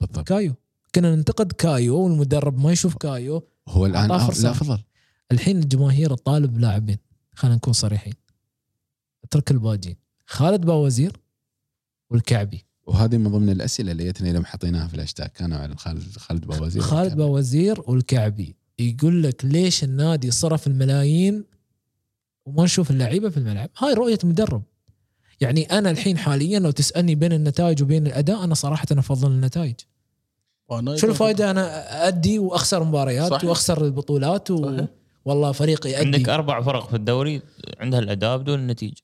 بالضبط. 0.00 0.28
كايو. 0.28 0.54
كنا 0.94 1.14
ننتقد 1.16 1.52
كايو 1.52 1.96
والمدرب 1.98 2.58
ما 2.58 2.72
يشوف 2.72 2.96
كايو. 2.96 3.42
هو 3.68 3.86
الآن. 3.86 4.08
لا 4.08 4.16
أفضل. 4.50 4.78
الحين 5.32 5.58
الجماهير 5.58 6.14
تطالب 6.14 6.58
لاعبين 6.58 6.98
خلينا 7.34 7.56
نكون 7.56 7.72
صريحين. 7.72 8.14
اترك 9.24 9.50
الباجين. 9.50 9.96
خالد 10.26 10.60
باوزير 10.66 11.20
والكعبي. 12.10 12.64
وهذه 12.86 13.16
من 13.16 13.32
ضمن 13.32 13.50
الأسئلة 13.50 13.92
اللي 13.92 14.08
جتني 14.08 14.32
لما 14.32 14.46
حطيناها 14.46 14.88
في 14.88 14.94
الهاشتاج. 14.94 15.28
كانوا 15.28 15.58
على 15.58 15.76
خالد 15.76 16.18
خالد 16.18 16.46
باوزير 16.46 16.82
خالد 16.82 17.16
باوزير 17.16 17.80
والكعبي. 17.86 18.56
يقول 18.78 19.22
لك 19.22 19.44
ليش 19.44 19.84
النادي 19.84 20.30
صرف 20.30 20.66
الملايين 20.66 21.44
وما 22.46 22.64
نشوف 22.64 22.90
اللعيبة 22.90 23.28
في 23.28 23.36
الملعب؟ 23.36 23.70
هاي 23.78 23.94
رؤية 23.94 24.18
مدرب. 24.24 24.62
يعني 25.40 25.64
أنا 25.64 25.90
الحين 25.90 26.18
حاليا 26.18 26.58
لو 26.58 26.70
تسألني 26.70 27.14
بين 27.14 27.32
النتائج 27.32 27.82
وبين 27.82 28.06
الأداء 28.06 28.44
أنا 28.44 28.54
صراحة 28.54 28.86
أنا 28.92 29.00
أفضل 29.00 29.30
النتائج. 29.30 29.74
شو 30.94 31.06
الفائده 31.06 31.50
أنا 31.50 32.08
أدي 32.08 32.38
وأخسر 32.38 32.84
مباريات 32.84 33.30
صحيح. 33.30 33.44
وأخسر 33.44 33.84
البطولات 33.84 34.50
و... 34.50 34.76
صحيح. 34.76 34.88
والله 35.24 35.52
فريقي 35.52 35.94
عندك 35.94 36.18
يأدي 36.18 36.34
أربع 36.34 36.60
فرق 36.62 36.88
في 36.88 36.96
الدوري 36.96 37.42
عندها 37.78 38.00
الاداء 38.00 38.38
بدون 38.38 38.58
النتيجة. 38.58 39.02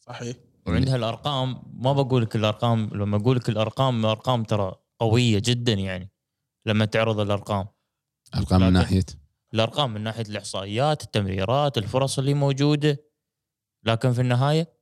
صحيح. 0.00 0.36
وعندها 0.66 0.96
الأرقام 0.96 1.62
ما 1.74 1.92
بقول 1.92 2.22
لك 2.22 2.36
الأرقام 2.36 2.90
لما 2.92 3.16
أقول 3.16 3.36
لك 3.36 3.48
الأرقام 3.48 4.06
ارقام 4.06 4.44
ترى 4.44 4.74
قوية 5.00 5.42
جدا 5.44 5.72
يعني 5.72 6.10
لما 6.66 6.84
تعرض 6.84 7.20
الأرقام. 7.20 7.68
ارقام 8.34 8.60
من 8.60 8.72
ناحية؟ 8.72 9.04
الأرقام 9.54 9.94
من 9.94 10.00
ناحية 10.00 10.24
الإحصائيات 10.28 11.02
التمريرات 11.02 11.78
الفرص 11.78 12.18
اللي 12.18 12.34
موجودة. 12.34 12.98
لكن 13.84 14.12
في 14.12 14.20
النهاية 14.20 14.72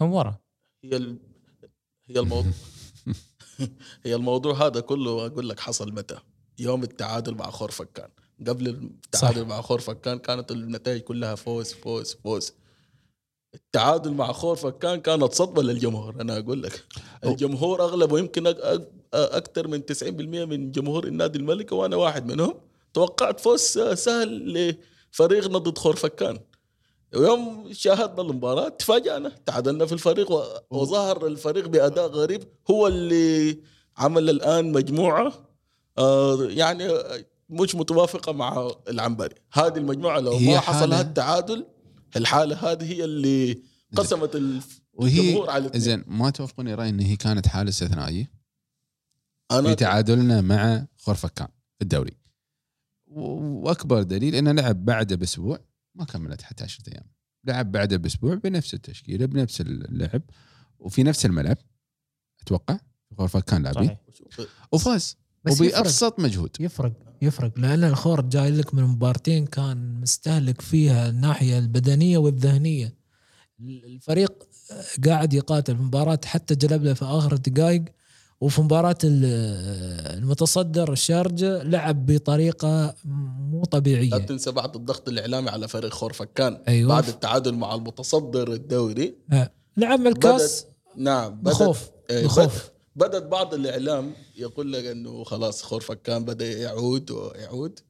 هم 0.00 0.12
ورا. 0.12 0.38
هي 0.84 0.96
ال... 0.96 1.18
هي 2.04 2.20
الموضوع 2.20 2.52
هي 4.04 4.14
الموضوع 4.14 4.66
هذا 4.66 4.80
كله 4.80 5.26
أقول 5.26 5.48
لك 5.48 5.60
حصل 5.60 5.92
متى؟ 5.92 6.18
يوم 6.58 6.82
التعادل 6.82 7.34
مع 7.34 7.50
خور 7.50 7.70
فكان. 7.70 8.10
قبل 8.46 8.68
التعادل 8.68 9.40
صح. 9.42 9.46
مع 9.48 9.60
خور 9.60 9.80
فكان 9.80 10.18
كانت 10.18 10.50
النتائج 10.50 11.00
كلها 11.00 11.34
فوز 11.34 11.72
فوز 11.72 12.16
فوز. 12.24 12.52
التعادل 13.54 14.12
مع 14.12 14.32
خور 14.32 14.56
فكان 14.56 15.00
كانت 15.00 15.32
صدمة 15.32 15.62
للجمهور 15.62 16.20
أنا 16.20 16.38
أقول 16.38 16.62
لك. 16.62 16.84
الجمهور 17.24 17.82
أغلبه 17.84 18.18
يمكن 18.18 18.46
أكثر 19.14 19.68
من 19.68 19.82
90% 19.86 20.44
من 20.44 20.70
جمهور 20.72 21.06
النادي 21.06 21.38
الملكي 21.38 21.74
وأنا 21.74 21.96
واحد 21.96 22.26
منهم. 22.26 22.54
توقعت 22.94 23.40
فوز 23.40 23.60
سهل 23.94 24.74
لفريقنا 25.12 25.58
ضد 25.58 25.78
خور 25.78 25.96
فكان 25.96 26.38
ويوم 27.16 27.72
شاهدنا 27.72 28.22
المباراة 28.22 28.68
تفاجأنا. 28.68 29.28
تعادلنا 29.46 29.86
في 29.86 29.92
الفريق 29.92 30.32
وظهر 30.70 31.26
الفريق 31.26 31.66
بأداء 31.68 32.06
غريب. 32.06 32.42
هو 32.70 32.86
اللي 32.86 33.58
عمل 33.96 34.30
الآن 34.30 34.72
مجموعة 34.72 35.32
آه، 35.98 36.38
يعني 36.42 36.88
مش 37.48 37.74
متوافقة 37.74 38.32
مع 38.32 38.70
العنبري. 38.88 39.34
هذه 39.52 39.76
المجموعة 39.76 40.20
لو 40.20 40.38
ما 40.38 40.60
حصل 40.60 40.90
لها 40.90 41.00
التعادل 41.00 41.66
الحالة 42.16 42.72
هذه 42.72 42.92
هي 42.92 43.04
اللي 43.04 43.62
قسمت 43.96 44.36
الجمهور 44.36 45.50
على. 45.50 45.70
زين 45.74 46.04
ما 46.06 46.30
توافقوني 46.30 46.74
راي 46.74 46.88
إن 46.88 47.00
هي 47.00 47.16
كانت 47.16 47.48
حالة 47.48 47.68
استثنائية 47.68 48.32
أنا 49.50 49.68
في 49.68 49.74
تعادلنا 49.74 50.40
مع 50.40 50.86
خرفكان 50.96 51.48
في 51.48 51.82
الدوري. 51.82 52.16
وأكبر 53.06 54.02
دليل 54.02 54.34
إنه 54.34 54.52
لعب 54.52 54.84
بعده 54.84 55.16
بأسبوع 55.16 55.58
ما 55.94 56.04
كملت 56.04 56.42
حتى 56.42 56.64
10 56.64 56.92
أيام. 56.92 57.04
لعب 57.44 57.72
بعده 57.72 57.96
بأسبوع 57.96 58.34
بنفس 58.34 58.74
التشكيلة 58.74 59.26
بنفس 59.26 59.60
اللعب 59.60 60.22
وفي 60.78 61.02
نفس 61.02 61.26
الملعب 61.26 61.58
أتوقع. 62.42 62.78
خرفكان 63.18 63.62
لاعبين 63.62 63.96
صحيح. 64.30 64.46
وفاز. 64.72 65.16
وبأبسط 65.50 66.20
مجهود. 66.20 66.56
يفرق. 66.60 66.92
يفرق. 67.22 67.52
لأن 67.58 67.84
الخور 67.84 68.20
جاي 68.20 68.50
لك 68.50 68.74
من 68.74 68.82
مبارتين 68.82 69.46
كان 69.46 70.00
مستهلك 70.00 70.60
فيها 70.60 71.08
الناحية 71.08 71.58
البدنية 71.58 72.18
والذهنية. 72.18 72.94
الفريق 73.60 74.32
قاعد 75.06 75.34
يقاتل 75.34 75.74
مباراة 75.74 76.20
حتى 76.24 76.54
جلب 76.54 76.84
له 76.84 76.94
في 76.94 77.04
آخر 77.04 77.32
الدقائق 77.32 77.84
وفي 78.40 78.60
مباراة 78.62 78.98
ال- 79.04 80.18
المتصدر 80.18 80.92
الشارجة 80.92 81.62
لعب 81.62 82.06
بطريقة 82.06 82.94
مو 83.04 83.58
لا 83.58 83.64
طبيعية 83.64 84.10
تنسى 84.18 84.50
بعد 84.50 84.76
الضغط 84.76 85.08
الإعلامي 85.08 85.48
على 85.50 85.68
فريق 85.68 85.92
خور 85.92 86.12
فكان 86.12 86.62
أيوة. 86.68 86.88
بعد 86.88 87.08
التعادل 87.08 87.54
مع 87.54 87.74
المتصدر 87.74 88.52
الدوري. 88.52 89.14
لعب 89.76 90.06
الكاس 90.06 90.62
بدت 90.64 91.00
نعم 91.00 91.34
بدت 91.34 91.44
بخوف 91.46 91.90
إيه، 92.10 92.24
بخوف. 92.24 92.70
بدت 92.96 93.22
بعض 93.22 93.54
الإعلام 93.54 94.14
يقول 94.36 94.72
لك 94.72 94.84
إنه 94.84 95.24
خلاص 95.24 95.62
خور 95.62 95.80
فكان 95.80 96.24
بدأ 96.24 96.52
يعود 96.52 97.10
ويعود. 97.10 97.80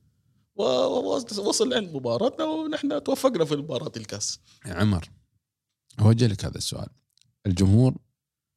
ووصل 0.56 1.74
عند 1.74 1.88
مباراتنا 1.96 2.44
ونحن 2.44 3.02
توفقنا 3.02 3.44
في 3.44 3.56
مباراة 3.56 3.92
الكاس. 3.96 4.40
عمر 4.64 5.10
اوجه 6.00 6.26
لك 6.26 6.44
هذا 6.44 6.56
السؤال. 6.58 6.88
الجمهور 7.46 7.96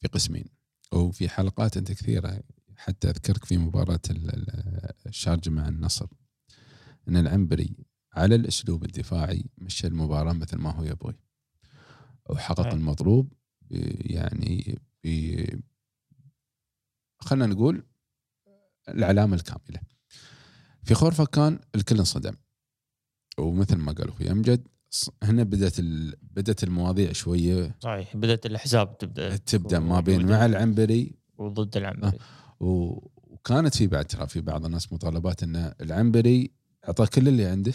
في 0.02 0.08
قسمين 0.08 0.46
وفي 0.94 1.30
حلقات 1.30 1.78
أنت 1.78 1.92
كثيرة 1.92 2.44
حتى 2.76 3.10
أذكرك 3.10 3.46
في 3.46 3.58
مباراة 3.58 4.00
ال- 4.10 4.30
ال- 4.34 4.94
الشارجه 5.06 5.50
مع 5.50 5.68
النصر. 5.68 6.08
إن 7.08 7.18
العنبري 7.18 7.76
على 8.14 8.36
الأسلوب 8.36 8.84
الدفاعي 8.84 9.46
مشى 9.58 9.88
المباراة 9.88 10.34
مثل 10.34 10.58
ما 10.58 10.72
هو 10.72 10.84
يبغي. 10.84 11.16
وحقق 12.30 12.62
صحيح. 12.62 12.74
المطلوب 12.74 13.34
يعني 14.02 14.80
ب 15.04 15.08
خلينا 17.20 17.46
نقول 17.46 17.86
العلامه 18.90 19.36
الكاملة. 19.36 19.82
في 20.84 20.94
خورفة 20.94 21.26
كان 21.26 21.60
الكل 21.76 21.98
انصدم. 21.98 22.36
ومثل 23.38 23.76
ما 23.76 23.92
قال 23.92 24.10
أخوي 24.10 24.32
أمجد 24.32 24.68
هنا 25.24 25.44
بدأت 25.44 25.80
ال... 25.80 26.16
بدأت 26.22 26.64
المواضيع 26.64 27.12
شوية. 27.12 27.76
صحيح 27.80 28.18
بدأت 28.18 28.46
الأحزاب 28.46 28.98
تبدأ. 28.98 29.38
تبدأ 29.38 29.80
ما 29.80 30.00
بين 30.00 30.26
مع 30.26 30.46
العنبري. 30.46 31.16
وضد 31.38 31.78
العنبري. 31.78 32.18
و... 32.60 32.98
وكانت 33.16 33.76
في 33.76 33.88
بعد 33.88 34.06
ترى 34.06 34.28
في 34.28 34.42
بعض 34.42 34.66
الناس 34.66 34.94
مطالبات 34.94 35.44
إن 35.44 35.74
العنبري 35.82 36.52
أعطى 36.88 37.06
كل 37.06 37.28
اللي 37.28 37.46
عنده. 37.46 37.74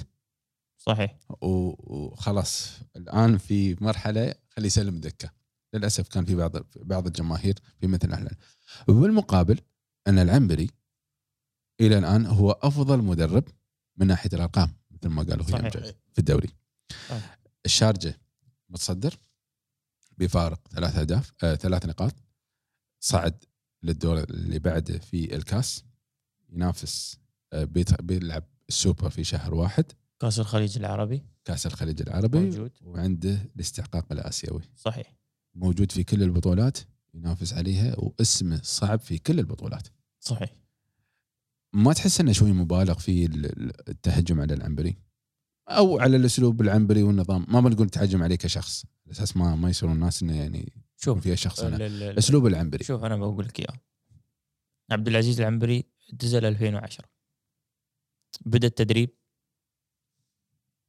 صحيح. 0.78 1.18
وخلاص 1.40 2.80
الآن 2.96 3.38
في 3.38 3.76
مرحلة 3.80 4.34
خليه 4.48 4.66
يسلم 4.66 5.00
دكة. 5.00 5.30
للأسف 5.74 6.08
كان 6.08 6.24
في 6.24 6.34
بعض 6.34 6.56
بعض 6.76 7.06
الجماهير 7.06 7.54
في 7.80 7.86
مثل 7.86 8.12
اهلنا 8.12 8.36
وبالمقابل 8.88 9.60
أن 10.06 10.18
العنبري 10.18 10.70
إلى 11.80 11.98
الآن 11.98 12.26
هو 12.26 12.50
أفضل 12.50 13.02
مدرب 13.02 13.44
من 13.96 14.06
ناحية 14.06 14.30
الأرقام 14.32 14.76
مثل 14.90 15.08
ما 15.08 15.22
قالوا. 15.22 15.44
هي 15.46 15.94
في 16.12 16.18
الدوري. 16.18 16.48
صحيح. 17.08 17.38
الشارجة 17.66 18.20
متصدر 18.68 19.18
بفارق 20.18 20.68
ثلاث 20.68 20.96
أهداف 20.96 21.32
آه 21.44 21.54
ثلاث 21.54 21.86
نقاط. 21.86 22.14
صعد 23.00 23.44
للدور 23.82 24.18
اللي 24.22 24.58
بعده 24.58 24.98
في 24.98 25.36
الكاس. 25.36 25.84
ينافس 26.48 27.18
آه 27.52 27.64
بيلعب 28.02 28.44
السوبر 28.68 29.10
في 29.10 29.24
شهر 29.24 29.54
واحد. 29.54 29.92
كاس 30.20 30.40
الخليج 30.40 30.78
العربي. 30.78 31.24
كاس 31.44 31.66
الخليج 31.66 32.02
العربي. 32.02 32.38
موجود. 32.38 32.72
وعنده 32.82 33.38
الاستحقاق 33.56 34.12
الآسيوي. 34.12 34.62
صحيح. 34.76 35.16
موجود 35.54 35.92
في 35.92 36.04
كل 36.04 36.22
البطولات. 36.22 36.78
ينافس 37.14 37.52
عليها 37.54 37.94
واسمه 37.98 38.60
صعب 38.62 39.00
في 39.00 39.18
كل 39.18 39.38
البطولات. 39.38 39.88
صحيح. 40.20 40.54
ما 41.72 41.92
تحس 41.92 42.20
إنه 42.20 42.32
شوي 42.32 42.52
مبالغ 42.52 42.98
في 42.98 43.24
ال- 43.26 43.46
ال- 43.46 43.88
التهجم 43.90 44.40
على 44.40 44.54
العنبري؟ 44.54 44.96
أو 45.68 45.98
على 46.00 46.16
الأسلوب 46.16 46.60
العنبري 46.60 47.02
والنظام. 47.02 47.46
ما 47.48 47.60
بنقول 47.60 47.88
تهجم 47.90 48.22
عليه 48.22 48.36
كشخص. 48.36 48.84
على 49.06 49.12
أساس 49.12 49.36
ما 49.36 49.54
ما 49.56 49.70
يصيرون 49.70 49.94
الناس 49.94 50.22
إنه 50.22 50.36
يعني 50.36 50.58
يكون 50.58 50.82
شوف 50.96 51.20
فيها 51.20 51.34
شخص 51.34 51.60
ال- 51.60 52.18
أسلوب 52.18 52.46
العنبري. 52.46 52.84
شوف 52.84 53.04
أنا 53.04 53.16
بقول 53.16 53.44
لك 53.46 53.60
إياه. 53.60 53.80
عبد 54.90 55.08
العزيز 55.08 55.40
العنبري 55.40 55.84
نزل 56.22 56.44
2010 56.44 57.04
بدأ 58.46 58.66
التدريب 58.66 59.10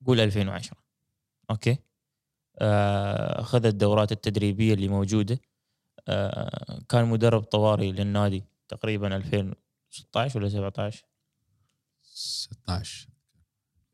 قول 0.05 0.19
2010 0.19 0.77
أوكي؟ 1.51 1.77
آه، 2.59 3.41
أخذ 3.41 3.65
الدورات 3.65 4.11
التدريبية 4.11 4.73
اللي 4.73 4.87
موجودة. 4.87 5.39
كان 6.89 7.05
مدرب 7.05 7.43
طوارئ 7.43 7.91
للنادي 7.91 8.43
تقريبا 8.67 9.15
2016 9.15 10.39
ولا 10.39 10.49
17 10.49 11.05
16 12.03 13.09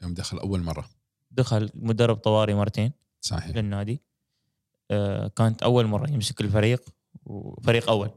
يوم 0.02 0.14
دخل 0.14 0.40
أول 0.40 0.62
مرة. 0.64 0.90
دخل 1.32 1.70
مدرب 1.74 2.18
طوارئ 2.18 2.54
مرتين 2.54 2.92
صحيح. 3.22 3.56
للنادي. 3.56 4.02
آه، 4.92 5.28
كانت 5.28 5.64
أول 5.64 5.86
مرة 5.88 6.10
يمسك 6.10 6.42
الفريق 6.42 6.90
وفريق 7.26 7.90
أول. 7.90 8.12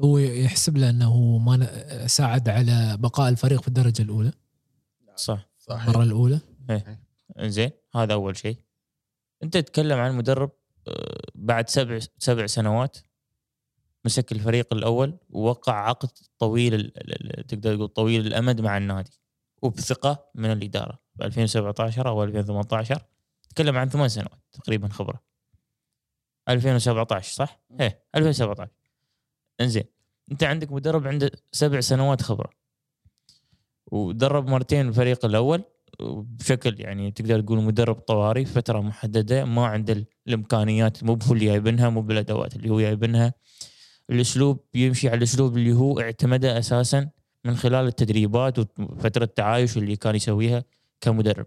هو 0.00 0.18
يحسب 0.18 0.76
له 0.76 0.90
أنه 0.90 1.38
ما 1.38 2.06
ساعد 2.06 2.48
على 2.48 2.96
بقاء 3.00 3.28
الفريق 3.28 3.60
في 3.62 3.68
الدرجة 3.68 4.02
الأولى. 4.02 4.32
صح. 5.16 5.48
صحيح. 5.58 5.82
المرة 5.88 6.02
الأولى. 6.02 6.40
زين 7.40 7.70
هذا 7.94 8.12
أول 8.12 8.36
شيء. 8.36 8.56
أنت 9.42 9.56
تتكلم 9.56 9.98
عن 9.98 10.16
مدرب 10.16 10.50
آه، 10.88 11.20
بعد 11.34 11.68
سبع 11.68 11.98
سبع 12.18 12.46
سنوات 12.46 12.96
مسك 14.04 14.32
الفريق 14.32 14.74
الأول 14.74 15.18
ووقع 15.30 15.88
عقد 15.88 16.08
طويل 16.38 16.90
تقدر 17.48 17.76
تقول 17.76 17.88
طويل 17.88 18.26
الأمد 18.26 18.60
مع 18.60 18.76
النادي 18.76 19.10
وبثقة 19.62 20.24
من 20.34 20.52
الإدارة. 20.52 20.98
ب 21.14 21.22
2017 21.22 22.08
أو 22.08 22.22
2018 22.24 23.02
تتكلم 23.42 23.76
عن 23.78 23.88
ثمان 23.88 24.08
سنوات 24.08 24.40
تقريبا 24.52 24.88
خبرة. 24.88 25.22
2017 26.48 27.32
صح؟ 27.34 27.60
إيه 27.80 28.02
2017 28.14 28.70
إنزين 29.60 29.84
أنت 30.32 30.44
عندك 30.44 30.72
مدرب 30.72 31.06
عنده 31.06 31.30
سبع 31.52 31.80
سنوات 31.80 32.22
خبرة. 32.22 32.50
ودرب 33.92 34.46
مرتين 34.50 34.88
الفريق 34.88 35.24
الأول 35.24 35.62
بشكل 36.00 36.80
يعني 36.80 37.10
تقدر 37.10 37.40
تقول 37.40 37.58
مدرب 37.62 37.94
طوارئ 37.94 38.44
فترة 38.44 38.80
محددة 38.80 39.44
ما 39.44 39.66
عنده 39.66 39.92
ال- 39.92 40.06
الإمكانيات 40.28 41.04
مو 41.04 41.18
هو 41.26 41.32
اللي 41.32 41.44
جايبنها 41.44 41.88
مو 41.88 42.00
بالأدوات 42.02 42.56
اللي 42.56 42.70
هو 42.70 42.80
جايبنها 42.80 43.34
الأسلوب 44.10 44.60
يمشي 44.74 45.08
على 45.08 45.18
الأسلوب 45.18 45.56
اللي 45.56 45.72
هو 45.72 46.00
اعتمده 46.00 46.58
أساسا 46.58 47.10
من 47.44 47.56
خلال 47.56 47.86
التدريبات 47.86 48.58
وفترة 48.58 49.24
التعايش 49.24 49.76
اللي 49.76 49.96
كان 49.96 50.14
يسويها 50.14 50.64
كمدرب. 51.00 51.46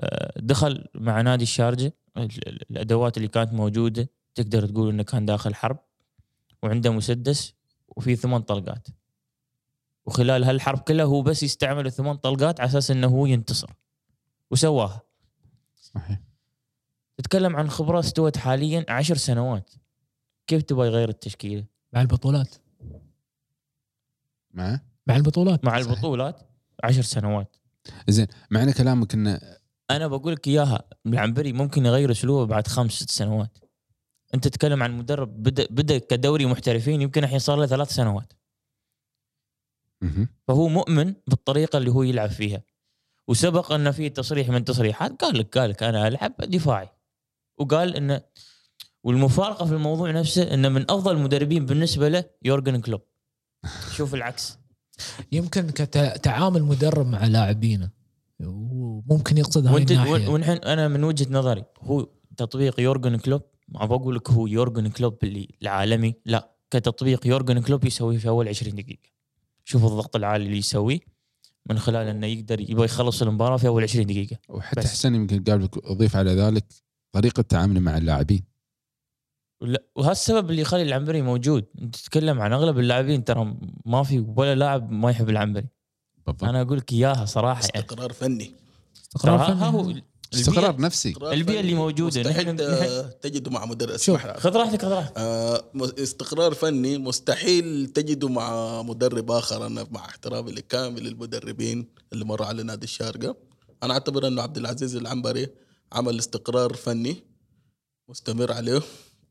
آه، 0.00 0.32
دخل 0.36 0.84
مع 0.94 1.20
نادي 1.20 1.42
الشارجة 1.42 1.94
ال- 2.16 2.48
ال- 2.48 2.70
الأدوات 2.70 3.16
اللي 3.16 3.28
كانت 3.28 3.52
موجودة 3.52 4.08
تقدر 4.34 4.66
تقول 4.66 4.88
إنه 4.88 5.02
كان 5.02 5.26
داخل 5.26 5.54
حرب 5.54 5.78
وعنده 6.62 6.90
مسدس 6.92 7.54
وفي 7.88 8.16
ثمان 8.16 8.42
طلقات. 8.42 8.88
وخلال 10.06 10.44
هالحرب 10.44 10.78
كلها 10.78 11.04
هو 11.04 11.22
بس 11.22 11.42
يستعمل 11.42 11.86
الثمان 11.86 12.16
طلقات 12.16 12.60
على 12.60 12.68
أساس 12.68 12.90
إنه 12.90 13.06
هو 13.06 13.26
ينتصر 13.26 13.70
وسواها. 14.50 15.00
صحيح. 15.80 16.20
تتكلم 17.16 17.56
عن 17.56 17.70
خبرة 17.70 17.98
استوت 18.00 18.36
حاليا 18.36 18.84
عشر 18.88 19.16
سنوات. 19.16 19.70
كيف 20.48 20.62
تبغى 20.62 20.86
يغير 20.86 21.08
التشكيلة؟ 21.08 21.64
مع 21.92 22.00
البطولات. 22.00 22.54
مع 24.50 24.80
مع 25.06 25.16
البطولات. 25.16 25.64
مع 25.64 25.80
صحيح. 25.80 25.90
البطولات؟ 25.90 26.50
عشر 26.84 27.02
سنوات. 27.02 27.56
زين 28.08 28.26
معنى 28.50 28.72
كلامك 28.72 29.14
إنه 29.14 29.40
أنا 29.90 30.06
بقول 30.06 30.32
لك 30.32 30.48
إياها 30.48 30.88
العنبري 31.06 31.52
ممكن 31.52 31.86
يغير 31.86 32.10
أسلوبه 32.10 32.46
بعد 32.46 32.66
خمس 32.66 32.92
ست 32.92 33.10
سنوات. 33.10 33.58
أنت 34.34 34.48
تتكلم 34.48 34.82
عن 34.82 34.98
مدرب 34.98 35.42
بدا 35.42 35.66
بدا 35.70 35.98
كدوري 35.98 36.46
محترفين 36.46 37.02
يمكن 37.02 37.24
الحين 37.24 37.38
صار 37.38 37.58
له 37.58 37.66
ثلاث 37.66 37.90
سنوات. 37.90 38.32
فهو 40.48 40.68
مؤمن 40.68 41.14
بالطريقة 41.26 41.76
اللي 41.76 41.90
هو 41.90 42.02
يلعب 42.02 42.30
فيها. 42.30 42.62
وسبق 43.28 43.72
انه 43.72 43.90
في 43.90 44.08
تصريح 44.08 44.48
من 44.48 44.64
تصريحات 44.64 45.22
قال 45.22 45.38
لك 45.38 45.58
قال 45.58 45.70
لك 45.70 45.82
أنا 45.82 46.08
ألعب 46.08 46.34
دفاعي. 46.36 46.88
وقال 47.58 47.96
إنه 47.96 48.22
والمفارقة 49.04 49.66
في 49.66 49.72
الموضوع 49.72 50.10
نفسه 50.10 50.54
انه 50.54 50.68
من 50.68 50.90
أفضل 50.90 51.16
المدربين 51.16 51.66
بالنسبة 51.66 52.08
له 52.08 52.24
يورجن 52.44 52.80
كلوب. 52.80 53.00
شوف 53.96 54.14
العكس. 54.14 54.58
يمكن 55.32 55.70
كتعامل 55.70 56.62
مدرب 56.62 57.06
مع 57.06 57.26
لاعبينه. 57.26 57.90
وممكن 58.40 59.38
يقصد 59.38 59.66
هاي 59.66 59.74
وانت 59.74 59.90
الناحية. 59.90 60.28
ونحن 60.28 60.52
أنا 60.52 60.88
من 60.88 61.04
وجهة 61.04 61.26
نظري 61.30 61.64
هو 61.80 62.08
تطبيق 62.36 62.80
يورجن 62.80 63.16
كلوب 63.16 63.42
ما 63.68 63.86
بقول 63.86 64.16
لك 64.16 64.30
هو 64.30 64.46
يورجن 64.46 64.88
كلوب 64.88 65.18
اللي 65.22 65.48
العالمي 65.62 66.14
لا 66.26 66.54
كتطبيق 66.70 67.26
يورجن 67.26 67.60
كلوب 67.60 67.84
يسويه 67.84 68.18
في 68.18 68.28
أول 68.28 68.48
20 68.48 68.74
دقيقة. 68.74 69.08
شوف 69.64 69.84
الضغط 69.84 70.16
العالي 70.16 70.46
اللي 70.46 70.58
يسويه 70.58 71.00
من 71.70 71.78
خلال 71.78 72.08
إنه 72.08 72.26
يقدر 72.26 72.60
يبغى 72.60 72.84
يخلص 72.84 73.22
المباراة 73.22 73.56
في 73.56 73.66
أول 73.68 73.82
20 73.82 74.06
دقيقة. 74.06 74.36
وحتى 74.48 74.80
بس. 74.80 74.86
حسن 74.86 75.14
يمكن 75.14 75.44
قال 75.44 75.64
لك 75.64 75.86
أضيف 75.86 76.16
على 76.16 76.30
ذلك 76.30 76.64
طريقة 77.12 77.42
تعامله 77.42 77.80
مع 77.80 77.96
اللاعبين. 77.96 78.42
ولا- 79.60 79.84
وهذا 79.96 80.12
السبب 80.12 80.50
اللي 80.50 80.62
يخلي 80.62 80.82
العنبري 80.82 81.22
موجود. 81.22 81.64
انت 81.82 81.96
تتكلم 81.96 82.40
عن 82.40 82.52
أغلب 82.52 82.78
اللاعبين 82.78 83.24
ترى 83.24 83.56
ما 83.86 84.02
في 84.02 84.24
ولا 84.36 84.54
لاعب 84.54 84.90
ما 84.90 85.10
يحب 85.10 85.28
العنبري. 85.28 85.66
بالضبط. 86.16 86.44
أنا 86.44 86.62
أقول 86.62 86.78
لك 86.78 86.92
إياها 86.92 87.24
صراحة 87.24 87.60
يعني. 87.74 87.86
استقرار 87.86 88.12
فني. 88.12 88.44
ترى 88.44 88.54
استقرار 89.02 89.38
فني. 89.38 89.56
ها 89.56 89.66
هو 89.66 89.94
استقرار 90.34 90.80
نفسي. 90.80 91.08
استقرار 91.08 91.44
فني 91.44 91.60
اللي 91.60 91.74
موجودة. 91.74 92.20
مستحيل 92.20 92.56
تجده 93.10 93.50
مع 93.50 93.64
مدرب 93.64 93.96
شوف،. 93.96 94.26
خذ 94.26 94.56
راحتك 94.56 94.82
خذ 94.82 94.88
راحتك. 94.88 95.18
آه، 95.18 95.64
استقرار 95.98 96.54
فني 96.54 96.98
مستحيل 96.98 97.86
تجده 97.86 98.28
مع 98.28 98.82
مدرب 98.82 99.30
آخر. 99.30 99.66
أنا 99.66 99.86
مع 99.90 100.04
احترامي 100.04 100.52
لكامل 100.52 101.06
المدربين 101.06 101.88
اللي 102.12 102.24
مروا 102.24 102.46
على 102.46 102.62
نادي 102.62 102.84
الشارقة. 102.84 103.36
أنا 103.82 103.94
أعتبر 103.94 104.26
أنه 104.26 104.42
عبد 104.42 104.56
العزيز 104.56 104.96
العنبري 104.96 105.48
عمل 105.92 106.18
استقرار 106.18 106.74
فني 106.74 107.16
مستمر 108.08 108.52
عليه. 108.52 108.82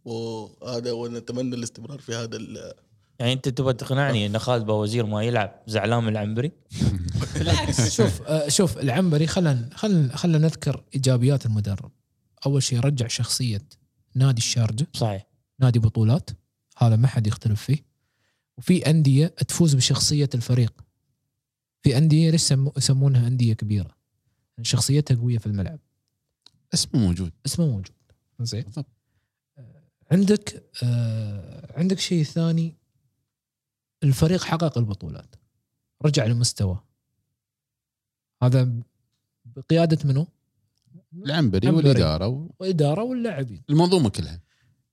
وهذا 0.07 0.91
ونتمنى 0.91 1.55
الاستمرار 1.55 1.99
في 1.99 2.15
هذا 2.15 2.37
ال- 2.37 2.73
يعني 3.19 3.33
انت 3.33 3.49
تبغى 3.49 3.73
تقنعني 3.73 4.25
ان 4.25 4.39
خالد 4.39 4.65
بوزير 4.65 5.05
ما 5.05 5.23
يلعب 5.23 5.61
زعلان 5.67 6.03
من 6.03 6.09
العنبري؟ 6.09 6.51
بالعكس 7.35 7.89
شوف 7.95 8.21
آه، 8.21 8.47
شوف 8.49 8.77
العنبري 8.77 9.27
خلينا 9.27 9.69
خلينا 9.73 10.15
خلينا 10.15 10.37
نذكر 10.37 10.83
إيجابيات 10.95 11.45
المدرب. 11.45 11.91
أول 12.45 12.63
شيء 12.63 12.79
رجع 12.79 13.07
شخصية 13.07 13.61
نادي 14.15 14.37
الشارجة. 14.37 14.87
صحيح. 14.93 15.27
نادي 15.59 15.79
بطولات. 15.79 16.29
هذا 16.77 16.95
ما 16.95 17.07
حد 17.07 17.27
يختلف 17.27 17.61
فيه. 17.63 17.85
وفي 18.57 18.89
أندية 18.89 19.27
تفوز 19.27 19.75
بشخصية 19.75 20.29
الفريق. 20.35 20.73
في 21.83 21.97
أندية 21.97 22.29
ليش 22.31 22.41
يسمو- 22.51 22.71
يسمونها 22.77 23.27
أندية 23.27 23.53
كبيرة؟ 23.53 23.97
شخصيتها 24.61 25.15
قوية 25.15 25.37
في 25.37 25.45
الملعب. 25.47 25.79
اسمه 26.73 26.99
موجود. 27.01 27.31
اسمه 27.45 27.65
موجود. 27.65 27.95
زين. 28.41 28.61
بالضبط. 28.63 28.85
عندك 30.11 30.71
آه 30.83 31.73
عندك 31.77 31.99
شيء 31.99 32.23
ثاني؟ 32.23 32.77
الفريق 34.03 34.43
حقق 34.43 34.77
البطولات. 34.77 35.35
رجع 36.05 36.25
لمستوى. 36.25 36.83
هذا 38.43 38.83
بقيادة 39.45 39.97
منو؟ 40.09 40.27
العنبري. 41.13 41.69
والإدارة 41.69 42.49
واداره 42.59 43.03
واللاعبين. 43.03 43.63
والمنظومه 43.69 44.09
كلها. 44.09 44.41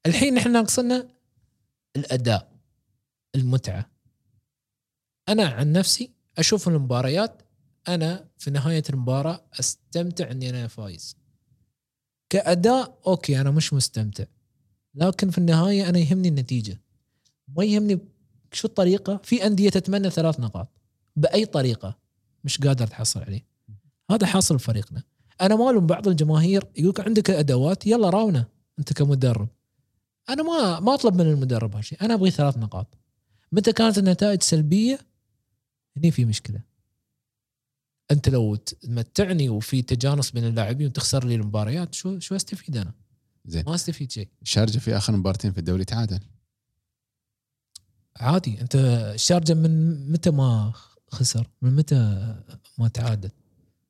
الحين 0.07 0.39
إحنا 0.39 0.53
ناقصنا 0.53 1.09
الأداء 1.97 2.53
المتعة. 3.35 3.91
أنا 5.29 5.47
عن 5.47 5.73
نفسي 5.73 6.11
أشوف 6.39 6.69
المباريات 6.69 7.43
أنا 7.89 8.29
في 8.39 8.51
نهاية 8.51 8.83
المباراة 8.91 9.45
أستمتع 9.61 10.31
إني 10.31 10.51
أنا 10.51 10.69
فايز. 10.69 11.17
كأداء 12.31 13.01
أوكي 13.07 13.41
أنا 13.41 13.51
مش 13.51 13.73
مستمتع. 13.73 14.25
لكن 14.95 15.30
في 15.30 15.38
النهاية 15.38 15.88
أنا 15.88 15.99
يهمني 15.99 16.28
النتيجة. 16.28 16.80
ما 17.49 17.64
يهمني 17.64 17.99
شو 18.53 18.68
الطريقة. 18.68 19.20
في 19.24 19.47
أندية 19.47 19.70
تتمنى 19.70 20.11
ثلاث 20.11 20.40
نقاط. 20.40 20.68
بأي 21.16 21.47
طريقة. 21.47 21.99
مش 22.45 22.59
قادر 22.59 22.86
تحصل 22.86 23.20
عليه. 23.20 23.47
هذا 24.11 24.26
حاصل 24.26 24.59
فريقنا. 24.59 25.03
أنا 25.40 25.57
ما 25.57 25.70
الوم 25.70 25.86
بعض 25.86 26.09
الجماهير 26.09 26.64
يقولك 26.76 27.01
عندك 27.01 27.30
أدوات 27.30 27.86
يلا 27.86 28.11
راونا 28.11 28.45
أنت 28.78 28.92
كمدرب. 28.92 29.49
أنا 30.28 30.42
ما 30.42 30.80
ما 30.80 30.95
أطلب 30.95 31.14
من 31.14 31.26
المدرب 31.26 31.76
هالشيء 31.76 32.03
أنا 32.03 32.14
أبغي 32.14 32.30
ثلاث 32.30 32.59
نقاط. 32.59 32.99
متى 33.53 33.72
كانت 33.72 33.99
النتائج 33.99 34.42
سلبية؟ 34.42 34.99
هني 35.97 36.11
في 36.11 36.24
مشكلة. 36.24 36.61
أنت 38.11 38.28
لو 38.28 38.55
تمتعني 38.55 39.49
وفي 39.49 39.82
تجانس 39.82 40.30
بين 40.30 40.45
اللاعبين 40.45 40.86
وتخسر 40.86 41.24
لي 41.24 41.34
المباريات 41.34 41.95
شو 41.95 42.18
شو 42.18 42.36
أستفيد 42.36 42.76
أنا؟ 42.76 42.92
زين. 43.47 43.64
ما 43.66 43.74
استفيد 43.74 44.12
شيء. 44.12 44.28
الشارجه 44.42 44.78
في 44.78 44.97
آخر 44.97 45.12
مباراتين 45.16 45.53
في 45.53 45.59
الدوري 45.59 45.84
تعادل. 45.84 46.20
عادي. 48.16 48.61
أنت 48.61 48.74
الشارجه 49.14 49.55
من 49.55 50.12
متى 50.12 50.30
ما 50.30 50.72
خسر؟ 51.11 51.51
من 51.62 51.76
متى 51.76 51.97
ما 52.78 52.88
تعادل؟ 52.88 53.30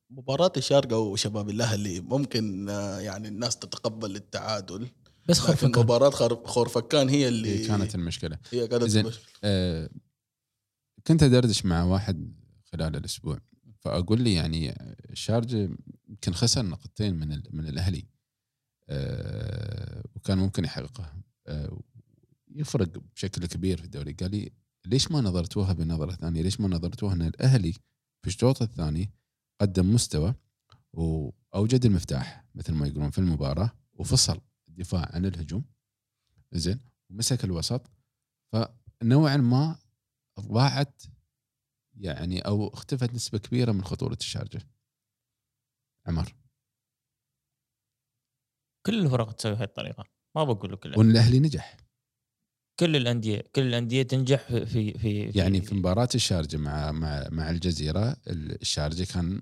مباراة 0.09 0.51
الشارقة 0.57 0.97
وشباب 0.97 1.49
الاهلي 1.49 1.99
ممكن 1.99 2.69
آه، 2.69 2.99
يعني 2.99 3.27
الناس 3.27 3.57
تتقبل 3.57 4.15
التعادل. 4.15 4.87
بس 5.29 5.37
لكن 5.39 5.47
خرفكان 5.47 5.83
مباراة 5.83 6.09
خورفكان 6.45 7.09
هي 7.09 7.27
اللي 7.27 7.59
هي 7.59 7.67
كانت 7.67 7.95
المشكلة. 7.95 8.37
هي 8.51 8.67
كانت 8.67 8.83
زين. 8.83 9.03
المشكلة. 9.05 9.25
آه، 9.43 9.89
كنت 11.07 11.23
أدردش 11.23 11.65
مع 11.65 11.83
واحد 11.83 12.33
خلال 12.71 12.95
الأسبوع. 12.95 13.39
فأقول 13.79 14.21
لي 14.21 14.33
يعني 14.33 14.75
الشارجه 15.09 15.69
يمكن 16.09 16.33
خسر 16.33 16.65
نقطتين 16.65 17.15
من 17.15 17.31
ال- 17.33 17.49
من 17.51 17.67
الأهلي. 17.67 18.05
وكان 20.15 20.37
ممكن 20.37 20.63
يحققها 20.65 21.15
آه، 21.47 21.79
يفرق 22.55 22.97
بشكل 23.15 23.45
كبير 23.45 23.77
في 23.77 23.83
الدوري. 23.83 24.13
قال 24.13 24.31
لي 24.31 24.51
ليش 24.85 25.11
ما 25.11 25.21
نظرتوها 25.21 25.73
بنظرة 25.73 26.11
ثانية؟ 26.11 26.41
ليش 26.41 26.61
ما 26.61 26.67
نظرتوها 26.67 27.13
إن 27.13 27.21
الأهلي 27.21 27.71
في 28.21 28.27
الشوط 28.27 28.61
الثاني 28.61 29.11
قدم 29.61 29.93
مستوى 29.93 30.35
وأوجد 30.93 31.85
المفتاح؟ 31.85 32.45
مثل 32.55 32.73
ما 32.73 32.87
يقولون 32.87 33.09
في 33.09 33.17
المباراة 33.17 33.71
وفصل 33.93 34.41
الدفاع 34.67 35.09
عن 35.13 35.25
الهجوم. 35.25 35.65
زين 36.53 36.79
ومسك 37.09 37.43
الوسط. 37.43 37.91
فنوعا 38.51 39.37
ما 39.37 39.79
ضاعت 40.39 41.01
يعني 41.97 42.39
أو 42.39 42.67
اختفت 42.67 43.13
نسبة 43.13 43.37
كبيرة 43.37 43.71
من 43.71 43.83
خطورة 43.83 44.17
الشارجة. 44.21 44.61
عمر. 46.07 46.35
كل 48.85 49.05
الفرق 49.05 49.31
تسوي 49.31 49.55
هاي 49.55 49.63
الطريقة. 49.63 50.03
ما 50.35 50.43
بقول 50.43 50.73
لك 50.73 50.79
كل 50.79 50.93
وإن 50.97 51.11
الأهلي 51.11 51.39
نجح. 51.39 51.77
كل 52.79 52.95
الأندية 52.95 53.43
كل 53.55 53.61
الأندية 53.61 54.03
تنجح 54.03 54.47
في 54.47 54.65
في 54.65 54.93
في, 54.97 55.39
يعني 55.39 55.61
في 55.61 55.75
مباراة 55.75 56.09
الشارجه 56.15 56.57
مع 56.57 56.91
مع 56.91 57.27
مع 57.31 57.49
الجزيرة 57.49 58.17
الشارجه 58.27 59.03
كان 59.03 59.41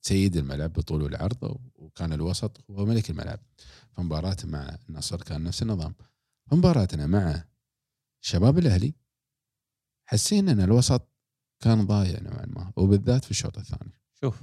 سيد 0.00 0.36
الملعب 0.36 0.72
بطول 0.72 1.02
والعرض 1.02 1.58
وكان 1.74 2.12
الوسط 2.12 2.64
هو 2.70 2.84
ملك 2.86 3.10
الملعب. 3.10 3.40
فمباراته 3.92 4.48
مع 4.48 4.78
النصر 4.88 5.22
كان 5.22 5.44
نفس 5.44 5.62
النظام. 5.62 5.94
فمباراتنا 6.50 7.06
مع 7.06 7.44
شباب 8.20 8.58
الأهلي 8.58 8.94
حسينا 10.06 10.52
إن 10.52 10.60
الوسط 10.60 11.08
كان 11.60 11.86
ضايع 11.86 12.20
نوعا 12.20 12.46
ما 12.46 12.72
وبالذات 12.76 13.24
في 13.24 13.30
الشوط 13.30 13.58
الثاني. 13.58 13.92
شوف 14.20 14.42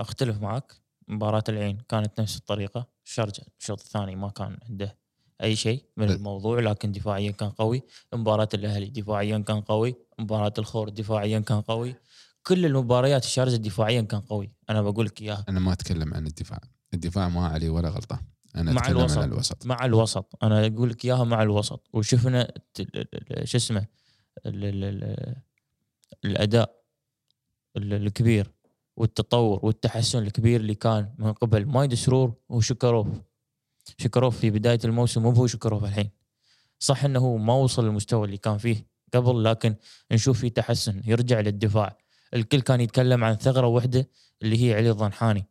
أختلف 0.00 0.42
معك. 0.42 0.85
مباراة 1.08 1.44
العين 1.48 1.78
كانت 1.88 2.20
نفس 2.20 2.36
الطريقة 2.36 2.86
الشارجة 3.04 3.42
الشوط 3.60 3.80
الثاني 3.80 4.16
ما 4.16 4.28
كان 4.30 4.58
عنده 4.68 4.98
أي 5.42 5.56
شيء 5.56 5.84
من 5.96 6.06
ب- 6.06 6.10
الموضوع 6.10 6.60
لكن 6.60 6.92
دفاعيا 6.92 7.30
كان 7.30 7.50
قوي. 7.50 7.82
مباراة 8.14 8.48
الأهلي 8.54 8.86
دفاعيا 8.86 9.38
كان 9.38 9.60
قوي. 9.60 9.94
مباراة 10.18 10.52
الخور 10.58 10.88
دفاعيا 10.88 11.38
كان 11.38 11.60
قوي. 11.60 11.94
كل 12.42 12.66
المباريات 12.66 13.24
الشارجة 13.24 13.56
دفاعيا 13.56 14.00
كان 14.02 14.20
قوي. 14.20 14.52
أنا 14.70 14.82
بقول 14.82 15.06
لك 15.06 15.22
إياها. 15.22 15.44
أنا 15.48 15.60
ما 15.60 15.72
أتكلم 15.72 16.14
عن 16.14 16.26
الدفاع. 16.26 16.60
الدفاع 16.94 17.28
ما 17.28 17.46
عليه 17.46 17.70
ولا 17.70 17.88
غلطة. 17.88 18.20
أنا 18.56 18.72
مع 18.72 18.80
أتكلم 18.82 18.98
الوسط. 18.98 19.18
عن 19.18 19.28
الوسط. 19.32 19.66
مع 19.66 19.84
الوسط. 19.84 20.32
أنا 20.42 20.66
أقول 20.66 20.90
لك 20.90 21.04
إياها 21.04 21.24
مع 21.24 21.42
الوسط. 21.42 21.88
وشفنا 21.92 22.52
شو 23.44 23.56
اسمه؟ 23.58 23.86
ال- 24.46 24.64
ال- 24.64 24.84
ال- 24.84 25.36
الأداء 26.24 26.82
ال- 27.76 27.92
الكبير. 27.92 28.50
والتطور 28.96 29.60
والتحسن 29.62 30.22
الكبير 30.22 30.60
اللي 30.60 30.74
كان 30.74 31.14
من 31.18 31.32
قبل. 31.32 31.66
مايد 31.66 31.94
سرور 31.94 32.34
وشكروف 32.48 33.08
شكروف. 33.98 34.38
في 34.38 34.50
بداية 34.50 34.78
الموسم 34.84 35.22
مو 35.22 35.30
هو 35.30 35.46
شكروف 35.46 35.84
الحين. 35.84 36.10
صح 36.78 37.04
إنه 37.04 37.36
ما 37.36 37.54
وصل 37.54 37.84
للمستوى 37.84 38.26
اللي 38.26 38.36
كان 38.36 38.58
فيه 38.58 38.86
قبل 39.14 39.44
لكن 39.44 39.74
نشوف 40.12 40.40
فيه 40.40 40.48
تحسن 40.48 41.02
يرجع 41.04 41.40
للدفاع. 41.40 41.98
الكل 42.34 42.60
كان 42.60 42.80
يتكلم 42.80 43.24
عن 43.24 43.34
ثغرة 43.34 43.66
واحدة 43.66 44.08
اللي 44.42 44.64
هي 44.64 44.74
علي 44.74 44.90
الضنحاني. 44.90 45.46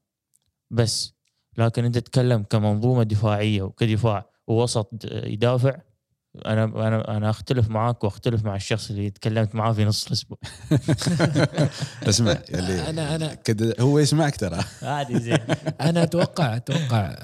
بس 0.72 1.14
لكن 1.58 1.86
أنت 1.86 1.98
تتكلم 1.98 2.43
كمنظومة 2.43 3.04
دفاعية 3.04 3.62
وكدفاع 3.62 4.30
ووسط 4.48 5.06
يدافع 5.14 5.82
أنا 6.46 6.64
أنا 6.64 7.18
أنا 7.18 7.30
أختلف 7.30 7.70
معاك 7.70 8.04
وأختلف 8.04 8.46
مع 8.46 8.56
الشخص 8.56 8.90
اللي 8.90 9.10
تكلمت 9.10 9.56
معاه 9.56 9.74
في 9.74 9.86
نص 9.86 10.08
الأسبوع. 10.08 10.38
اسمع 12.10 12.32
اللي 12.50 12.90
أنا 12.90 13.16
أنا 13.16 13.34
كده 13.34 13.76
هو 13.80 14.00
يسمعك 14.00 14.36
ترى. 14.36 14.64
عادي 14.82 15.20
زين. 15.20 15.38
أنا 15.82 16.04
أتوقع 16.04 16.56
أتوقع 16.56 17.18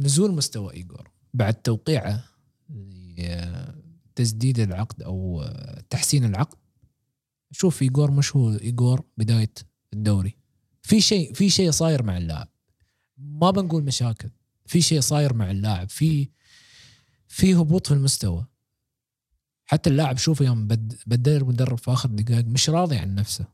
نزول 0.00 0.32
مستوى 0.32 0.74
إيجور 0.74 1.10
بعد 1.34 1.54
توقيعه 1.54 2.24
تسديد 4.14 4.58
العقد 4.60 5.02
أو 5.02 5.44
تحسين 5.90 6.24
العقد. 6.24 6.58
شوف 7.50 7.82
إيجور 7.82 8.10
مش 8.10 8.36
هو 8.36 8.52
إيجور 8.52 9.04
بداية 9.16 9.52
الدوري. 9.92 10.36
في 10.82 11.00
شيء 11.00 11.32
في 11.32 11.50
شيء 11.50 11.70
صاير 11.70 12.02
مع 12.02 12.16
اللاعب. 12.16 12.48
ما 13.18 13.50
بنقول 13.50 13.84
مشاكل. 13.84 14.30
في 14.66 14.80
شيء 14.80 15.00
صاير 15.00 15.34
مع 15.34 15.50
اللاعب. 15.50 15.88
في 15.90 16.28
في 17.30 17.54
هبوط 17.54 17.86
في 17.86 17.94
المستوى. 17.94 18.46
حتى 19.66 19.90
اللاعب 19.90 20.16
شوف 20.18 20.40
يوم 20.40 20.66
بد- 20.68 20.98
بدل 21.06 21.36
المدرب 21.36 21.78
في 21.78 21.92
آخر 21.92 22.08
دقائق 22.08 22.46
مش 22.46 22.70
راضي 22.70 22.96
عن 22.96 23.14
نفسه. 23.14 23.44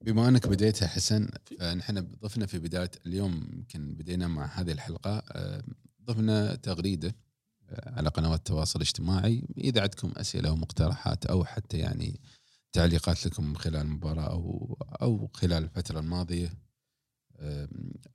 بما 0.00 0.28
أنك 0.28 0.48
بديتها 0.48 0.88
حسن 0.88 1.28
نحن 1.76 2.00
ضفنا 2.22 2.46
في 2.46 2.58
بداية 2.58 2.90
اليوم 3.06 3.48
يمكن 3.52 3.94
بدينا 3.94 4.28
مع 4.28 4.46
هذه 4.46 4.72
الحلقة 4.72 5.22
ضفنا 6.04 6.54
تغريدة 6.54 7.14
آه، 7.68 7.90
على 7.96 8.08
قنوات 8.08 8.38
التواصل 8.38 8.78
الاجتماعي. 8.78 9.44
إذا 9.58 9.80
عندكم 9.82 10.12
أسئلة 10.16 10.48
أو 10.48 10.56
مقترحات 10.56 11.26
أو 11.26 11.44
حتى 11.44 11.78
يعني 11.78 12.20
تعليقات 12.72 13.26
لكم 13.26 13.54
خلال 13.54 13.76
المباراة 13.76 14.30
أو 14.30 14.76
أو 15.02 15.30
خلال 15.34 15.64
الفترة 15.64 16.00
الماضية 16.00 16.52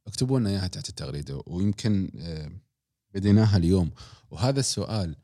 اكتبوا 0.08 0.40
لنا 0.40 0.50
إياها 0.50 0.68
تحت 0.68 0.90
التغريدة. 0.90 1.42
ويمكن 1.48 2.12
بديناها 3.14 3.58
اليوم 3.58 3.92
وهذا 4.32 4.60
السؤال 4.60 5.16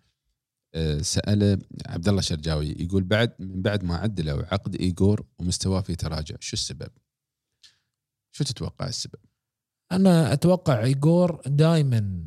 آه، 0.75 1.01
سأله 1.01 1.59
عبد 1.85 2.07
الله 2.07 2.21
شرجاوي 2.21 2.75
يقول 2.79 3.03
بعد 3.03 3.33
من 3.39 3.61
بعد 3.61 3.83
ما 3.83 3.95
عدلوا 3.95 4.43
عقد 4.53 4.75
ايجور 4.75 5.25
ومستواه 5.39 5.81
في 5.81 5.95
تراجع 5.95 6.35
شو 6.39 6.53
السبب؟ 6.53 6.89
شو 8.31 8.43
تتوقع 8.43 8.87
السبب؟ 8.87 9.19
أنا 9.91 10.33
أتوقع 10.33 10.83
ايجور 10.83 11.41
دائما 11.45 12.23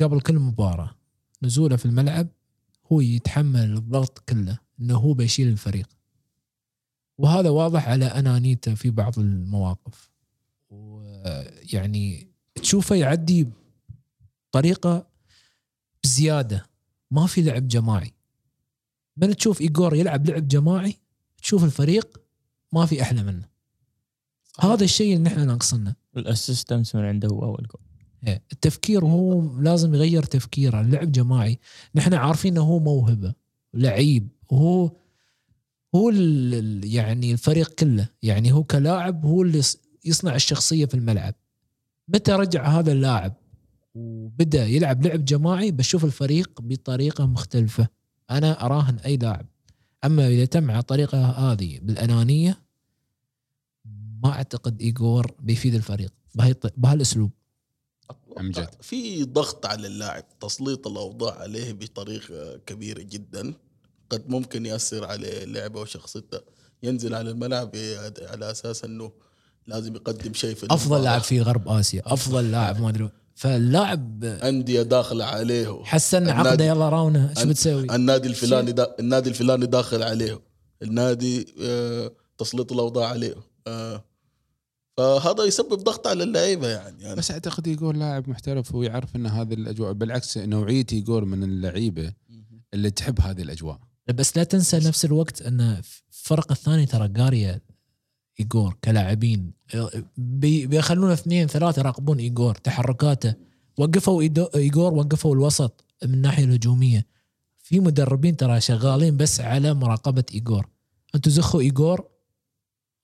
قبل 0.00 0.20
كل 0.20 0.38
مباراة 0.38 0.94
نزوله 1.42 1.76
في 1.76 1.86
الملعب 1.86 2.28
هو 2.92 3.00
يتحمل 3.00 3.74
الضغط 3.74 4.18
كله 4.18 4.58
إنه 4.80 4.96
هو 4.96 5.14
بيشيل 5.14 5.48
الفريق 5.48 5.88
وهذا 7.18 7.50
واضح 7.50 7.88
على 7.88 8.04
أنانيته 8.04 8.74
في 8.74 8.90
بعض 8.90 9.18
المواقف 9.18 10.10
ويعني 10.70 12.28
تشوفه 12.54 12.96
يعدي 12.96 13.46
بطريقه 14.50 15.06
بزيادة. 16.04 16.66
ما 17.10 17.26
في 17.26 17.42
لعب 17.42 17.68
جماعي. 17.68 18.12
من 19.16 19.36
تشوف 19.36 19.60
ايجور 19.60 19.94
يلعب 19.94 20.30
لعب 20.30 20.48
جماعي 20.48 20.98
تشوف 21.42 21.64
الفريق 21.64 22.20
ما 22.72 22.86
في 22.86 23.02
أحلى 23.02 23.22
منه. 23.22 23.48
هذا 24.60 24.84
الشيء 24.84 25.16
اللي 25.16 25.24
نحن 25.30 25.46
ناقصنا. 25.46 25.94
الاسيستنس 26.16 26.94
من 26.94 27.04
عنده 27.04 27.28
هو 27.28 27.44
أول 27.44 27.66
جول 27.66 27.82
إيه، 28.26 28.42
التفكير 28.52 29.04
هو 29.04 29.58
لازم 29.60 29.94
يغير 29.94 30.22
تفكيره. 30.22 30.80
اللعب 30.80 31.12
جماعي. 31.12 31.58
نحن 31.94 32.14
عارفين 32.14 32.52
إنه 32.52 32.62
هو 32.66 32.78
موهبة 32.78 33.34
لعيب. 33.74 34.28
وهو 34.50 34.90
هو 35.94 36.10
يعني 36.84 37.32
الفريق 37.32 37.74
كله. 37.74 38.08
يعني 38.22 38.52
هو 38.52 38.64
كلاعب 38.64 39.24
هو 39.26 39.42
اللي 39.42 39.58
يص- 39.58 39.78
يصنع 40.04 40.34
الشخصية 40.34 40.86
في 40.86 40.94
الملعب. 40.94 41.34
متى 42.08 42.32
رجع 42.32 42.68
هذا 42.68 42.92
اللاعب؟ 42.92 43.34
وبدأ 43.94 44.66
يلعب 44.66 45.06
لعب 45.06 45.24
جماعي 45.24 45.70
بشوف 45.70 46.04
الفريق 46.04 46.60
بطريقة 46.60 47.26
مختلفة. 47.26 47.88
أنا 48.30 48.64
أراهن 48.64 48.98
أي 48.98 49.16
لاعب. 49.16 49.46
أما 50.04 50.28
إذا 50.28 50.44
تم 50.44 50.70
على 50.70 50.80
الطريقة 50.80 51.24
هذه 51.30 51.78
بالأنانية 51.82 52.62
ما 54.22 54.32
أعتقد 54.32 54.80
ايجور 54.80 55.34
بيفيد 55.40 55.74
الفريق 55.74 56.12
بهي 56.34 56.54
بهالأسلوب. 56.76 57.30
أمجد. 58.40 58.68
في 58.80 59.24
ضغط 59.24 59.66
على 59.66 59.86
اللاعب 59.86 60.24
تسليط 60.40 60.86
الأوضاع 60.86 61.38
عليه 61.40 61.72
بطريقة 61.72 62.56
كبيرة 62.66 63.02
جدا. 63.02 63.54
قد 64.10 64.30
ممكن 64.30 64.66
يأثر 64.66 65.04
على 65.04 65.44
لعبه 65.46 65.80
وشخصيته. 65.80 66.40
ينزل 66.82 67.14
على 67.14 67.30
الملعب 67.30 67.70
على 68.20 68.50
أساس 68.50 68.84
إنه 68.84 69.12
لازم 69.66 69.94
يقدم 69.94 70.34
شيء 70.34 70.54
في 70.54 70.66
أفضل. 70.70 71.02
لاعب 71.02 71.20
في 71.20 71.40
غرب 71.40 71.68
آسيا. 71.68 72.02
أفضل 72.06 72.50
لاعب 72.50 72.80
ما 72.80 72.88
أدري. 72.88 73.10
فاللاعب 73.38 74.24
انديه 74.24 74.82
داخله 74.82 75.24
عليه. 75.24 75.82
حسن 75.84 76.28
عقده 76.28 76.64
يلا 76.64 76.88
راونا 76.88 77.34
شو 77.34 77.40
الن- 77.42 77.50
بتسوي؟ 77.50 77.94
النادي 77.94 78.28
الفلاني 78.28 78.72
دا 78.72 78.96
النادي 79.00 79.28
الفلاني 79.30 79.66
داخل 79.66 80.02
عليه. 80.02 80.40
النادي 80.82 81.54
آه، 81.62 82.12
تسليط 82.38 82.72
الأوضاع 82.72 83.08
عليه. 83.08 83.34
آه، 83.66 84.04
فهذا 84.96 85.44
يسبب 85.44 85.74
ضغط 85.74 86.06
على 86.06 86.24
اللعيبة 86.24 86.68
يعني, 86.68 87.02
يعني 87.02 87.16
بس 87.16 87.30
أعتقد 87.30 87.66
يقول 87.66 87.98
لاعب 87.98 88.28
محترف 88.30 88.74
ويعرف 88.74 89.16
إن 89.16 89.26
هذه 89.26 89.54
الأجواء 89.54 89.92
بالعكس 89.92 90.38
نوعيه 90.38 90.86
يقول 90.92 91.26
من 91.26 91.42
اللعيبة 91.44 92.12
اللي 92.74 92.90
تحب 92.90 93.20
هذه 93.20 93.42
الأجواء. 93.42 93.78
بس 94.14 94.36
لا 94.36 94.44
تنسى 94.44 94.76
نفس 94.78 95.04
الوقت 95.04 95.42
إن 95.42 95.60
الفرق 96.10 96.52
الثاني 96.52 96.86
ترى 96.86 97.08
قارية 97.08 97.62
ايجور 98.40 98.76
كلاعبين. 98.84 99.52
بي- 100.16 100.66
بيخلون 100.66 101.10
اثنين 101.10 101.46
ثلاثة 101.46 101.80
يراقبون 101.80 102.18
ايجور 102.18 102.54
تحركاته. 102.54 103.34
وقفوا 103.78 104.22
ايجور 104.56 104.94
وقفوا 104.94 105.34
الوسط 105.34 105.84
من 106.04 106.14
الناحية 106.14 106.44
الهجومية. 106.44 107.06
في 107.58 107.80
مدربين 107.80 108.36
ترى 108.36 108.60
شغالين 108.60 109.16
بس 109.16 109.40
على 109.40 109.74
مراقبة 109.74 110.24
ايجور 110.34 110.68
أنتم 111.14 111.30
زخوا 111.30 111.60
ايجور 111.60 112.08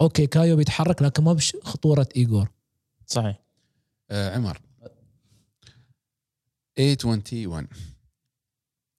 okay 0.00 0.26
كايو 0.26 0.56
بيتحرك 0.56 1.02
لكن 1.02 1.22
ما 1.24 1.32
بش 1.32 1.56
خطورة 1.62 2.08
ايجور 2.16 2.48
صحيح. 3.06 3.42
آه 4.10 4.36
عمر. 4.36 4.60
821 6.78 7.68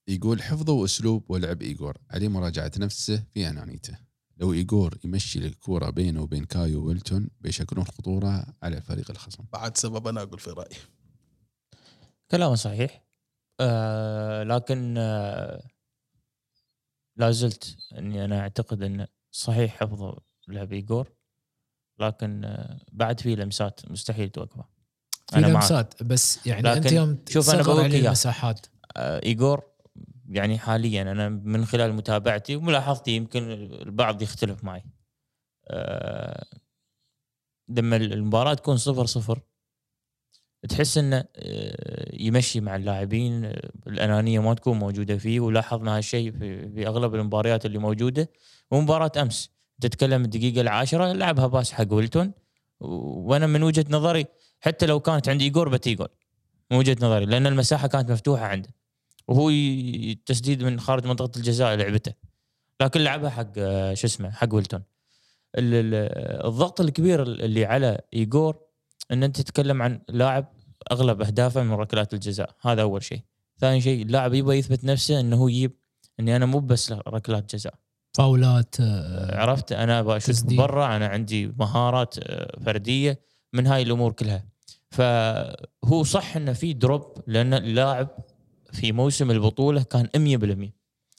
يقول 0.08 0.42
حفظوا 0.42 0.84
أسلوب 0.84 1.24
ولعب 1.28 1.62
ايجور 1.62 1.96
عليه 2.10 2.28
مراجعة 2.28 2.72
نفسه 2.78 3.22
في 3.34 3.48
أنانيته. 3.48 3.98
لو 4.36 4.52
ايجور 4.52 4.98
يمشي 5.04 5.38
الكورة 5.38 5.90
بينه 5.90 6.22
وبين 6.22 6.44
كايو 6.44 6.86
وويلتون 6.86 7.28
بيشكلون 7.40 7.84
خطورة 7.84 8.46
على 8.62 8.76
الفريق 8.76 9.10
الخصم. 9.10 9.44
بعد 9.52 9.76
سبب 9.76 10.06
أنا 10.08 10.22
أقول 10.22 10.38
في 10.38 10.50
رأيي. 10.50 10.76
كلامه 12.30 12.54
صحيح. 12.54 13.02
آه 13.60 14.42
لكن 14.42 14.94
آه 14.98 15.62
لا 17.16 17.30
زلت 17.30 17.76
إني 17.98 18.24
أنا 18.24 18.40
أعتقد 18.40 18.82
إن 18.82 19.06
صحيح 19.30 19.76
حفظ 19.80 20.14
لعب 20.48 20.72
ايجور 20.72 21.12
لكن 22.00 22.44
آه 22.44 22.80
بعد 22.92 23.20
في 23.20 23.34
لمسات 23.36 23.80
مستحيل 23.90 24.28
توقفه 24.30 24.64
في 25.30 25.40
معك. 25.40 25.50
لمسات 25.50 26.02
بس 26.02 26.46
يعني 26.46 26.72
أنت 26.72 26.92
يوم 26.92 27.18
شوف 27.28 27.50
أنا 27.50 27.62
تصغر 27.62 27.74
بقول. 27.88 27.94
المساحات. 27.94 28.66
آه، 28.96 29.22
ايجور 29.22 29.62
يعني 30.28 30.58
حاليا 30.58 31.02
أنا 31.02 31.28
من 31.28 31.64
خلال 31.64 31.92
متابعتي 31.92 32.56
وملاحظتي 32.56 33.10
يمكن 33.10 33.50
البعض 33.52 34.22
يختلف 34.22 34.64
معي. 34.64 34.84
آه، 35.68 36.46
لما 37.68 37.96
المباراة 37.96 38.54
تكون 38.54 38.76
صفر 38.76 39.06
صفر 39.06 39.40
تحس 40.68 40.98
إنه 40.98 41.24
آه، 41.36 42.10
يمشي 42.12 42.60
مع 42.60 42.76
اللاعبين 42.76 43.44
آه، 43.44 43.70
الأنانية 43.86 44.40
ما 44.40 44.54
تكون 44.54 44.78
موجودة 44.78 45.18
فيه 45.18 45.40
ولاحظنا 45.40 45.96
هالشيء 45.96 46.32
في, 46.32 46.68
في 46.68 46.86
أغلب 46.86 47.14
المباريات 47.14 47.66
اللي 47.66 47.78
موجودة 47.78 48.30
ومباراة 48.70 49.12
أمس. 49.16 49.50
تتكلم 49.80 50.24
الدقيقة 50.24 50.60
العاشرة 50.60 51.12
لعبها 51.12 51.46
pass 51.46 51.72
حق 51.72 51.92
ويلتون. 51.92 52.32
وأنا 52.80 53.46
من 53.46 53.62
وجهة 53.62 53.84
نظري 53.90 54.26
حتى 54.60 54.86
لو 54.86 55.00
كانت 55.00 55.28
عندي 55.28 55.44
ايجور 55.44 55.68
بتيجول 55.68 56.08
من 56.70 56.76
وجهة 56.76 56.96
نظري 57.00 57.24
لأن 57.24 57.46
المساحة 57.46 57.88
كانت 57.88 58.10
مفتوحة 58.10 58.46
عنده. 58.46 58.68
وهو 59.28 59.50
التسديد 59.50 60.62
من 60.62 60.80
خارج 60.80 61.06
منطقة 61.06 61.36
الجزاء 61.36 61.74
لعبته. 61.76 62.12
لكن 62.80 63.00
لعبها 63.00 63.30
حق 63.30 63.50
آه، 63.58 63.94
شو 63.94 64.06
اسمه 64.06 64.30
حق 64.30 64.54
ويلتون. 64.54 64.82
ال- 65.58 65.74
ال- 65.74 66.46
الضغط 66.46 66.80
الكبير 66.80 67.22
اللي 67.22 67.64
على 67.64 68.00
ايجور 68.14 68.56
إن 69.12 69.22
أنت 69.22 69.40
تتكلم 69.40 69.82
عن 69.82 70.00
لاعب 70.08 70.52
أغلب 70.92 71.22
أهدافه 71.22 71.62
من 71.62 71.72
ركلات 71.72 72.14
الجزاء. 72.14 72.50
هذا 72.62 72.82
أول 72.82 73.02
شيء. 73.02 73.20
ثاني 73.58 73.80
شيء 73.80 74.02
اللاعب 74.02 74.34
يبغى 74.34 74.58
يثبت 74.58 74.84
نفسه 74.84 75.20
انه 75.20 75.36
هو 75.36 75.48
يجيب 75.48 75.72
إني 76.20 76.36
أنا 76.36 76.46
مو 76.46 76.58
بس 76.58 76.92
ركلات 76.92 77.54
جزاء. 77.54 77.74
فاولات 78.14 78.74
آه، 78.80 79.40
عرفت؟ 79.40 79.72
أنا 79.72 80.02
بشوت 80.02 80.30
تسديد. 80.30 80.58
برا 80.58 80.96
أنا 80.96 81.06
عندي 81.06 81.46
مهارات 81.46 82.14
آه، 82.18 82.58
فردية 82.64 83.20
من 83.52 83.66
هاي 83.66 83.82
الأمور 83.82 84.12
كلها. 84.12 84.44
فهو 84.90 86.02
صح 86.04 86.36
إنه 86.36 86.52
في 86.52 86.72
دروب 86.72 87.14
لأن 87.26 87.54
اللاعب 87.54 88.08
في 88.76 88.92
موسم 88.92 89.30
البطولة 89.30 89.82
كان 89.82 90.06
100% 90.06 90.10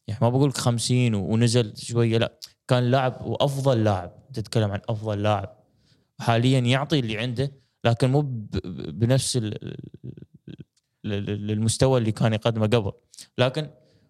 يعني 0.07 0.19
ما 0.21 0.29
بقول 0.29 0.49
لك 0.49 0.57
50 0.57 1.13
ونزل 1.15 1.73
شوية 1.77 2.17
لا. 2.17 2.39
كان 2.67 2.83
لاعب 2.91 3.21
وأفضل 3.25 3.83
لاعب. 3.83 4.11
تتكلم 4.33 4.71
عن 4.71 4.79
أفضل 4.89 5.21
لاعب. 5.23 5.57
حاليا 6.19 6.59
يعطي 6.59 6.99
اللي 6.99 7.17
عنده 7.17 7.51
لكن 7.83 8.11
مو 8.11 8.21
بنفس 8.91 9.37
ال- 9.37 9.77
ال- 11.05 11.29
ال- 11.29 11.51
المستوى 11.51 11.99
اللي 11.99 12.11
كان 12.11 12.33
يقدمه 12.33 12.67
قبل. 12.67 12.91
لكن 13.37 13.69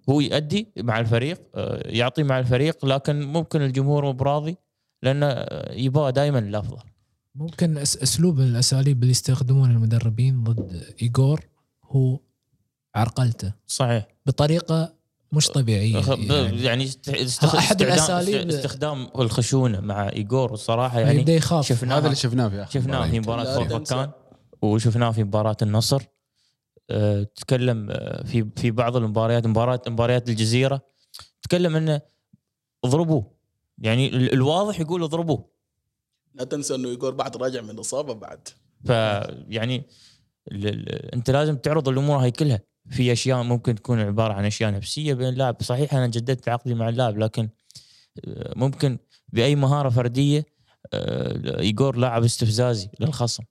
هو 0.10 0.20
يؤدي 0.22 0.72
مع 0.78 1.00
الفريق 1.00 1.41
آه، 1.56 1.82
يعطي 1.89 2.24
مع 2.24 2.39
الفريق 2.39 2.86
لكن 2.86 3.22
ممكن 3.22 3.62
الجمهور 3.62 4.06
مو 4.06 4.14
براضي 4.14 4.58
لأنه 5.04 5.26
آه، 5.26 5.74
يبغى 5.74 6.12
دائما 6.12 6.39
الأفضل. 6.39 6.78
ممكن 7.36 7.78
أسلوب 7.78 8.39
الأساليب 8.39 9.00
اللي 9.02 9.12
يستخدمون 9.12 9.72
المدربين 9.72 10.43
ضد 10.43 10.84
ايجور 11.02 11.48
هو 11.84 12.20
عرقلته. 12.98 13.54
صحيح. 13.68 14.08
بطريقة 14.26 14.93
مش 15.32 15.48
طبيعية 15.48 15.98
يعني, 16.08 16.64
يعني 16.64 16.84
است- 16.84 17.10
استخ- 17.10 17.56
أحد 17.56 17.82
استخدام 17.82 17.98
الأساليب- 18.26 18.54
استخدام 18.54 19.10
الخشونة 19.20 19.80
مع 19.80 20.10
ايجور 20.10 20.54
الصراحة 20.54 21.00
يعني 21.00 21.20
يبدأ 21.20 21.34
يخاف. 21.34 21.66
شفناها 21.68 21.98
هذا 21.98 22.06
اللي 22.06 22.16
شفناه 22.16 22.48
في 22.50 22.66
شفناه 22.74 23.10
في. 23.10 23.20
مباراة. 23.20 23.68
فكان 23.80 24.12
وشفناه 24.62 25.12
في 25.12 25.24
مباراة 25.24 25.58
النصر. 25.62 26.02
أه، 26.89 27.24
تكلم 27.36 27.88
أه، 27.91 28.24
في 28.24 28.48
في 28.56 28.72
بعض 28.72 28.95
المباريات 28.95 29.48
مباراة 29.48 29.82
مباريات 29.88 30.30
الجزيرة. 30.30 30.82
تكلم 31.41 31.76
إنه 31.76 32.02
اضربوه. 32.84 33.32
يعني 33.78 34.08
ال- 34.08 34.34
الواضح 34.34 34.80
يقول 34.80 35.04
اضربوه. 35.04 35.50
لا 36.34 36.43
تنسى 36.43 36.76
إنه 36.76 36.89
ايجور 36.89 37.14
بعد 37.14 37.38
راجع 37.38 37.62
من 37.62 37.80
إصابة 37.80 38.14
بعد. 38.14 38.48
فيعني 38.86 39.84
ال- 40.52 40.68
ال- 40.68 41.14
أنت 41.16 41.30
لازم 41.30 41.56
تعرض 41.58 41.89
الأمور 41.89 42.18
هاي 42.18 42.32
كلها. 42.32 42.60
في 42.89 43.11
أشياء 43.11 43.43
ممكن 43.43 43.75
تكون 43.75 43.99
عبارة 43.99 44.33
عن 44.33 44.45
أشياء 44.45 44.71
نفسية 44.71 45.13
بين 45.13 45.29
اللاعب 45.29 45.55
صحيح 45.61 45.93
أنا 45.93 46.07
جددت 46.07 46.49
عقدي 46.49 46.73
مع 46.73 46.89
اللاعب 46.89 47.17
لكن 47.17 47.49
آه، 48.25 48.53
ممكن 48.55 48.97
بأي 49.29 49.55
مهارة 49.55 49.89
فردية 49.89 50.45
آه، 50.93 51.59
ايجور 51.59 51.95
لاعب 51.97 52.23
استفزازي 52.23 52.89
للخصم. 52.99 53.43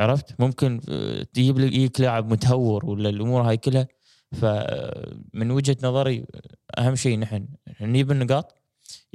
عرفت؟ 0.00 0.40
ممكن 0.40 0.80
آه، 0.88 1.22
تجيب 1.22 1.58
لك 1.58 1.72
يجيك 1.72 2.00
لاعب 2.00 2.32
متهور 2.32 2.86
ولا 2.86 3.08
الأمور 3.08 3.42
هاي 3.42 3.56
كلها. 3.56 3.88
فمن 4.32 5.50
وجهة 5.50 5.76
نظري 5.82 6.26
آه، 6.34 6.80
أهم 6.80 6.94
شيء 6.94 7.18
نحن 7.18 7.48
نجيب 7.80 8.10
النقاط. 8.10 8.54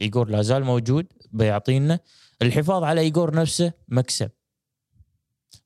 ايجور 0.02 0.30
لا 0.30 0.42
زال 0.42 0.64
موجود 0.64 1.08
بيعطينا 1.32 2.00
الحفاظ 2.42 2.84
على 2.84 3.02
ايجور 3.02 3.36
نفسه 3.36 3.74
مكسب. 3.88 4.30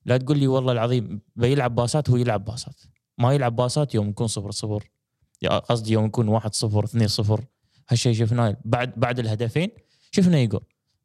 لا 0.04 0.16
تقول 0.16 0.38
لي 0.38 0.46
والله 0.46 0.72
العظيم 0.72 1.20
بيلعب 1.36 1.74
باسات 1.74 2.10
هو 2.10 2.16
يلعب 2.16 2.44
باسات 2.44 2.80
ما 3.18 3.32
يلعب 3.32 3.56
باسات 3.56 3.94
يوم 3.94 4.08
يكون 4.08 4.26
صفر 4.26 4.50
صفر. 4.50 4.90
يا 5.42 5.58
قصدي 5.58 5.92
يوم 5.92 6.06
يكون 6.06 6.28
واحد 6.28 6.54
صفر 6.54 6.84
اثنين 6.84 7.08
صفر. 7.08 7.44
هالشيء 7.88 8.12
شفناه 8.12 8.56
بعد 8.64 9.00
بعد 9.00 9.18
الهدفين 9.18 9.70
شفنا 10.10 10.36
ايجور 10.36 10.64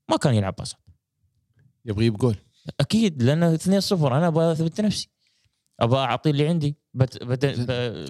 ما 0.09 0.17
كان 0.17 0.33
يلعب 0.33 0.55
باسات 0.55 0.79
يبغى 1.85 2.05
يجيب 2.05 2.17
جول. 2.17 2.37
أكيد 2.79 3.23
لأنه 3.23 3.53
2 3.53 3.79
0 3.79 4.17
أنا 4.17 4.27
أبغى 4.27 4.51
أثبت 4.51 4.81
نفسي. 4.81 5.09
أبغى 5.79 5.99
أعطي 5.99 6.29
اللي 6.29 6.47
عندي. 6.47 6.77
بت 6.93 7.23
بت 7.23 7.45
ب... 7.45 7.69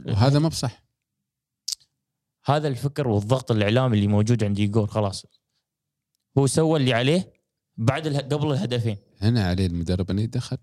وهذا 0.09 0.39
ما 0.39 0.47
بصح. 0.47 0.83
هذا 2.45 2.67
الفكر 2.67 3.07
والضغط 3.07 3.51
الإعلامي 3.51 3.97
اللي 3.97 4.07
موجود 4.07 4.43
عند 4.43 4.59
ايجور 4.59 4.87
خلاص. 4.87 5.25
هو 6.37 6.47
سوى 6.47 6.79
اللي 6.79 6.93
عليه 6.93 7.33
بعد 7.77 8.07
اله... 8.07 8.19
قبل 8.19 8.51
الهدفين. 8.51 8.97
هنا 9.21 9.47
عليه 9.47 9.65
المدرب 9.65 10.11
انه 10.11 10.21
يتدخل 10.21 10.57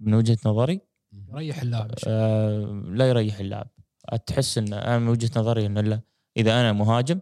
من 0.00 0.14
وجهة 0.14 0.38
نظري 0.46 0.80
ريح 1.34 1.62
اللاعب. 1.62 1.90
آه 2.06 2.82
لا 2.86 3.08
يريح 3.08 3.38
اللاعب. 3.38 3.68
تحس 4.26 4.58
إن 4.58 4.72
أنا 4.72 4.98
من 4.98 5.08
وجهة 5.08 5.30
نظري 5.36 5.66
إن 5.66 5.78
لا 5.78 6.00
إذا 6.36 6.60
أنا 6.60 6.72
مهاجم 6.72 7.20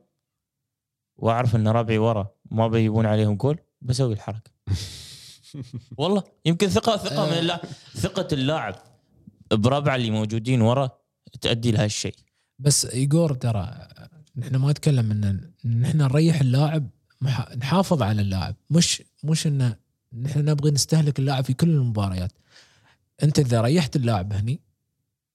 وأعرف 1.17 1.57
إن 1.57 1.69
ربعي 1.69 1.99
ورا 1.99 2.31
ما 2.51 2.69
بيجيبون 2.69 3.07
عليهم 3.07 3.37
جول 3.37 3.59
بسوي 3.83 4.13
الحركة. 4.13 4.51
والله 5.99 6.23
يمكن 6.45 6.69
ثقه 6.69 6.97
ثقة 6.97 7.27
من 7.27 7.39
اللاعب. 7.39 7.61
ثقة 7.95 8.29
اللاعب 8.33 8.75
بربعه 9.53 9.97
اللي 9.97 10.11
موجودين 10.11 10.61
ورا 10.61 10.91
تؤدي 11.41 11.71
لهالشيء 11.71 12.15
بس 12.59 12.87
ايجور 12.87 13.35
ترى 13.35 13.89
نحن 14.37 14.57
ما 14.57 14.71
نتكلم 14.71 15.11
ان 15.11 15.51
نحن 15.81 15.99
نريح 15.99 16.41
اللاعب 16.41 16.91
نحافظ 17.57 18.03
على 18.03 18.23
اللاعب. 18.23 18.55
مش 18.71 19.03
مش 19.25 19.47
انه 19.47 19.77
نحن 20.13 20.45
نبغي 20.45 20.71
نستهلك 20.71 21.19
اللاعب 21.19 21.45
في 21.45 21.53
كل 21.53 21.71
المباريات. 21.71 22.33
أنت 23.23 23.39
إذا 23.39 23.61
ريحت 23.61 23.97
اللاعب 23.97 24.33
هني 24.33 24.61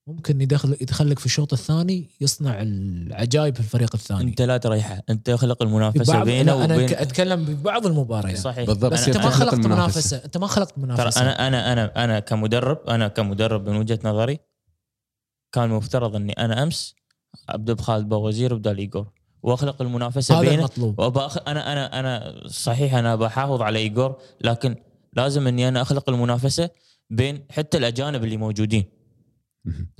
ممكن 0.07 0.41
يدخل 0.41 0.77
يدخلك 0.81 1.19
في 1.19 1.25
الشوط 1.25 1.53
الثاني 1.53 2.09
يصنع 2.21 2.61
العجائب 2.61 3.53
في 3.53 3.59
الفريق 3.59 3.95
الثاني. 3.95 4.23
أنت 4.23 4.41
لا 4.41 4.57
تريحه. 4.57 5.01
أنت 5.09 5.29
أخلق 5.29 5.57
في 5.57 5.63
المنافسه 5.63 6.23
بينه 6.23 6.65
أنا 6.65 6.75
وبين 6.75 6.89
أتكلم 6.89 7.45
ببعض 7.45 7.85
المباريات. 7.85 8.37
صحيح. 8.37 8.67
بالضبط. 8.67 8.93
بس 8.93 9.07
أنت 9.07 9.17
ما 9.17 9.29
خلقت 9.29 9.53
المنافسة. 9.53 9.75
منافسة. 9.75 10.25
أنت 10.25 10.37
ما 10.37 10.47
خلقت 10.47 10.75
ترى 10.75 10.83
منافسة. 10.85 11.21
أنا 11.21 11.47
أنا 11.47 11.73
أنا 11.73 12.03
أنا 12.03 12.19
كمدرب 12.19 12.89
أنا 12.89 13.07
كمدرب 13.07 13.69
من 13.69 13.75
وجهة 13.75 13.99
نظري 14.03 14.39
كان 15.51 15.69
مفترض 15.69 16.15
إني 16.15 16.33
أنا 16.33 16.63
أمس 16.63 16.95
أبدأ 17.49 17.73
بخالد 17.73 18.09
باوزير 18.09 18.55
بدال 18.55 18.77
ايجور 18.77 19.11
وأخلق 19.43 19.81
المنافسة 19.81 20.35
هذا 20.35 20.41
بينه 20.41 20.59
المطلوب. 20.59 20.99
وبأخ... 20.99 21.37
أنا 21.47 21.71
أنا 21.71 21.99
أنا 21.99 22.43
صحيح 22.47 22.95
أنا 22.95 23.15
بحافظ 23.15 23.61
على 23.61 23.79
ايجور 23.79 24.17
لكن 24.41 24.75
لازم 25.13 25.47
إني 25.47 25.67
أنا 25.67 25.81
أخلق 25.81 26.09
المنافسة 26.09 26.69
بين 27.15 27.45
حتى 27.51 27.77
الأجانب 27.77 28.23
اللي 28.23 28.37
موجودين. 28.37 28.85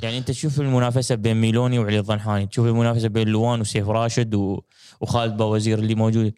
يعني 0.02 0.18
أنت 0.18 0.28
تشوف 0.28 0.62
المنافسة 0.62 1.16
بين 1.16 1.42
ميلوني 1.42 1.80
وعلي 1.80 2.00
الضنحاني 2.00 2.48
تشوف 2.48 2.68
المنافسة 2.68 3.08
بين 3.08 3.28
لوان 3.28 3.62
وسيف 3.62 3.88
راشد 3.88 4.36
و... 4.36 4.62
وخالد 5.02 5.38
باوزير 5.38 5.80
اللي 5.80 5.96
موجود 5.96 6.34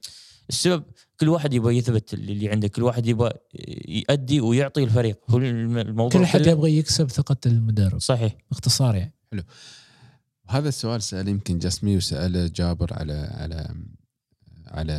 السبب 0.49 0.83
كل 1.19 1.29
واحد 1.29 1.53
يبغى 1.53 1.77
يثبت 1.77 2.13
اللي 2.13 2.49
عنده 2.49 2.67
كل 2.67 2.83
واحد 2.83 3.07
يبغى 3.07 3.31
يؤدي 3.87 4.41
ويعطي 4.41 4.83
الفريق. 4.83 5.19
هو 5.29 5.37
الم- 5.37 5.77
الموضوع 5.77 6.21
كل 6.21 6.27
حد 6.27 6.47
يبغى 6.47 6.77
يكسب 6.77 7.09
ثقة 7.09 7.37
المدرب. 7.45 7.99
صحيح. 7.99 8.35
باختصار 8.51 8.95
يعني. 8.95 9.13
هذا 10.47 10.69
السؤال 10.69 11.01
سأله 11.01 11.29
يمكن 11.29 11.59
جسمي 11.59 11.97
وسأله 11.97 12.47
جابر 12.47 12.93
على 12.93 13.13
على 13.13 13.75
على 14.67 14.93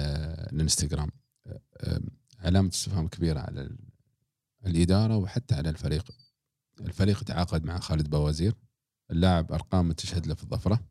الانستغرام. 0.52 1.10
علامة 2.40 2.68
استفهام 2.68 3.08
كبيرة 3.08 3.40
على 3.40 3.70
ال- 4.66 4.76
الإدارة 4.76 5.16
وحتى 5.16 5.54
على 5.54 5.70
الفريق. 5.70 6.10
الفريق 6.80 7.22
تعاقد 7.22 7.64
مع 7.64 7.78
خالد 7.78 8.10
بوازير 8.10 8.54
اللاعب 9.10 9.52
أرقام 9.52 9.92
تشهد 9.92 10.26
له 10.26 10.34
في 10.34 10.42
الظفرة. 10.42 10.84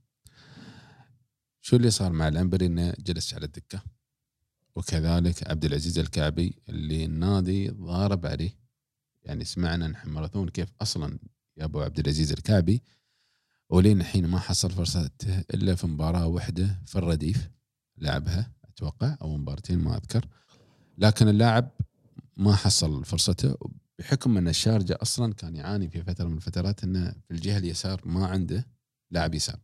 شو 1.61 1.75
اللي 1.75 1.91
صار 1.91 2.11
مع 2.11 2.27
العنبري 2.27 2.65
إنه 2.65 2.93
جلس 2.99 3.33
على 3.33 3.45
الدكة. 3.45 3.81
وكذلك 4.75 5.49
عبد 5.49 5.65
العزيز 5.65 5.99
الكعبي 5.99 6.59
اللي 6.69 7.05
النادي 7.05 7.69
ضارب 7.69 8.25
عليه. 8.25 8.57
يعني 9.23 9.45
سمعنا 9.45 9.87
نحن 9.87 10.09
ماراثون 10.09 10.49
كيف 10.49 10.69
أصلا 10.81 11.19
يا 11.57 11.65
أبو 11.65 11.81
عبد 11.81 11.99
العزيز 11.99 12.31
الكعبي. 12.31 12.83
ولين 13.69 14.01
الحين 14.01 14.27
ما 14.27 14.39
حصل 14.39 14.71
فرصته 14.71 15.39
إلا 15.39 15.75
في 15.75 15.87
مباراة 15.87 16.27
واحدة 16.27 16.81
في 16.85 16.95
الرديف 16.95 17.49
لعبها 17.97 18.51
أتوقع 18.65 19.17
أو 19.21 19.37
مباراتين 19.37 19.79
ما 19.79 19.97
أذكر. 19.97 20.27
لكن 20.97 21.27
اللاعب 21.27 21.71
ما 22.37 22.55
حصل 22.55 23.05
فرصته 23.05 23.57
بحكم 23.99 24.37
إن 24.37 24.47
الشارجة 24.47 24.97
أصلا 25.01 25.33
كان 25.33 25.55
يعاني 25.55 25.89
في 25.89 26.03
فترة 26.03 26.27
من 26.27 26.37
الفترات 26.37 26.83
إنه 26.83 27.11
في 27.11 27.31
الجهة 27.31 27.57
اليسار 27.57 28.07
ما 28.07 28.27
عنده 28.27 28.67
لاعب 29.11 29.35
يسار 29.35 29.59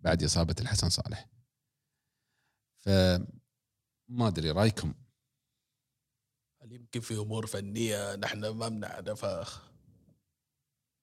بعد 0.00 0.22
إصابة 0.22 0.54
الحسن 0.60 0.88
صالح. 0.88 1.28
ف 2.78 2.88
ما 4.08 4.28
أدري 4.28 4.50
رأيكم؟ 4.50 4.94
يمكن 6.70 7.00
في 7.00 7.14
أمور 7.14 7.46
فنية 7.46 8.16
نحن 8.16 8.48
ما 8.48 8.68
بنعرفها؟ 8.68 9.69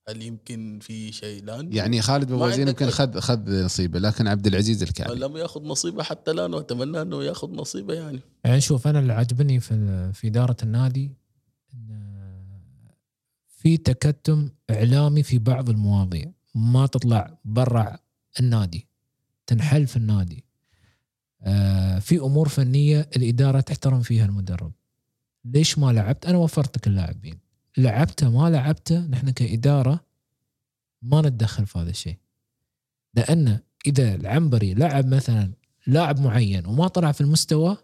هل 0.10 0.22
يمكن 0.22 0.80
في 0.82 1.12
شيء؟ 1.12 1.44
الان 1.44 1.74
يعني 1.74 2.02
خالد 2.02 2.32
عندك 2.32 2.60
يمكن 2.60 2.90
خذ 2.90 3.20
خذ 3.20 3.66
نصيبه 3.66 4.00
لكن 4.00 4.28
عبد 4.28 4.48
العزيز 4.48 4.84
الكعبي 4.84 5.20
لم 5.20 5.38
يأخذ 5.38 5.64
نصيبه 5.64 6.04
حتى 6.04 6.32
الآن 6.32 6.54
وأتمنى 6.54 7.02
أنه 7.02 7.24
يأخذ 7.24 7.52
نصيبه 7.52 7.94
يعني. 7.94 8.20
يعني 8.44 8.62
شوف 8.62 8.88
أنا 8.88 9.00
اللي 9.00 9.14
عجبني 9.14 9.60
في 9.60 10.12
في 10.14 10.28
إدارة 10.28 10.58
النادي 10.64 11.12
إن 11.74 12.18
في 13.48 13.78
تكتم 13.78 14.50
إعلامي 14.70 15.24
في 15.24 15.38
بعض 15.38 15.70
المواضيع. 15.70 16.32
ما 16.56 16.88
تطلع 16.88 17.38
برا 17.46 18.00
النادي 18.40 18.88
تنحل 19.48 19.88
في 19.88 19.98
النادي. 19.98 20.44
آه، 21.42 22.00
في 22.00 22.18
أمور 22.20 22.50
فنية 22.50 23.10
الإدارة 23.16 23.60
تحترم 23.60 24.02
فيها 24.02 24.26
المدرب. 24.26 24.72
ليش 25.46 25.78
ما 25.78 25.92
لعبت؟ 25.92 26.26
أنا 26.26 26.38
وفرت 26.38 26.78
لك 26.78 26.88
اللاعبين. 26.88 27.47
لعبته 27.78 28.30
ما 28.30 28.50
لعبته 28.50 29.00
نحن 29.00 29.30
كإدارة 29.30 30.06
ما 31.02 31.22
نتدخل 31.22 31.66
في 31.66 31.80
هذا 31.80 31.90
الشيء. 31.90 32.18
لأن 33.14 33.60
إذا 33.86 34.16
العنبري 34.16 34.74
لعب 34.74 35.06
مثلا 35.06 35.54
لاعب 35.88 36.20
معين 36.20 36.66
وما 36.66 36.88
طلع 36.88 37.12
في 37.12 37.22
المستوى 37.22 37.78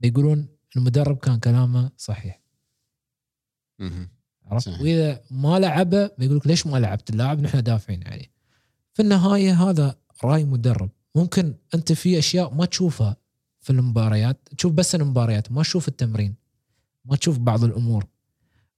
بيقولون 0.00 0.46
المدرب 0.76 1.18
كان 1.18 1.38
كلامه 1.38 1.90
صحيح. 1.96 2.40
عرفت. 4.44 4.68
وإذا 4.68 5.22
ما 5.30 5.58
لعبه 5.58 6.10
بيقول 6.18 6.36
لك 6.36 6.46
ليش 6.46 6.66
ما 6.66 6.76
لعبت 6.76 7.10
اللاعب؟ 7.10 7.40
نحن 7.40 7.62
دافعين 7.62 8.06
عليه. 8.06 8.30
في 8.94 9.02
النهاية 9.02 9.62
هذا 9.62 9.98
رأي 10.24 10.44
مدرب. 10.44 10.90
ممكن 11.14 11.54
أنت 11.74 11.92
في 11.92 12.18
أشياء 12.18 12.54
ما 12.54 12.64
تشوفها 12.64 13.16
في 13.60 13.70
المباريات 13.70 14.48
تشوف 14.56 14.72
بس 14.72 14.94
المباريات 14.94 15.52
ما 15.52 15.62
تشوف 15.62 15.88
التمرين 15.88 16.34
ما 17.04 17.16
تشوف 17.16 17.38
بعض 17.38 17.64
الأمور. 17.64 18.06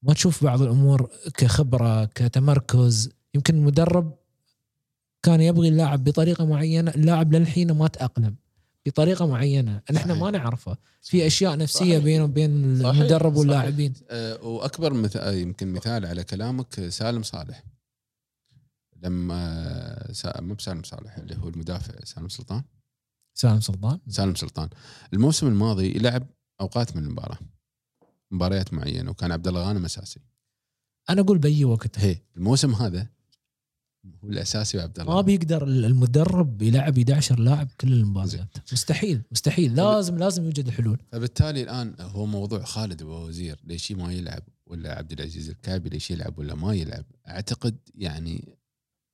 ما 0.06 0.14
تشوف 0.14 0.44
بعض 0.44 0.62
الأمور 0.62 1.10
كخبرة 1.34 2.04
كتمركز. 2.04 3.10
يمكن 3.34 3.54
المدرب 3.54 4.18
كان 5.22 5.40
يبغي 5.40 5.68
اللاعب 5.68 6.04
بطريقة 6.04 6.46
معينة 6.46 6.90
اللاعب 6.90 7.34
للحين 7.34 7.72
ما 7.72 7.88
تأقلم 7.88 8.36
بطريقة 8.86 9.26
معينة. 9.26 9.82
نحن. 9.92 10.12
ما 10.12 10.30
نعرفها 10.30 10.78
في 11.02 11.26
أشياء 11.26 11.56
نفسية 11.56 11.78
صحيح. 11.78 12.04
بينه 12.04 12.24
وبين 12.24 12.82
صحيح. 12.82 12.96
المدرب. 13.00 13.36
واللاعبين. 13.36 13.94
أه، 14.10 14.44
وأكبر 14.44 14.92
مثال 14.92 15.34
يمكن 15.34 15.72
مثال 15.72 16.06
على 16.06 16.24
كلامك 16.24 16.88
سالم 16.88 17.22
صالح. 17.22 17.64
لما 19.02 20.12
سا... 20.12 20.40
مو 20.40 20.54
بسالم 20.54 20.82
صالح 20.82 21.16
اللي 21.16 21.36
هو 21.36 21.48
المدافع 21.48 21.94
سالم 22.04 22.28
سلطان. 22.28 22.62
سالم 23.34 23.60
سلطان. 23.60 23.98
سالم 24.08 24.34
سلطان. 24.34 24.68
الموسم 25.12 25.46
الماضي 25.46 25.92
لعب 25.92 26.26
أوقات 26.60 26.96
من 26.96 27.02
المباراة. 27.04 27.38
مباريات 28.30 28.74
معينة 28.74 29.10
وكان 29.10 29.32
عبد 29.32 29.48
الله 29.48 29.68
غانم 29.68 29.84
أساسي. 29.84 30.20
أنا 31.10 31.20
أقول 31.20 31.38
بأي 31.38 31.64
وقت. 31.64 31.98
هي 31.98 32.16
الموسم 32.36 32.74
هذا 32.74 33.06
هو 34.24 34.30
الأساسي 34.30 34.78
وعبد 34.78 35.00
الله 35.00 35.14
ما 35.14 35.20
بيقدر 35.20 35.64
المدرب 35.64 36.62
يلعب 36.62 36.98
11 36.98 37.38
لاعب 37.38 37.68
كل 37.80 37.92
المباريات. 37.92 38.72
مستحيل 38.72 39.22
مستحيل. 39.32 39.74
لازم 39.74 40.18
لازم 40.18 40.44
يوجد 40.44 40.70
حلول 40.70 40.98
فبالتالي 41.12 41.62
الآن 41.62 41.94
هو 42.00 42.26
موضوع 42.26 42.64
خالد 42.64 43.02
أبو 43.02 43.26
وزير 43.26 43.60
ليش 43.64 43.92
ما 43.92 44.12
يلعب؟ 44.12 44.42
ولا 44.66 44.98
عبد 44.98 45.12
العزيز 45.12 45.48
الكعبي 45.48 45.88
ليش 45.88 46.10
يلعب؟ 46.10 46.38
ولا 46.38 46.54
ما 46.54 46.74
يلعب؟ 46.74 47.04
أعتقد 47.28 47.76
يعني 47.94 48.58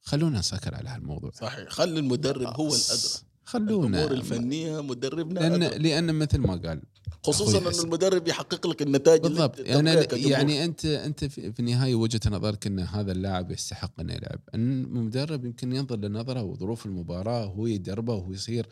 خلونا 0.00 0.38
نسكر 0.38 0.74
على 0.74 0.88
هالموضوع. 0.88 1.30
صحيح. 1.30 1.68
خلي 1.68 2.00
المدرب 2.00 2.60
هو 2.60 2.68
الأدرى. 2.68 3.32
خلونا. 3.44 3.98
الأمور 3.98 4.18
الفنية 4.18 4.82
مدربنا 4.82 5.40
لأن 5.40 5.62
أدرى. 5.62 5.78
لأن 5.78 6.14
مثل 6.14 6.38
ما 6.38 6.56
قال 6.56 6.82
خصوصا 7.22 7.58
إنه 7.58 7.70
حسن. 7.70 7.84
المدرب 7.84 8.28
يحقق 8.28 8.66
لك 8.66 8.82
النتائج 8.82 9.22
بالضبط 9.22 9.58
يعني. 9.58 9.90
يعني 10.14 10.64
أنت 10.64 10.84
أنت 10.84 11.24
في 11.24 11.52
في 11.52 11.60
النهاية 11.60 11.94
وجهة 11.94 12.20
نظرك 12.30 12.66
إن 12.66 12.80
هذا 12.80 13.12
اللاعب 13.12 13.50
يستحق 13.50 14.00
انه 14.00 14.12
يلعب 14.12 14.40
المدرب 14.54 15.44
يمكن 15.44 15.72
ينظر 15.72 15.96
لنظرة 15.96 16.42
وظروف 16.42 16.86
المباراة 16.86 17.46
وهو 17.46 17.66
يدربه 17.66 18.14
وهو 18.14 18.32
يصير 18.32 18.66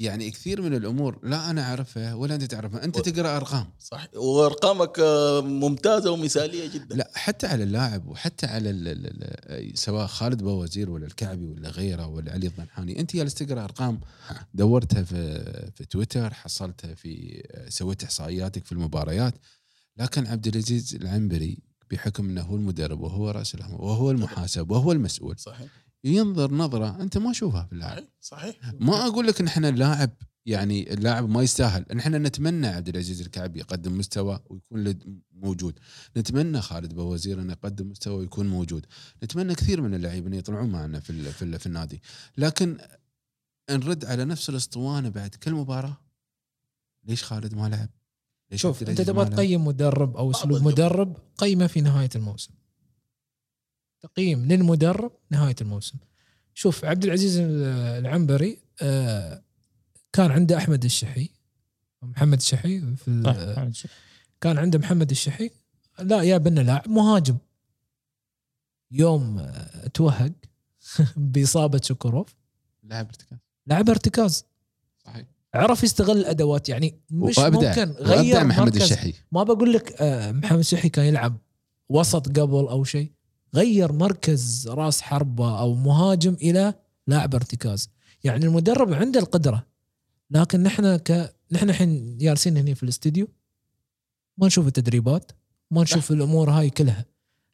يعني 0.00 0.30
كثير 0.30 0.62
من 0.62 0.74
الأمور 0.74 1.18
لا 1.22 1.50
أنا 1.50 1.62
أعرفها 1.62 2.14
ولا 2.14 2.34
أنت 2.34 2.44
تعرفها 2.44 2.84
أنت 2.84 2.96
و- 2.96 3.00
تقرأ 3.00 3.36
أرقام. 3.36 3.66
صح 3.78 4.08
وأرقامك 4.16 4.98
آه، 4.98 5.40
ممتازة 5.40 6.10
ومثالية 6.10 6.66
جدا. 6.74 6.96
لا 6.96 7.10
حتى 7.14 7.46
على 7.46 7.62
اللاعب 7.64 8.06
وحتى 8.08 8.46
على 8.46 8.70
ال 8.70 8.88
ال 8.88 9.06
ال 9.72 9.78
سواء 9.78 10.06
خالد 10.06 10.42
بوزير 10.42 10.90
ولا 10.90 11.06
الكعبي 11.06 11.46
ولا 11.46 11.68
غيره 11.68 12.06
ولا 12.06 12.32
علي 12.32 12.46
الضنحاني 12.46 13.00
أنت 13.00 13.16
جالس 13.16 13.34
تقرأ 13.34 13.64
أرقام 13.64 14.00
دورتها 14.54 15.02
في 15.02 15.44
في 15.76 15.84
تويتر 15.84 16.34
حصلتها 16.34 16.94
في 16.94 17.42
سويت 17.68 18.04
إحصائياتك 18.04 18.64
في 18.64 18.72
المباريات 18.72 19.34
لكن 19.96 20.26
عبد 20.26 20.46
العزيز 20.46 20.94
العنبري 20.94 21.58
بحكم 21.90 22.28
إنه 22.28 22.42
هو 22.42 22.56
المدرب 22.56 23.00
وهو 23.00 23.30
رأس 23.30 23.54
وهو 23.70 24.10
المحاسب 24.10 24.70
وهو 24.70 24.92
المسؤول 24.92 25.38
صحيح. 25.38 25.68
ينظر 26.04 26.52
نظرة 26.54 27.02
أنت 27.02 27.18
ما 27.18 27.32
تشوفها 27.32 27.64
في 27.66 27.72
اللاعب. 27.72 28.04
صحيح 28.20 28.56
ما 28.80 29.06
أقول 29.06 29.26
لك 29.26 29.40
إن 29.40 29.46
إحنا 29.46 29.68
اللاعب 29.68 30.10
يعني 30.46 30.92
اللاعب 30.94 31.28
ما 31.28 31.42
يستاهل. 31.42 31.84
نحن 31.94 32.14
نتمنى 32.14 32.66
عبد 32.66 32.88
العزيز 32.88 33.20
الكعبي 33.20 33.58
يقدم 33.58 33.98
مستوى 33.98 34.40
ويكون 34.50 34.84
لد- 34.84 35.20
موجود. 35.32 35.78
نتمنى 36.16 36.60
خالد 36.60 36.94
بوزير 36.94 37.40
إنه 37.40 37.52
يقدم 37.52 37.88
مستوى 37.90 38.14
ويكون 38.18 38.48
موجود. 38.48 38.86
نتمنى 39.24 39.54
كثير 39.54 39.80
من 39.80 39.94
اللاعبين 39.94 40.34
يطلعون 40.34 40.70
معنا 40.70 41.00
في 41.00 41.10
ال- 41.10 41.32
في, 41.32 41.42
ال- 41.42 41.58
في 41.58 41.66
النادي. 41.66 42.02
لكن 42.38 42.78
نرد 43.70 44.04
على 44.04 44.24
نفس 44.24 44.48
الأسطوانة 44.50 45.08
بعد 45.08 45.34
كل 45.34 45.52
مباراة. 45.52 45.96
ليش 47.04 47.24
خالد 47.24 47.54
ما 47.54 47.68
لعب؟ 47.68 47.88
ليش 48.50 48.62
شوف 48.62 48.82
أنت 48.82 49.00
تبغى؟ 49.00 49.30
تقيم 49.30 49.64
مدرب 49.64 50.16
أو 50.16 50.30
أسلوب. 50.30 50.62
مدرب 50.62 51.16
قيمة 51.38 51.66
في 51.66 51.80
نهاية 51.80 52.10
الموسم. 52.14 52.50
تقييم 54.08 54.46
للمدرب 54.46 55.12
نهاية 55.30 55.54
الموسم. 55.60 55.98
شوف 56.54 56.84
عبد 56.84 57.04
العزيز 57.04 57.38
العنبري 57.40 58.58
آه، 58.82 59.42
كان 60.12 60.30
عنده 60.30 60.56
أحمد 60.56 60.84
الشحي 60.84 61.30
محمد 62.02 62.38
الشحي 62.38 62.80
في 62.96 63.22
صح 63.74 63.88
كان 64.40 64.58
عنده 64.58 64.78
محمد 64.78 65.10
الشحي. 65.10 65.50
لا 65.98 66.22
يا 66.22 66.36
بنا 66.38 66.60
لاعب 66.60 66.88
مهاجم. 66.88 67.36
يوم 68.90 69.38
آه، 69.38 69.86
توهق 69.88 70.32
بإصابة 71.16 71.80
سكروف 71.82 72.34
لعب 72.84 73.06
ارتكاز. 73.06 73.38
لعب 73.66 73.90
ارتكاز. 73.90 74.44
صحيح. 75.04 75.26
عرف 75.54 75.84
يستغل 75.84 76.18
الأدوات 76.18 76.68
يعني 76.68 77.00
مش 77.10 77.38
وأبدع. 77.38 77.68
ممكن 77.68 77.90
غير 77.90 78.44
محمد 78.44 78.64
مركز. 78.74 78.82
الشحي. 78.82 79.14
ما 79.32 79.42
بقول 79.42 79.72
لك 79.72 80.02
آه، 80.02 80.32
محمد 80.32 80.58
الشحي 80.58 80.88
كان 80.88 81.04
يلعب 81.04 81.36
وسط 81.88 82.28
قبل 82.28 82.68
أو 82.68 82.84
شيء. 82.84 83.13
غير 83.54 83.92
مركز 83.92 84.68
راس 84.68 85.00
حربه 85.00 85.58
أو 85.58 85.74
مهاجم 85.74 86.34
إلى 86.34 86.74
لاعب 87.06 87.34
ارتكاز. 87.34 87.90
يعني 88.24 88.46
المدرب 88.46 88.92
عنده 88.92 89.20
القدرة 89.20 89.66
لكن 90.30 90.62
نحن 90.62 90.96
ك 90.96 91.34
نحن 91.52 91.70
الحين 91.70 92.18
جالسين 92.18 92.56
هنا 92.56 92.74
في 92.74 92.82
الاستديو 92.82 93.28
ما 94.38 94.46
نشوف 94.46 94.66
التدريبات 94.66 95.32
ما 95.70 95.82
نشوف 95.82 96.10
الأمور 96.12 96.50
هاي 96.50 96.70
كلها. 96.70 97.04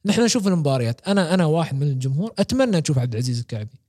نحن 0.05 0.25
نشوف 0.25 0.47
المباريات. 0.47 1.09
أنا 1.09 1.35
أنا 1.35 1.45
واحد 1.45 1.75
من 1.75 1.83
الجمهور 1.83 2.33
أتمنى 2.39 2.79
أشوف 2.79 2.99
عبد 2.99 3.13
العزيز 3.13 3.39
الكعبي. 3.39 3.81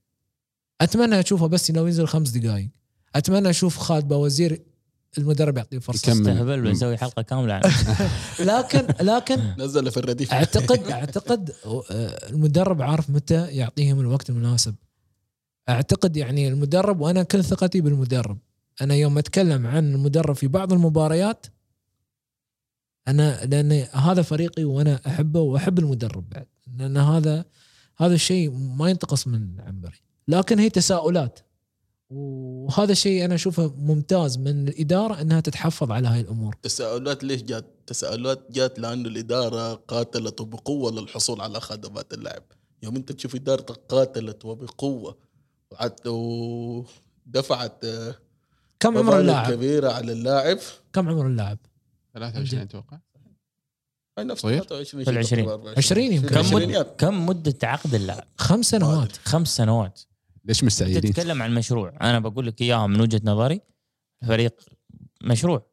أتمنى 0.82 1.20
أشوفه 1.20 1.48
بس 1.48 1.72
لو 1.72 1.86
ينزل 1.86 2.08
خمس 2.08 2.30
دقائق 2.30 2.70
أتمنى 3.16 3.50
أشوف 3.50 3.78
خالد 3.78 4.08
بوزير 4.08 4.62
المدرب 5.18 5.58
يعطيه 5.58 5.80
فرصة. 5.80 6.12
استهبل 6.12 6.62
بنسوي 6.62 6.98
حلقة 6.98 7.22
كاملة 7.22 7.54
عنه 7.54 7.72
لكن 8.58 8.88
لكن 9.02 9.40
نزل 9.58 9.92
في 9.92 9.98
الرديف. 9.98 10.34
اعتقد 10.34 10.88
أعتقد 10.92 11.52
آه، 11.66 12.30
المدرب 12.30 12.82
عارف 12.82 13.10
متى 13.10 13.48
يعطيهم 13.48 14.00
الوقت 14.00 14.30
المناسب. 14.30 14.76
أعتقد 15.70 16.18
يعني 16.18 16.48
المدرب 16.48 17.02
وأنا 17.02 17.24
كل 17.24 17.44
ثقتي 17.44 17.82
بالمدرب. 17.82 18.38
أنا 18.82 18.96
يوم 18.96 19.18
أتكلم 19.18 19.68
عن 19.68 19.94
المدرب 19.94 20.36
في 20.36 20.48
بعض 20.48 20.74
المباريات 20.74 21.46
أنا 23.08 23.46
لأن 23.46 23.72
هذا 23.94 24.22
فريقي 24.22 24.64
وأنا 24.64 25.00
أحبه 25.08 25.40
وأحب 25.40 25.80
المدرب 25.80 26.30
بعد. 26.30 26.48
لأن 26.78 26.98
هذا 26.98 27.46
هذا 27.98 28.14
الشيء 28.14 28.52
ما 28.52 28.90
ينتقص 28.90 29.28
من 29.28 29.60
عنبري. 29.60 30.02
لكن 30.28 30.60
هي 30.60 30.70
تساؤلات. 30.70 31.40
وهذا 32.12 32.92
الشيء 32.92 33.26
أنا 33.26 33.36
أشوفه 33.36 33.74
ممتاز 33.78 34.38
من 34.38 34.68
الإدارة 34.68 35.22
إنها 35.22 35.40
تتحفظ 35.40 35.92
على 35.92 36.08
هاي 36.08 36.20
الأمور 36.20 36.56
تساؤلات 36.62 37.24
ليش 37.24 37.44
جات؟ 37.44 37.66
تساؤلات 37.88 38.52
جات 38.52 38.80
لأنه 38.80 39.10
الإدارة 39.10 39.74
قاتلت 39.74 40.42
بقوه 40.42 40.92
للحصول 40.92 41.42
على 41.42 41.60
خدمات 41.60 42.14
اللاعب 42.14 42.44
يوم 42.84 42.96
أنت 42.96 43.12
تشوف 43.12 43.36
إدارتك 43.36 43.80
قاتلت 43.90 44.46
وبقوة 44.46 45.18
ودفعت 46.06 47.86
آه، 47.86 48.16
كم 48.80 48.98
عمر 48.98 49.04
مبالغ 49.04 49.20
اللاعب؟ 49.20 49.54
كبيرة 49.54 49.92
على 49.92 50.12
اللاعب 50.12 50.58
كم 50.94 51.10
عمر 51.10 51.28
اللاعب؟ 51.28 51.58
23 52.14 52.62
أتوقع 52.62 52.98
هاي 54.18 54.26
نفس 54.26 54.42
صغير؟ 54.42 54.64
23 54.64 55.04
في 55.04 55.12
العشرين. 55.12 55.50
24. 55.50 55.78
20 55.78 56.72
يمكن. 56.72 56.96
كم 56.98 57.26
مدة 57.26 57.58
عقد 57.64 57.96
اللاعب؟ 57.96 58.28
خمس 58.38 58.70
سنوات 58.70 59.18
خمس 59.18 59.58
سنوات 59.58 60.00
ليش 60.46 60.64
مستعجلين؟ 60.64 61.14
تتكلم 61.14 61.42
عن 61.42 61.54
مشروع. 61.54 61.94
أنا 62.02 62.20
بقول 62.20 62.48
لك 62.48 62.62
إياها 62.62 62.88
من 62.88 63.02
وجهة 63.02 63.22
نظري 63.24 63.62
الفريق 64.24 64.62
مشروع. 65.24 65.72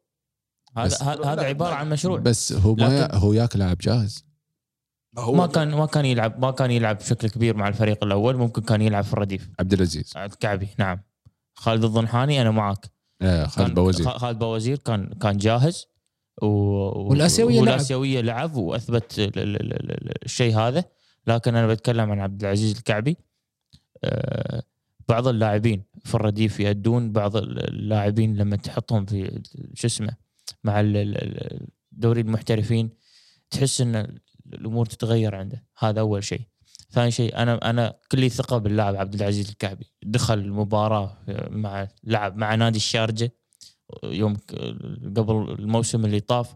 هذا 0.77 0.97
هذا 1.05 1.41
عبارة 1.43 1.73
عن 1.73 1.89
مشروع. 1.89 2.19
بس 2.19 2.53
هو 2.53 2.75
ما 2.75 2.83
لكن- 3.05 3.15
هو 3.17 3.33
ياك 3.33 3.55
لاعب 3.55 3.77
جاهز. 3.77 4.25
ما 5.13 5.21
هو 5.21 5.33
ما 5.33 5.47
كان 5.47 5.71
ما 5.71 5.85
كان 5.85 6.05
يلعب 6.05 6.39
ما 6.45 6.51
كان 6.51 6.71
يلعب 6.71 6.97
بشكل 6.97 7.29
كبير 7.29 7.55
مع 7.57 7.67
الفريق 7.67 8.03
الأول 8.03 8.37
ممكن 8.37 8.61
كان 8.61 8.81
يلعب 8.81 9.03
في 9.03 9.13
الرديف. 9.13 9.49
عبد 9.59 9.73
العزيز. 9.73 10.13
الكعبي 10.17 10.67
نعم. 10.77 10.99
خالد 11.55 11.83
الضنحاني 11.83 12.41
أنا 12.41 12.51
معك 12.51 12.85
آه 13.21 13.45
خالد 13.45 13.73
بوزير. 13.75 14.09
خالد 14.09 14.39
بوزير 14.39 14.77
كان 14.77 15.13
كان 15.21 15.37
جاهز 15.37 15.85
و... 16.41 16.45
و- 16.45 17.09
والآسيوية 17.09 18.21
لعب. 18.21 18.25
لعب 18.25 18.55
وأثبت 18.55 19.19
ال- 19.19 19.39
ال- 19.39 19.61
ال- 19.61 19.91
ال- 19.91 20.25
الشيء 20.25 20.57
هذا. 20.57 20.83
لكن 21.27 21.55
أنا 21.55 21.67
بتكلم 21.67 22.11
عن 22.11 22.19
عبد 22.19 22.43
العزيز 22.43 22.77
الكعبي. 22.77 23.17
بعض 25.09 25.27
اللاعبين 25.27 25.83
في 26.05 26.15
الرديف 26.15 26.59
يأدون 26.59 27.11
بعض 27.11 27.37
اللاعبين 27.37 28.37
لما 28.37 28.55
تحطهم 28.55 29.05
في 29.05 29.41
شو 29.73 29.87
اسمه 29.87 30.15
مع 30.63 30.79
ال- 30.79 30.97
ال- 30.97 31.17
ال- 31.17 31.67
دوري 31.91 32.21
المحترفين 32.21 32.89
تحس 33.49 33.81
إن 33.81 34.19
الأمور 34.53 34.85
تتغير 34.85 35.35
عنده. 35.35 35.65
هذا 35.77 35.99
أول 35.99 36.23
شيء. 36.23 36.41
ثاني 36.91 37.11
شيء 37.11 37.37
أنا 37.37 37.69
أنا 37.69 37.95
كلي 38.11 38.29
ثقة 38.29 38.57
باللاعب 38.57 38.95
عبد 38.95 39.13
العزيز 39.15 39.49
الكعبي. 39.49 39.85
دخل 40.03 40.39
المباراة 40.39 41.17
مع 41.49 41.87
لعب 42.03 42.37
مع 42.37 42.55
نادي 42.55 42.77
الشارجة 42.77 43.31
يوم 44.03 44.37
قبل 45.17 45.55
الموسم 45.59 46.05
اللي 46.05 46.19
طاف. 46.19 46.55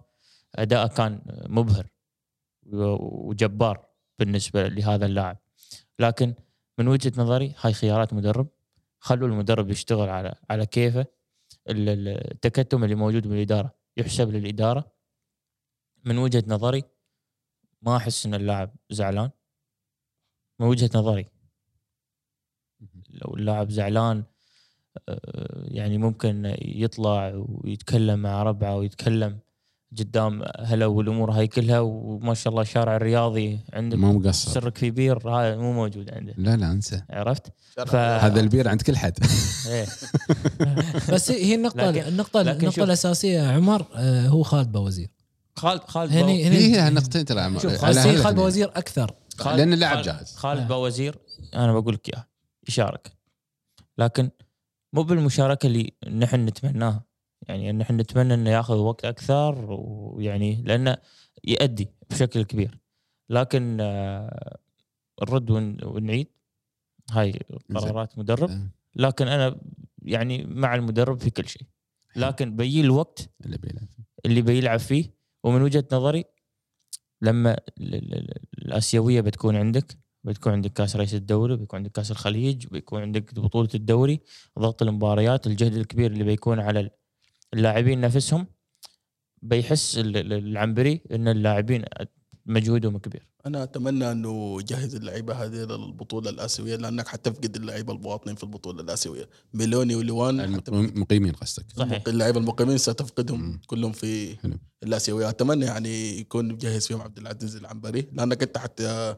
اداءه 0.56 0.88
كان 0.88 1.22
مبهر 1.48 1.88
وجبار 2.74 3.86
بالنسبة 4.20 4.68
لهذا 4.68 5.06
اللاعب. 5.06 5.38
لكن 6.00 6.34
من 6.80 6.88
وجهة 6.88 7.12
نظري 7.22 7.56
هاي 7.62 7.74
خيارات 7.74 8.14
مدرب 8.14 8.48
خلوا 9.00 9.28
المدرب 9.28 9.70
يشتغل 9.70 10.10
على 10.10 10.36
على 10.50 10.66
كيفه. 10.66 11.06
ال- 11.70 11.90
ال- 11.90 12.32
التكتم 12.32 12.84
اللي 12.84 12.96
موجود 12.96 13.28
بالإدارة 13.28 13.76
يحسب 13.98 14.30
للإدارة. 14.30 14.92
من 16.06 16.18
وجهة 16.18 16.44
نظري 16.48 16.84
ما 17.82 17.98
أحس 17.98 18.26
إن 18.26 18.34
اللاعب 18.34 18.76
زعلان. 18.90 19.30
من 20.60 20.68
وجهة 20.68 20.90
نظري. 20.96 21.26
لو 23.10 23.36
اللاعب 23.36 23.70
زعلان 23.70 24.24
آه، 25.10 25.66
يعني 25.68 25.98
ممكن 25.98 26.56
يطلع 26.62 27.46
ويتكلم 27.48 28.20
مع 28.20 28.44
ربعه 28.44 28.76
ويتكلم 28.78 29.40
قدام 30.00 30.44
هلا 30.60 30.86
والامور 30.86 31.32
هاي 31.32 31.48
كلها 31.48 31.80
وما 31.80 32.34
شاء 32.34 32.52
الله 32.52 32.62
الشارع 32.62 32.96
الرياضي 32.96 33.60
عندك 33.74 33.98
مو 33.98 34.14
مقصر 34.14 34.52
سرك 34.52 34.78
في 34.78 34.92
بير 34.92 35.30
هذا 35.30 35.56
مو 35.58 35.74
موجود 35.74 36.10
عنده 36.14 36.34
لا 36.38 36.56
لا 36.56 36.72
انسى 36.72 37.02
عرفت؟ 37.10 37.48
ف... 37.88 37.96
هذا 37.96 38.40
البير 38.40 38.68
عند 38.68 38.82
كل 38.82 38.98
حد 38.98 39.18
إيه. 39.68 39.86
بس 41.14 41.32
هي 41.32 41.56
النقطة 41.56 41.92
لكن- 41.92 42.08
النقطة 42.08 42.42
لكن 42.42 42.60
النقطة 42.60 42.76
شوف. 42.76 42.84
الأساسية 42.84 43.40
يا 43.40 43.48
عمر 43.52 43.86
آه، 43.96 44.28
هو 44.28 44.44
خالد 44.44 44.72
بوزير 44.72 45.10
خالد 45.56 45.82
خالد 45.82 46.12
هني. 46.14 46.48
هني 46.48 46.58
هي 46.58 46.90
نقطتين 46.90 47.26
ترى 47.26 47.42
عمر. 47.42 47.60
خالد 47.60 48.36
بوزير 48.36 48.70
أكثر 48.76 49.12
خالد 49.38 49.58
لأن 49.58 49.74
اللاعب 49.74 50.02
جاهز. 50.02 50.36
خالد. 50.36 50.68
بوزير 50.68 51.16
أنا 51.56 51.74
بقول 51.80 51.94
لك 51.94 52.10
اياه 52.10 52.28
يشارك 52.68 53.12
لكن 53.98 54.30
مو 54.94 55.04
بالمشاركة 55.04 55.68
اللي 55.68 55.92
نحن 56.12 56.46
نتمناها 56.46 57.04
يعني 57.48 57.72
نحن 57.72 57.98
نتمنى 58.00 58.34
إنه 58.34 58.50
ياخذ 58.50 58.76
وقت 58.78 59.06
أكثر 59.06 59.66
ويعني 59.70 60.64
لأنه 60.66 60.98
يؤدي 61.44 61.90
بشكل 62.10 62.44
كبير. 62.44 62.78
لكن 63.30 63.78
آه، 63.82 64.58
نرد 65.22 65.50
ون- 65.52 65.78
ونعيد. 65.84 66.28
هاي 67.12 67.40
قرارات 67.76 68.18
مدرب. 68.18 68.50
آه، 68.50 68.70
لكن 68.96 69.28
أنا 69.28 69.62
يعني 70.02 70.46
مع 70.46 70.76
المدرب 70.76 71.20
في 71.20 71.30
كل 71.30 71.48
شيء. 71.48 71.62
لكن 72.16 72.56
بيجي 72.56 72.82
الوقت 72.82 73.30
اللي 73.46 73.58
بيلعب 73.58 73.88
اللي 74.26 74.42
بيلعب 74.42 74.80
فيه 74.80 75.14
ومن 75.44 75.62
وجهة 75.62 75.86
نظري 75.92 76.26
لما 77.22 77.52
ال- 77.54 77.96
ال- 77.96 78.14
ال- 78.16 78.38
الآسيوية 78.58 79.22
بتكون 79.22 79.56
عندك 79.56 79.98
بتكون 80.24 80.54
عندك 80.54 80.74
كأس 80.74 80.96
رئيس 80.96 81.14
الدوري 81.14 81.56
بيكون 81.58 81.78
عندك 81.78 81.92
كأس 81.92 82.12
الخليج 82.12 82.68
بيكون 82.68 83.02
عندك 83.02 83.34
بطولة 83.40 83.70
الدوري 83.76 84.20
ضغط 84.60 84.82
المباريات 84.82 85.48
الجهد 85.48 85.74
الكبير 85.76 86.12
اللي 86.12 86.24
بيكون 86.24 86.60
على 86.60 86.90
اللاعبين 87.54 88.02
نفسهم 88.02 88.48
بيحس 89.42 89.98
ال- 89.98 90.18
ال- 90.18 90.34
العنبري 90.34 91.02
إن 91.12 91.28
اللاعبين 91.28 91.86
مجهودهم 92.46 92.98
كبير. 92.98 93.28
أنا 93.46 93.64
أتمنى 93.64 94.12
أنه 94.12 94.60
يجهز 94.62 94.96
اللعيبة 94.96 95.34
هذه 95.34 95.56
للبطولة 95.56 96.30
الآسيوية 96.30 96.76
لأنك 96.76 97.08
حتفقد 97.08 97.56
اللعيبة 97.56 97.94
المواطنين 97.94 98.36
في 98.36 98.44
البطولة 98.44 98.82
الآسيوية. 98.82 99.30
ميلوني 99.54 99.96
ولوان 99.96 100.40
المقيمين 100.68 101.32
قصدك. 101.32 101.66
صحيح. 101.78 102.04
اللعيبة 102.08 102.40
المقيمين 102.40 102.78
ستفقدهم 102.78 103.42
مم. 103.42 103.62
كلهم 103.68 103.92
في 103.92 104.36
حلو. 104.38 104.58
الآسيوية. 104.84 105.30
أتمنى 105.30 105.66
يعني 105.66 106.20
يكون 106.20 106.54
مجهز 106.54 106.88
فيهم 106.88 107.02
عبد 107.02 107.18
العزيز 107.18 107.56
العنبري 107.56 108.08
لأنك 108.14 108.44
أنت 108.44 108.58
حتى 108.58 109.16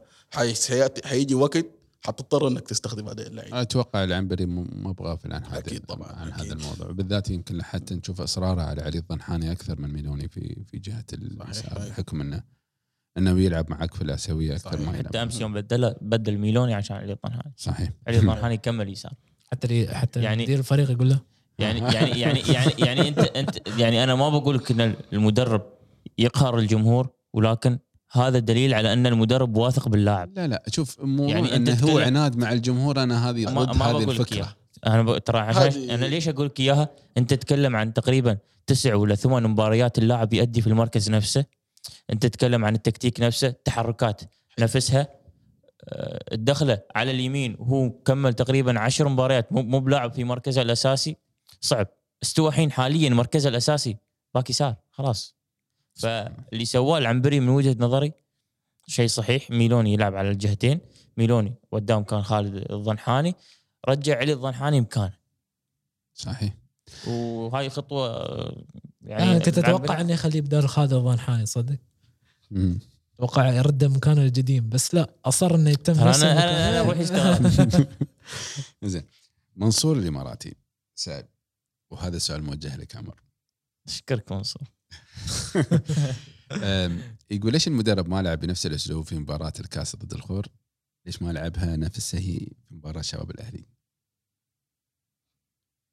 حيجي 1.06 1.36
وقت 1.36 1.66
حتضطر 2.08 2.48
إنك 2.48 2.62
تستخدم 2.68 3.08
هذه 3.10 3.22
اللعيبة. 3.22 3.62
أتوقع 3.62 4.04
العنبري 4.04 4.46
مو 4.46 4.64
مو 4.72 4.94
بغافل 4.94 5.34
عن 5.34 5.44
هذا 5.46 5.60
أكيد 5.60 5.86
طبعاً، 5.86 6.12
عن 6.14 6.28
أكيد. 6.32 6.46
هذا 6.46 6.54
الموضوع. 6.54 6.92
بالذات 6.92 7.30
يمكن 7.30 7.64
حتى 7.64 7.96
نشوف 7.96 8.22
اصراره 8.22 8.62
على 8.62 8.82
علي 8.82 8.98
الضنحاني 8.98 9.52
أكثر 9.52 9.82
من 9.82 9.94
ميلوني 9.94 10.28
في 10.30 10.64
في 10.68 10.80
جهة 10.80 11.06
اليسار. 11.14 11.90
بحكم 11.90 12.22
انه 12.22 12.44
إنه 13.18 13.34
بيلعب 13.34 13.70
معك 13.72 13.94
في 13.94 14.02
الآسيوية 14.02 14.54
أكثر 14.56 14.72
صحيح. 14.72 14.82
ما 14.88 14.92
يلعب 14.98 15.06
حتى 15.08 15.22
أمس 15.24 15.42
يوم 15.42 15.54
بدل 15.54 15.96
بدل 16.02 16.38
ميلوني 16.38 16.74
عشان 16.74 16.96
علي 16.98 17.12
الطنهاني 17.14 17.54
صحيح. 17.58 17.90
علي 18.08 18.18
الطنهاني 18.20 18.54
يكمل 18.54 18.90
يسار. 18.90 19.14
حتى 19.52 19.68
لي- 19.68 19.88
حتى 19.88 20.20
يعني- 20.20 20.26
يعني 20.32 20.44
مدير 20.44 20.60
الفريق 20.60 20.92
يقول 20.92 21.10
له. 21.10 21.20
يعني 21.60 21.80
يعني 21.80 22.20
يعني 22.20 22.40
يعني 22.40 22.72
يعني 22.80 23.08
انت 23.08 23.20
انت 23.20 23.68
يعني 23.80 24.04
أنا 24.04 24.16
ما 24.16 24.30
بقول 24.30 24.56
لك 24.56 24.72
إن 24.72 24.96
المدرب 25.14 25.62
يقهر 26.18 26.60
الجمهور 26.60 27.10
ولكن 27.34 27.80
هذا 28.18 28.40
دليل 28.40 28.74
على 28.74 28.94
أن 28.94 29.08
المدرب 29.08 29.58
واثق 29.58 29.90
باللاعب. 29.90 30.32
لا 30.36 30.48
لا 30.48 30.64
شوف 30.68 31.00
موضوع 31.02 31.36
يعني 31.36 31.56
أنه 31.56 31.74
هو 31.74 32.00
عناد 32.00 32.38
مع 32.38 32.52
الجمهور 32.52 33.04
أنا 33.04 33.30
هذه 33.30 33.46
ما, 33.46 33.64
ضد 33.64 33.78
ما 33.78 33.86
هذه 33.86 34.04
الفكرة. 34.04 34.56
أنا 34.88 35.04
ب... 35.04 35.18
ترى 35.18 35.40
عشان 35.40 35.62
هذه- 35.62 35.96
أنا 35.96 36.06
ليش 36.06 36.28
أقول 36.28 36.46
لك 36.46 36.60
إياها؟ 36.60 36.90
أنت 37.18 37.34
تتكلم 37.34 37.76
عن 37.76 37.94
تقريبا 37.94 38.38
تسع 38.68 38.96
ولا 38.96 39.16
ثمان 39.16 39.44
مباريات 39.44 39.98
اللاعب 39.98 40.34
يؤدي 40.34 40.62
في 40.62 40.68
المركز 40.68 41.10
نفسه. 41.10 41.46
أنت 42.10 42.26
تتكلم 42.26 42.66
عن 42.66 42.76
التكتيك 42.76 43.20
نفسه 43.20 43.48
التحركات 43.48 44.22
نفسها. 44.60 45.08
آه، 45.90 46.24
الدخلة 46.32 46.82
على 46.96 47.12
اليمين 47.12 47.56
وهو 47.60 47.90
كمل 47.90 48.34
تقريبا 48.34 48.80
عشر 48.80 49.10
مباريات 49.10 49.54
مو 49.54 49.62
مو 49.62 49.80
بلاعب 49.80 50.14
في 50.14 50.24
مركزه 50.24 50.62
الأساسي. 50.62 51.18
صعب. 51.62 51.88
استوى 52.24 52.50
الحين 52.50 52.72
حاليا 52.72 53.10
مركزه 53.10 53.50
الأساسي. 53.50 53.98
باك 54.36 54.50
يسار. 54.50 54.76
خلاص. 54.92 55.36
فاللي 55.96 56.66
سواه 56.66 56.98
العنبري 56.98 57.40
من 57.40 57.50
وجهة 57.50 57.76
نظري 57.80 58.14
شيء 58.88 59.08
صحيح. 59.08 59.52
ميلوني 59.52 59.94
يلعب 59.94 60.16
على 60.16 60.30
الجهتين. 60.32 60.80
ميلوني 61.18 61.54
قدام 61.72 62.04
كان 62.04 62.24
خالد 62.24 62.72
الضنحاني. 62.72 63.36
رجع 63.88 64.18
علي 64.18 64.34
الضنحاني 64.34 64.82
مكانه 64.82 65.14
صحيح. 66.14 66.54
وهاي 67.08 67.70
خطوة 67.70 68.08
آه، 68.10 68.64
يعني 69.02 69.24
يعني 69.26 69.38
انت 69.38 69.50
تتوقع 69.50 69.84
العنبري- 69.86 70.02
انه 70.02 70.14
يخليه 70.14 70.42
بدل 70.42 70.68
خالد 70.68 70.94
الضنحاني؟ 70.94 71.46
صدق. 71.46 71.76
أتوقع 73.16 73.54
يرد 73.54 73.84
مكانه 73.86 74.22
القديم 74.22 74.70
بس 74.70 74.96
لا 74.96 75.10
أصر 75.26 75.56
إنه 75.56 75.70
يتم 75.70 75.94
أنا. 76.00 76.82
أنا 76.82 77.02
أشتغل. 77.02 77.88
زين. 78.84 79.04
منصور 79.56 79.98
الإماراتي 79.98 80.56
سأل 80.96 81.26
وهذا 81.92 82.18
سؤال 82.18 82.44
موجه 82.44 82.76
لك 82.78 82.96
عمر. 82.96 83.22
أشكرك 83.88 84.32
منصور. 84.32 84.64
يقول 87.32 87.52
ليش 87.54 87.68
المدرب 87.68 88.10
ما 88.10 88.22
لعب 88.22 88.40
بنفس 88.40 88.66
الأسلوب 88.66 89.06
في 89.06 89.16
مباراة 89.20 89.54
الكاس 89.60 89.96
ضد 89.96 90.14
الخور؟ 90.14 90.46
ليش 91.06 91.22
ما 91.22 91.32
لعبها 91.32 91.76
نفسه 91.78 92.18
هي 92.20 92.38
في 92.40 92.56
مباراة 92.76 93.02
شباب 93.02 93.32
الأهلي؟ 93.32 93.66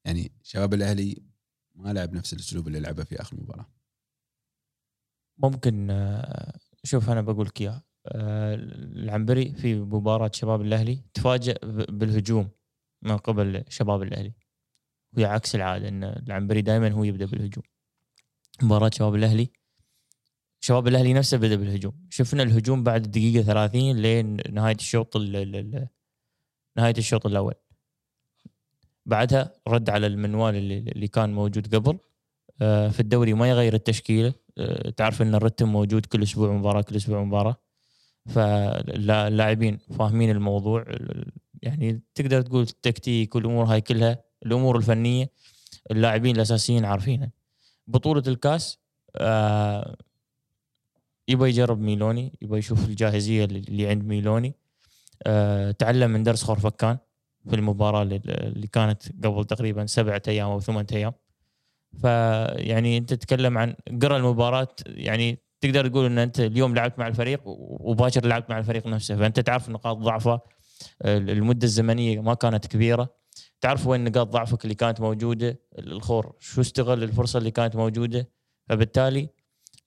يعني 0.06 0.32
شباب 0.42 0.74
الأهلي 0.74 1.22
ما 1.74 1.92
لعب 1.92 2.12
نفس 2.12 2.32
الأسلوب 2.32 2.66
اللي 2.68 2.80
لعبه 2.80 3.04
في 3.04 3.20
آخر 3.20 3.36
مباراة. 3.36 3.66
ممكن 5.38 5.90
آه، 5.90 6.58
شوف 6.84 7.10
أنا 7.10 7.20
بقول 7.20 7.46
لك 7.46 7.60
اياها 7.60 7.84
آه، 8.06 8.54
العنبري 8.54 9.54
في 9.54 9.74
مباراة 9.80 10.30
شباب 10.34 10.60
الأهلي 10.60 11.02
تفاجأ 11.14 11.52
ب- 11.62 11.98
بالهجوم 11.98 12.50
من 13.02 13.16
قبل 13.16 13.64
شباب 13.68 14.02
الأهلي 14.02 14.34
وهي 15.16 15.24
عكس 15.24 15.54
العادة 15.54 15.88
إن 15.88 16.04
العنبري 16.04 16.62
دائما 16.62 16.90
هو 16.90 17.04
يبدأ 17.04 17.26
بالهجوم 17.26 17.64
مباراة 18.64 18.90
شباب 18.94 19.14
الأهلي. 19.14 19.50
شباب 20.60 20.88
الأهلي 20.88 21.12
نفسه 21.12 21.36
بدأ 21.36 21.56
بالهجوم. 21.56 21.92
شفنا 22.10 22.42
الهجوم 22.42 22.82
بعد 22.84 23.04
الدقيقه 23.04 23.42
30 23.42 23.96
لين 23.96 24.36
نهاية 24.50 24.74
الشوط 24.74 25.16
ال- 25.16 25.36
ال- 25.36 25.56
ال- 25.56 25.88
نهاية 26.76 26.94
الشوط 26.98 27.26
الأول. 27.26 27.54
بعدها 29.06 29.52
رد 29.68 29.90
على 29.90 30.06
المنوال 30.06 30.54
اللي, 30.56 30.78
اللي 30.78 31.08
كان 31.08 31.32
موجود 31.32 31.74
قبل. 31.74 31.98
آه، 32.62 32.88
في 32.88 33.00
الدوري 33.00 33.34
ما 33.34 33.50
يغير 33.50 33.74
التشكيلة. 33.74 34.34
آه، 34.58 34.90
تعرف 34.90 35.22
إن 35.22 35.34
الرتم 35.34 35.68
موجود 35.68 36.06
كل 36.06 36.22
أسبوع 36.22 36.52
مباراة 36.52 36.82
كل 36.82 36.96
أسبوع 36.96 37.24
مباراة. 37.24 37.56
فاللاعبين 38.26 39.78
فاهمين 39.98 40.30
الموضوع. 40.30 40.84
يعني 41.62 42.02
تقدر 42.14 42.42
تقول 42.42 42.62
التكتيك 42.62 43.34
والأمور 43.34 43.64
هاي 43.64 43.80
كلها 43.80 44.24
الأمور 44.46 44.76
الفنية 44.76 45.30
اللاعبين 45.90 46.36
الأساسيين 46.36 46.84
عارفينها. 46.84 47.30
بطولة 47.86 48.22
الكاس 48.26 48.78
آه، 49.16 49.96
يبغى 51.28 51.48
يجرب 51.48 51.80
ميلوني 51.80 52.38
يبغى 52.42 52.58
يشوف 52.58 52.84
الجاهزية 52.88 53.44
اللي- 53.44 53.86
عند 53.88 54.04
ميلوني. 54.04 54.54
آه، 55.26 55.70
تعلم 55.70 56.10
من 56.10 56.22
درس 56.22 56.42
خورفكان 56.42 56.98
في 57.48 57.56
المباراة 57.56 58.02
اللي- 58.02 58.66
كانت 58.72 59.26
قبل 59.26 59.44
تقريبا 59.44 59.86
سبعة 59.86 60.22
أيام 60.28 60.50
أو 60.50 60.60
ثمانية 60.60 60.86
أيام. 60.92 61.12
فيعني 62.00 62.98
أنت 62.98 63.14
تتكلم 63.14 63.58
عن 63.58 63.74
قرأ 64.02 64.16
المباراة 64.16 64.68
يعني 64.86 65.38
تقدر 65.60 65.88
تقول 65.88 66.06
إن 66.06 66.18
أنت 66.18 66.40
اليوم 66.40 66.74
لعبت 66.74 66.98
مع 66.98 67.06
الفريق 67.08 67.40
وباكر 67.44 68.26
لعبت 68.26 68.50
مع 68.50 68.58
الفريق 68.58 68.86
نفسه. 68.86 69.16
فأنت 69.16 69.40
تعرف 69.40 69.68
نقاط 69.68 69.96
ضعفه 69.96 70.40
المدة 71.04 71.64
الزمنية 71.64 72.20
ما 72.20 72.34
كانت 72.34 72.66
كبيرة. 72.66 73.21
تعرف 73.62 73.86
وين 73.86 74.04
نقاط 74.04 74.28
ضعفك 74.28 74.64
اللي 74.64 74.74
كانت 74.74 75.00
موجودة؟ 75.00 75.60
الخور. 75.78 76.34
شو 76.40 76.60
استغل 76.60 77.02
الفرصة 77.02 77.38
اللي 77.38 77.50
كانت 77.50 77.76
موجودة؟ 77.76 78.28
فبالتالي 78.68 79.20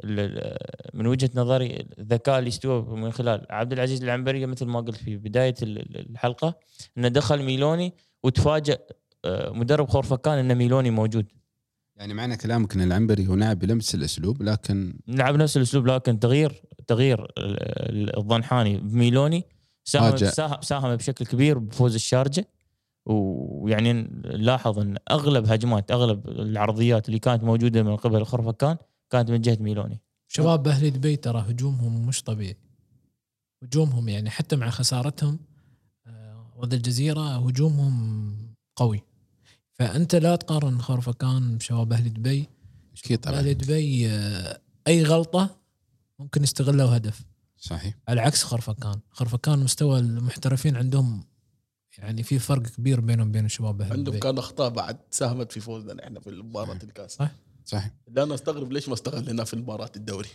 ال- 0.04 0.20
ال- 0.20 0.58
من 0.94 1.08
وجهة 1.08 1.30
نظري 1.36 1.86
الذكاء 2.00 2.40
اللي 2.40 2.48
استوى 2.48 2.82
من 2.82 3.12
خلال 3.12 3.46
عبد 3.50 3.74
العزيز 3.74 4.04
العنبري 4.04 4.46
مثل 4.46 4.66
ما 4.66 4.80
قلت 4.80 4.96
في 4.98 5.18
بداية 5.18 5.56
ال- 5.64 5.80
ال- 5.80 6.10
الحلقة 6.12 6.56
إنه 6.98 7.08
دخل 7.08 7.44
ميلوني 7.44 7.94
وتفاجأ 8.24 8.78
آه، 9.26 9.50
مدرب 9.52 9.90
خورفكان 9.90 10.38
ان 10.52 10.58
ميلوني 10.58 10.90
موجود. 10.92 11.26
يعني 11.96 12.14
معنى 12.14 12.38
كلامك 12.38 12.76
إن 12.76 12.82
العنبري 12.82 13.28
هو 13.28 13.36
لعب 13.36 13.60
بنفس 13.60 13.96
الأسلوب 13.96 14.44
لكن 14.44 15.00
لعب 15.08 15.36
نفس 15.36 15.58
الأسلوب 15.58 15.88
لكن 15.88 16.20
تغيير 16.20 16.62
تغيير 16.88 17.24
ال- 17.24 17.30
ال- 17.38 18.18
الضنحاني 18.20 18.78
بميلوني. 18.78 19.44
ساهم- 19.84 20.62
ساهم 20.62 20.96
بشكل 20.96 21.26
كبير 21.26 21.58
بفوز 21.58 21.96
الشارجة. 21.96 22.48
ويعني 23.06 23.94
نلاحظ 24.26 24.80
إن 24.80 24.98
أغلب 25.12 25.52
هجمات 25.52 25.92
أغلب 25.92 26.30
العرضيات 26.30 27.08
اللي 27.08 27.20
كانت 27.20 27.44
موجودة 27.44 27.84
من 27.84 27.96
قبل 27.96 28.16
الخرفكان 28.16 28.78
كانت 29.10 29.32
من 29.32 29.42
جهة 29.42 29.58
ميلوني. 29.60 30.02
شباب 30.28 30.68
أهل 30.68 30.92
دبي 30.92 31.16
ترى 31.16 31.46
هجومهم 31.50 32.08
مش 32.08 32.24
طبيعي. 32.24 32.58
هجومهم 33.64 34.10
يعني 34.10 34.30
حتى 34.30 34.56
مع 34.56 34.70
خسارتهم 34.70 35.40
آه، 36.08 36.54
ضد 36.60 36.74
الجزيرة 36.74 37.38
هجومهم 37.38 38.36
قوي. 38.76 39.02
فأنت 39.74 40.16
لا 40.16 40.36
تقارن 40.36 40.82
خورفكان 40.82 41.58
بشباب 41.58 41.94
أهل 41.94 42.14
دبي. 42.14 42.50
أكيد 42.98 43.20
طبعا. 43.20 43.40
أهل 43.40 43.58
دبي 43.58 44.10
آه، 44.10 44.62
أي 44.88 45.04
غلطة 45.04 45.58
ممكن 46.20 46.44
يستغلوا 46.44 46.98
هدف. 46.98 47.26
صحيح. 47.58 47.98
على 48.08 48.22
عكس 48.22 48.44
خرفكان 48.44 49.00
خرفكان 49.10 49.60
مستوى 49.60 50.00
المحترفين 50.00 50.76
عندهم 50.76 51.24
يعني 51.98 52.24
في 52.24 52.40
فرق 52.40 52.62
كبير 52.62 53.00
بينهم 53.00 53.28
وبين 53.28 53.46
الشباب 53.46 53.82
عندهم 53.82 54.20
كان 54.20 54.38
أخطاء 54.38 54.70
بعد 54.70 54.98
ساهمت 55.12 55.52
في 55.52 55.60
فوزنا 55.60 56.04
إحنا 56.04 56.20
في 56.20 56.30
مباراة 56.30 56.80
الكاس. 56.84 57.12
صح. 57.12 57.32
صحيح. 57.66 57.92
لا 58.08 58.24
أنا 58.24 58.34
استغرب 58.36 58.72
ليش 58.72 58.88
ما 58.88 58.94
استغلنا 58.94 59.44
في 59.44 59.56
مباراة 59.56 59.92
الدوري. 59.96 60.30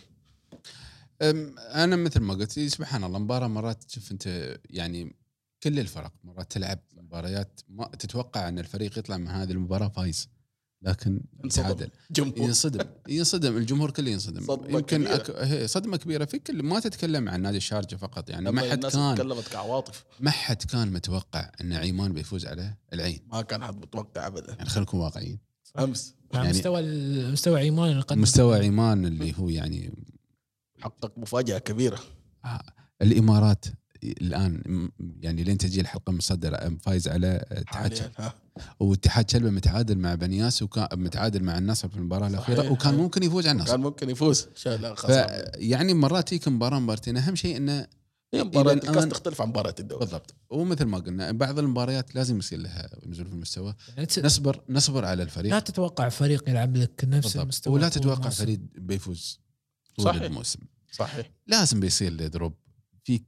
أم، 1.21 1.55
أنا 1.59 1.95
مثل 1.95 2.19
ما 2.19 2.33
قلت 2.33 2.59
سبحان 2.59 3.03
الله 3.03 3.19
مباراة 3.19 3.47
مرات 3.47 3.83
تشوف 3.83 4.11
أنت 4.11 4.57
يعني 4.69 5.15
كل 5.63 5.79
الفرق 5.79 6.13
مرات 6.23 6.51
تلعب 6.51 6.79
مباريات 6.97 7.61
ما 7.69 7.87
تتوقع 7.99 8.47
أن 8.47 8.59
الفريق 8.59 8.97
يطلع 8.97 9.17
من 9.17 9.27
هذه 9.27 9.51
المباراة 9.51 9.87
فايز. 9.87 10.29
لكن 10.81 11.21
انصدم. 11.45 11.61
يتعادل 11.63 11.89
جمهور. 12.11 12.37
ينصدم 12.37 12.85
ينصدم 13.07 13.57
الجمهور 13.57 13.91
كله 13.91 14.09
ينصدم. 14.11 14.41
صدمة 14.45 14.69
يمكن 14.69 14.97
كبيرة. 14.97 15.15
أك... 15.15 15.31
هي 15.31 15.67
صدمة 15.67 15.97
كبيرة 15.97 16.25
في 16.25 16.39
كل 16.39 16.63
ما 16.63 16.79
تتكلم 16.79 17.29
عن 17.29 17.41
نادي 17.41 17.57
الشارجة 17.57 17.95
فقط 17.95 18.29
يعني. 18.29 18.51
ما 18.51 18.61
حد 18.71 18.85
كان 18.85 19.15
تكلمت 19.15 19.47
كعواطف. 19.47 20.05
ما 20.19 20.31
حد 20.31 20.63
كان 20.63 20.93
متوقع 20.93 21.51
إن 21.61 21.73
عيمان 21.73 22.13
بيفوز 22.13 22.45
على 22.45 22.73
العين. 22.93 23.19
ما 23.31 23.41
كان 23.41 23.63
حد 23.63 23.75
متوقع 23.75 24.27
ابدا. 24.27 24.53
يعني 24.53 24.69
خلينا 24.69 24.81
نكون 24.81 24.99
واقعيين. 24.99 25.39
أمس. 25.79 26.15
يعني 26.33 26.45
يعني- 26.45 26.57
مستوى 26.57 26.79
ال- 26.79 27.31
مستوى 27.31 27.59
عيمان 27.59 27.89
اللي 27.91 28.15
مستوى 28.15 28.57
عيمان 28.57 29.05
اللي 29.05 29.33
هو 29.37 29.49
يعني 29.49 29.93
حقق 30.79 31.17
مفاجأة 31.17 31.57
كبيرة. 31.57 31.99
آه، 32.45 32.61
الإمارات 33.01 33.65
الآن 34.03 34.61
يعني 35.19 35.43
لين 35.43 35.57
تجي 35.57 35.81
الحلقة 35.81 36.11
مصدر 36.13 36.77
فايز 36.81 37.07
على 37.07 37.63
حاليا 37.67 38.11
ها. 38.17 38.33
واتحاد 38.79 39.29
شلبه 39.29 39.49
متعادل 39.49 39.97
مع 39.97 40.15
بنياس 40.15 40.63
وكان 40.63 40.87
متعادل 40.93 41.43
مع 41.43 41.57
النصر 41.57 41.89
في 41.89 41.95
المباراة 41.95 42.27
الأخيرة 42.27 42.57
صحيح. 42.57 42.71
وكان 42.71 42.95
ممكن 42.95 43.23
يفوز 43.23 43.47
على 43.47 43.57
النصر. 43.57 43.71
كان 43.71 43.79
ممكن 43.79 44.09
يفوز. 44.09 44.47
فيعني 44.55 45.93
مرات 45.93 46.27
تجيك 46.27 46.47
مباراة 46.47 46.79
مباراتين 46.79 47.17
أهم 47.17 47.35
شيء 47.35 47.57
إنه 47.57 47.87
إلى 48.33 48.71
الكاس 48.71 49.07
تختلف 49.07 49.41
عن 49.41 49.49
مباراة 49.49 49.75
الدوري. 49.79 49.99
بالضبط. 50.05 50.35
ومثل 50.49 50.85
ما 50.85 50.97
قلنا 50.97 51.31
بعض 51.31 51.59
المباريات 51.59 52.15
لازم 52.15 52.37
يصير 52.37 52.59
لها 52.59 52.89
نزول 53.05 53.25
في 53.25 53.33
المستوى. 53.33 53.75
يعني 53.97 54.07
نصبر 54.17 54.63
نصبر 54.69 55.05
على 55.05 55.23
الفريق. 55.23 55.51
لا 55.53 55.59
تتوقع 55.59 56.09
فريق 56.09 56.49
يلعب 56.49 56.77
لك 56.77 57.01
نفس 57.03 57.27
بالضبط. 57.27 57.41
المستوى 57.41 57.73
ولا 57.73 57.89
تتوقع. 57.89 58.29
فريق 58.29 58.59
بيفوز 58.75 59.39
طول 59.95 60.05
صحيح. 60.05 60.21
الموسم. 60.21 60.59
صحيح. 60.91 61.31
لازم 61.47 61.79
بيصير 61.79 62.13
له 62.13 62.27
دروب. 62.27 62.53
في 63.03 63.21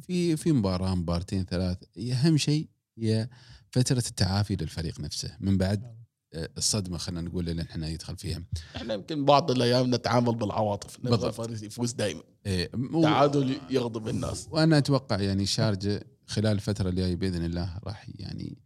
في 0.00 0.36
في 0.36 0.52
مباراة 0.52 0.94
مبارتين 0.94 1.44
ثلاث. 1.44 1.78
أهم 1.98 2.36
شيء 2.36 2.68
هي 2.98 3.28
فترة 3.70 3.98
التعافي 4.08 4.56
للفريق 4.56 5.00
نفسه 5.00 5.36
من 5.40 5.58
بعد 5.58 6.00
آه، 6.34 6.48
الصدمة 6.58 6.98
خلينا 6.98 7.20
نقول 7.20 7.48
اللي 7.48 7.62
إحنا 7.62 7.88
يدخل 7.88 8.16
فيها. 8.16 8.42
إحنا 8.76 8.94
يمكن 8.94 9.24
بعض 9.24 9.50
الأيام 9.50 9.94
نتعامل 9.94 10.34
بالعواطف 10.34 10.98
نبغى 11.00 11.10
بالضبط. 11.10 11.40
الفريق 11.40 11.64
يفوز 11.64 11.92
دائما 11.92 12.22
إيه، 12.46 12.70
و- 12.92 13.02
تعادل 13.02 13.58
يغضب 13.70 14.08
الناس. 14.08 14.48
وأنا 14.50 14.78
أتوقع 14.78 15.20
يعني 15.20 15.46
شارجة 15.46 16.06
خلال 16.26 16.52
الفترة 16.52 16.88
الجاية 16.88 17.16
بإذن 17.16 17.44
الله 17.44 17.78
راح 17.84 18.06
يعني 18.14 18.58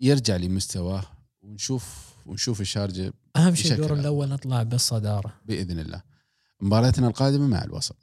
يرجع 0.00 0.36
لمستواه 0.36 1.02
ونشوف 1.42 2.14
ونشوف 2.26 2.60
الشارجة 2.60 3.12
أهم 3.36 3.54
شيء 3.54 3.72
الدور. 3.72 3.92
الأول 3.94 4.28
نطلع 4.28 4.62
بالصدارة. 4.62 5.34
بإذن 5.44 5.78
الله. 5.78 6.02
مباراتنا 6.60 7.08
القادمة 7.08 7.46
مع 7.46 7.64
الوسط. 7.64 7.96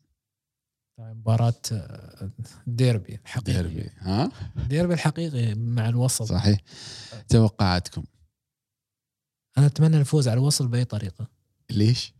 مباراة 0.97 1.53
آه، 1.71 2.29
ديربي 2.67 3.15
الحقيقي 3.25 3.53
ديربي 3.63 3.89
ها؟ 3.99 4.31
ديربي 4.69 4.93
الحقيقي 4.93 5.53
مع 5.55 5.89
الوسط 5.89 6.23
صحيح. 6.23 6.59
توقعاتكم؟ 7.29 8.03
أنا 9.57 9.65
أتمنى 9.65 9.97
الفوز 9.97 10.27
على 10.27 10.37
الوصل 10.39 10.67
بأي 10.67 10.85
طريقة. 10.85 11.27
ليش؟ 11.71 12.13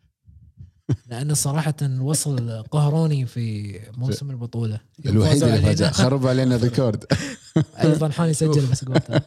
لأن 1.08 1.34
صراحة 1.34 1.74
الوصل 1.82 2.64
قهروني 2.64 3.26
في 3.26 3.80
موسم 3.98 4.32
البطولة. 4.32 4.80
الوحيد 5.06 5.44
اللي. 5.44 5.76
فاز. 5.76 5.84
خرب 5.84 6.28
علينا 6.28 6.56
الريكورد 6.56 7.06
أيضا 7.84 8.10
حاني 8.10 8.34
سجل 8.34 8.66
بس 8.66 8.86
قلتها 8.86 9.22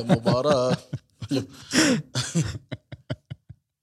المباراة. 0.00 0.76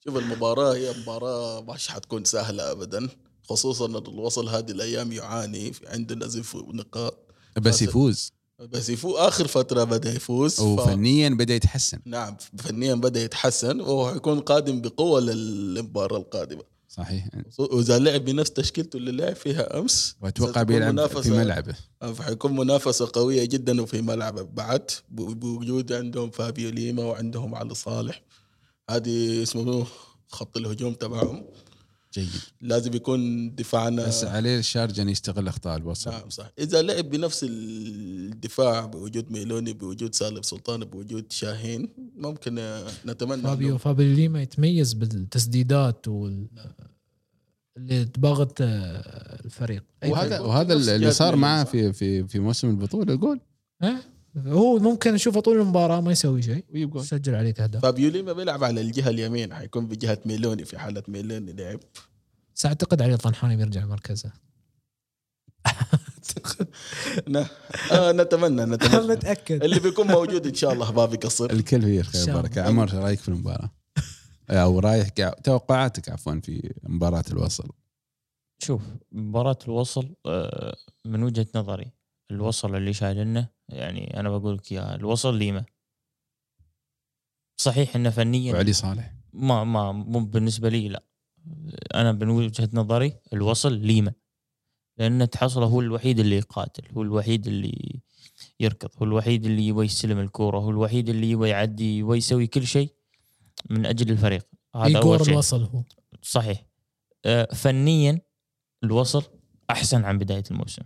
شوف 0.03 0.17
المباراة 0.17 0.75
هي 0.75 0.93
مباراة 1.01 1.61
مش 1.61 1.87
حتكون 1.87 2.23
سهلة 2.23 2.71
أبدا. 2.71 3.09
خصوصا 3.51 3.85
الوصل 3.85 4.49
هذه 4.49 4.71
الأيام 4.71 5.11
يعاني 5.11 5.71
عنده 5.87 6.15
نزف 6.15 6.55
نقاط. 6.55 7.17
بس. 7.61 7.81
يفوز. 7.81 8.31
بس 8.59 8.89
يفوز 8.89 9.15
آخر 9.15 9.47
فترة 9.47 9.83
بدأ 9.83 10.13
يفوز 10.13 10.55
ف... 10.55 10.61
وفنيا 10.61 11.29
بدأ 11.29 11.53
يتحسن. 11.53 11.99
نعم 12.05 12.37
فنيا 12.57 12.95
بدأ 12.95 13.23
يتحسن 13.23 13.79
وهو 13.81 14.11
حيكون 14.11 14.39
قادم 14.39 14.81
بقوة 14.81 15.21
للمباراة 15.21 16.17
القادمة. 16.17 16.63
صحيح. 16.89 17.27
وإذا 17.57 17.99
لعب 17.99 18.25
بنفس 18.25 18.51
تشكيلته 18.51 18.97
اللي 18.97 19.11
لعب 19.11 19.35
فيها 19.35 19.79
أمس 19.79 20.15
وأتوقع 20.21 20.63
بيلعب 20.63 21.07
في 21.07 21.31
ملعبه. 21.31 21.75
فحيكون 22.01 22.55
منافسة 22.55 23.09
قوية 23.13 23.45
جدا 23.45 23.81
وفي 23.81 24.01
ملعبه. 24.01 24.41
بعد 24.41 24.91
بوجود 25.09 25.93
عندهم 25.93 26.29
فابيو 26.29 26.69
ليما 26.69 27.03
وعندهم 27.03 27.55
علي 27.55 27.75
صالح. 27.75 28.23
هذه 28.89 29.43
اسمه 29.43 29.87
خط 30.27 30.57
الهجوم 30.57 30.93
تبعهم. 30.93 31.45
جيد 32.13 32.29
لازم 32.61 32.93
يكون 32.93 33.55
دفاعنا 33.55 34.07
بس 34.07 34.23
عليه 34.23 34.59
الشارجة 34.59 35.01
ان 35.01 35.09
يستغل 35.09 35.47
أخطاء 35.47 35.77
الوسط 35.77 36.07
نعم 36.07 36.29
صح 36.29 36.51
إذا 36.59 36.81
لعب 36.81 37.09
بنفس 37.09 37.45
الدفاع 37.49 38.85
بوجود 38.85 39.31
ميلوني 39.31 39.73
بوجود 39.73 40.15
سالم 40.15 40.41
سلطان 40.41 40.85
بوجود 40.85 41.31
شاهين 41.31 41.89
ممكن 42.15 42.79
نتمنى 43.05 43.41
فابيو 43.41 43.77
فابيو 43.77 44.13
ليما 44.15 44.41
يتميز 44.41 44.93
بالتسديدات 44.93 46.07
وال 46.07 46.47
اللي 47.77 48.05
تباغت 48.05 48.61
آه، 48.61 49.45
الفريق 49.45 49.83
وهذا. 50.05 50.39
وهذا 50.39 50.75
نفس 50.75 50.89
اللي 50.89 51.11
صار 51.11 51.35
معه. 51.35 51.63
في 51.63 51.93
في 51.93 52.27
في 52.27 52.39
موسم 52.39 52.69
البطولة 52.69 53.15
جول 53.15 53.39
ها؟ 53.81 54.01
هو 54.37 54.77
ممكن 54.79 55.13
نشوفه 55.13 55.39
طول 55.39 55.59
المباراة 55.61 56.01
ما 56.01 56.11
يسوي 56.11 56.41
شيء. 56.41 56.65
جول. 56.73 57.01
يسجل 57.01 57.35
عليك 57.35 57.59
أهداف. 57.59 57.81
فابيو 57.81 58.09
ليما 58.09 58.33
بيلعب 58.33 58.63
على 58.63 58.81
الجهة 58.81 59.09
اليمين 59.09 59.53
حيكون 59.53 59.87
بجهه 59.87 60.19
ميلوني 60.25 60.65
في 60.65 60.79
حالة 60.79 61.03
ميلوني 61.07 61.53
لعب 61.53 61.79
بس 62.55 62.65
اعتقد 62.65 63.01
علي 63.01 63.13
الطنحاني 63.13 63.55
بيرجع 63.57 63.85
مركزه. 63.85 64.31
ن- 67.27 67.45
آه 67.91 68.11
نتمنى 68.11 68.65
نتمنى. 68.65 69.07
متأكد. 69.15 69.63
اللي 69.63 69.79
بيكون 69.79 70.07
موجود 70.07 70.47
إن 70.47 70.53
شاء 70.53 70.73
الله 70.73 70.91
ما 70.91 71.05
بيقصر 71.05 71.45
الكل 71.45 71.81
فيه 71.81 71.99
إن 71.99 72.03
خير 72.03 72.39
الله. 72.39 72.49
عمر 72.61 72.83
إيش 72.83 72.93
رأيك 72.93 73.19
في 73.19 73.29
المباراة؟ 73.29 73.71
أو 74.49 74.79
رايح 74.79 75.09
توقعاتك 75.43 76.09
عفوا 76.09 76.39
في 76.43 76.73
مباراة 76.83 77.23
الوصل. 77.31 77.69
شوف 78.63 78.81
مباراة 79.11 79.57
الوصل 79.67 80.15
آه، 80.25 80.75
من 81.05 81.23
وجهة 81.23 81.47
نظري 81.55 81.91
الوصل 82.31 82.75
اللي 82.75 82.93
شايلنا 82.93 83.47
يعني 83.71 84.19
أنا 84.19 84.29
بقول 84.29 84.55
لك 84.55 84.71
اياها 84.71 84.95
الوصل 84.95 85.37
ليمة 85.37 85.65
صحيح 87.57 87.95
إنه 87.95 88.09
فنيا 88.09 88.53
وعلي 88.53 88.73
صالح. 88.73 89.13
ما 89.33 89.63
ما 89.63 89.91
مو 89.91 90.19
بالنسبة 90.19 90.69
لي 90.69 90.89
لا. 90.89 91.03
أنا 91.95 92.11
من 92.11 92.29
وجهة 92.29 92.69
نظري 92.73 93.19
الوصل 93.33 93.73
ليمه 93.73 94.13
لأن 94.97 95.29
تحصله 95.29 95.65
هو 95.65 95.81
الوحيد 95.81 96.19
اللي 96.19 96.37
يقاتل 96.37 96.91
هو 96.91 97.01
الوحيد 97.01 97.47
اللي 97.47 98.01
يركض 98.59 98.89
هو 98.97 99.05
الوحيد 99.05 99.45
اللي 99.45 99.67
يبغى 99.67 99.85
يستلم 99.85 100.19
الكورة 100.19 100.59
هو 100.59 100.69
الوحيد 100.69 101.09
اللي 101.09 101.31
يبغى 101.31 101.49
يعدي 101.49 101.97
يبغى 101.97 102.17
يسوي 102.17 102.47
كل 102.47 102.67
شيء 102.67 102.95
من 103.69 103.85
أجل 103.85 104.11
الفريق. 104.11 104.47
هذا 104.75 104.99
أول 104.99 105.25
شيء. 105.25 105.33
الوصل 105.33 105.63
هو. 105.63 105.83
صحيح. 106.21 106.65
آه، 107.25 107.53
فنيا 107.53 108.21
الوصل 108.83 109.23
أحسن 109.69 110.05
عن 110.05 110.17
بداية 110.17 110.43
الموسم. 110.51 110.81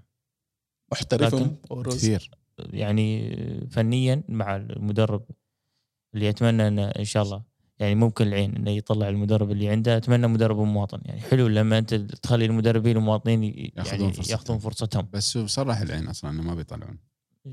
محترف 0.92 1.36
لكن 1.36 1.56
وروز. 1.70 1.96
كثير. 1.96 2.32
يعني 2.60 3.36
فنيا 3.72 4.24
مع 4.30 4.56
المدرب 4.56 5.24
اللي 6.14 6.30
أتمنى 6.30 6.68
إنه 6.68 6.84
إن 6.88 7.06
شاء 7.06 7.24
الله 7.24 7.43
يعني 7.80 7.95
ممكن 7.95 8.28
العين 8.28 8.56
إنه 8.56 8.72
يطلع 8.72 9.10
المدرب 9.10 9.51
اللي 9.51 9.70
عنده. 9.70 9.97
أتمنى 9.97 10.28
مدرب 10.28 10.58
مواطن 10.60 10.99
يعني 11.06 11.22
حلو 11.22 11.47
لما 11.47 11.78
أنت 11.78 11.93
تخلي 11.93 12.45
المدربين 12.45 12.97
المواطنين 12.97 13.43
ي- 13.43 13.74
ياخذون 13.78 13.99
يعني 14.01 14.14
فرصتهم. 14.14 14.32
ياخذون 14.32 14.60
فرصتهم. 14.60 15.08
بس 15.14 15.38
صرح 15.38 15.82
العين 15.82 16.08
أصلا 16.08 16.32
إنه 16.32 16.41
ما 16.41 16.56
بيطلعون. 16.56 16.97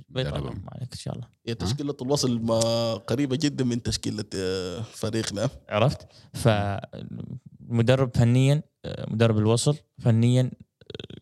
بيطلعون 0.09 0.63
عليك 0.73 0.93
إن 0.93 0.99
شاء 0.99 1.15
الله. 1.15 1.27
هي 1.47 1.55
تشكيلة 1.55 1.97
الوصل 2.03 2.41
ما 2.43 2.61
قريبة 2.95 3.39
جدا 3.43 3.65
من 3.65 3.83
تشكيلة 3.83 4.25
آه، 4.37 4.81
فريقنا. 4.81 5.49
عرفت؟ 5.69 6.07
فالمدرب 6.35 8.11
فنيا 8.17 8.63
آه، 8.85 9.07
مدرب 9.13 9.39
الوصل 9.39 9.77
فنيا 9.99 10.43
آه، 10.43 10.51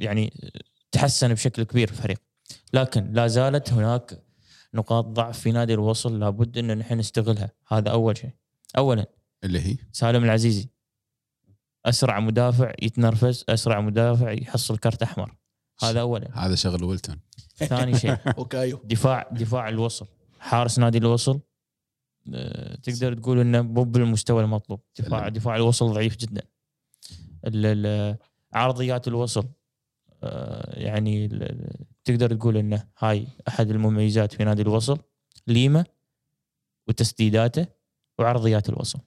يعني 0.01 0.33
تحسن 0.93 1.33
بشكل 1.35 1.62
كبير 1.62 1.89
الفريق. 1.89 2.18
لكن 2.73 3.12
لا 3.12 3.27
زالت 3.27 3.73
هناك 3.73 4.23
نقاط 4.75 5.05
ضعف 5.05 5.39
في 5.39 5.53
نادي 5.53 5.75
الوصل 5.75 6.21
لابد 6.21 6.59
إن 6.59 6.79
نحن 6.79 6.99
نستغلها. 6.99 7.51
هذا 7.68 7.91
أول 7.91 8.16
شيء. 8.16 8.31
اولا 8.79 9.07
اللي 9.45 9.61
هي؟ 9.61 9.77
سالم 9.93 10.25
العزيزي. 10.25 10.68
أسرع 11.87 12.21
مدافع 12.21 12.73
يتنرفز 12.83 13.45
أسرع 13.49 13.81
مدافع 13.81 14.31
يحصل 14.31 14.79
كرت 14.79 15.03
أحمر. 15.03 15.37
هذا 15.83 16.01
اولا. 16.01 16.47
هذا 16.47 16.55
شغل 16.55 16.85
ويلتون. 16.85 17.21
ثاني 17.57 17.99
شيء. 17.99 18.16
وكايو 18.41 18.81
دفاع 18.85 19.29
دفاع 19.33 19.68
الوصل. 19.68 20.07
حارس 20.39 20.79
نادي 20.79 20.99
الوصل. 20.99 21.41
آه، 22.35 22.77
تقدر 22.77 23.14
تقول 23.14 23.41
إنه 23.41 23.62
مو 23.62 23.85
بالمستوى 23.85 24.43
المطلوب. 24.43 24.81
دفاع. 24.99 25.29
دفاع 25.29 25.57
الوصل 25.57 25.93
ضعيف 25.93 26.16
جدا. 26.16 26.43
عرضيات 28.53 29.09
الوصل. 29.09 29.49
آه، 30.23 30.81
يعني 30.81 31.29
تقدر 32.05 32.35
تقول 32.35 32.57
إنه 32.57 32.87
هاي 32.99 33.27
أحد 33.49 33.71
المميزات 33.71 34.33
في 34.33 34.45
نادي 34.45 34.63
الوصل 34.63 34.99
ليمة 35.47 35.85
وتسديداته 36.89 37.67
وعرضيات 38.19 38.69
الوصل. 38.69 38.99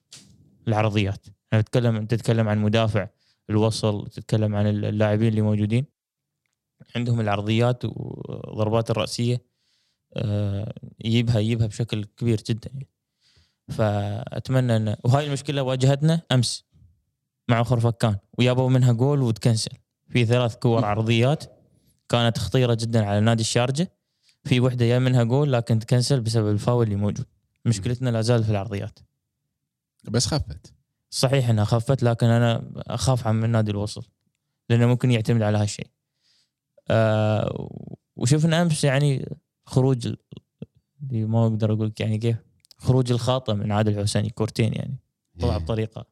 العرضيات. 0.68 1.26
أنا 1.54 1.62
تتكلم 1.62 2.06
تتكلم 2.06 2.50
عن 2.50 2.60
مدافع 2.60 3.08
الوصل 3.50 4.08
تتكلم 4.08 4.56
عن 4.56 4.68
اللاعبين 4.68 5.28
اللي 5.28 5.42
موجودين. 5.42 5.86
عندهم 6.96 7.20
العرضيات 7.20 7.86
وضربات 7.86 8.92
الرأسية 8.92 9.42
آه، 10.16 10.74
يجيبها 11.06 11.40
يجيبها 11.40 11.68
بشكل 11.68 12.04
كبير 12.04 12.42
جدا. 12.50 12.70
يعني. 12.74 12.88
فأتمنى 13.68 14.76
أن 14.76 14.96
وهاي 15.04 15.28
المشكلة 15.28 15.64
واجهتنا 15.64 16.22
أمس 16.32 16.66
مع 17.50 17.64
خرفكان. 17.64 18.18
ويابوا 18.38 18.70
منها 18.70 18.92
جول 18.92 19.22
وتكنسل. 19.22 19.72
في 20.10 20.26
ثلاث 20.26 20.56
كور 20.56 20.86
عرضيات 20.86 21.44
كانت 22.14 22.38
خطيرة 22.38 22.74
جدا 22.74 23.06
على 23.06 23.20
نادي 23.20 23.42
الشارجة. 23.42 23.92
في 24.44 24.60
وحدة 24.60 24.86
يا 24.86 25.00
منها 25.00 25.24
جول 25.24 25.54
لكن 25.54 25.80
تكنسل 25.80 26.22
بسبب 26.22 26.50
الفاول 26.50 26.86
اللي 26.86 26.96
موجود. 26.96 27.26
مشكلتنا 27.66 28.10
لا 28.10 28.22
زالت 28.22 28.44
في 28.46 28.52
العرضيات. 28.52 29.00
بس 30.04 30.28
خفت. 30.28 30.74
صحيح 31.10 31.50
إنها 31.50 31.66
خفت 31.66 32.04
لكن 32.04 32.28
أنا 32.28 32.72
أخاف 32.78 33.28
عن 33.28 33.36
من 33.36 33.50
نادي 33.50 33.72
الوصل 33.72 34.06
لأنه 34.70 34.86
ممكن 34.86 35.12
يعتمد 35.12 35.42
على 35.42 35.58
هالشيء. 35.58 35.88
آه 36.90 37.70
وشفنا 38.16 38.62
أمس 38.62 38.84
يعني 38.84 39.38
خروج 39.66 40.08
ال- 40.08 40.18
اللي 41.02 41.26
ما 41.26 41.44
أقدر 41.44 41.74
أقول 41.74 41.88
لك 41.88 42.00
يعني 42.00 42.18
كيف 42.18 42.38
خروج 42.78 43.12
الخاطئ 43.12 43.54
من 43.54 43.72
عادل 43.72 44.00
الحسيني 44.00 44.30
كورتين 44.30 44.74
يعني 44.74 44.98
طلع. 45.40 45.58
بطريقه 45.58 46.06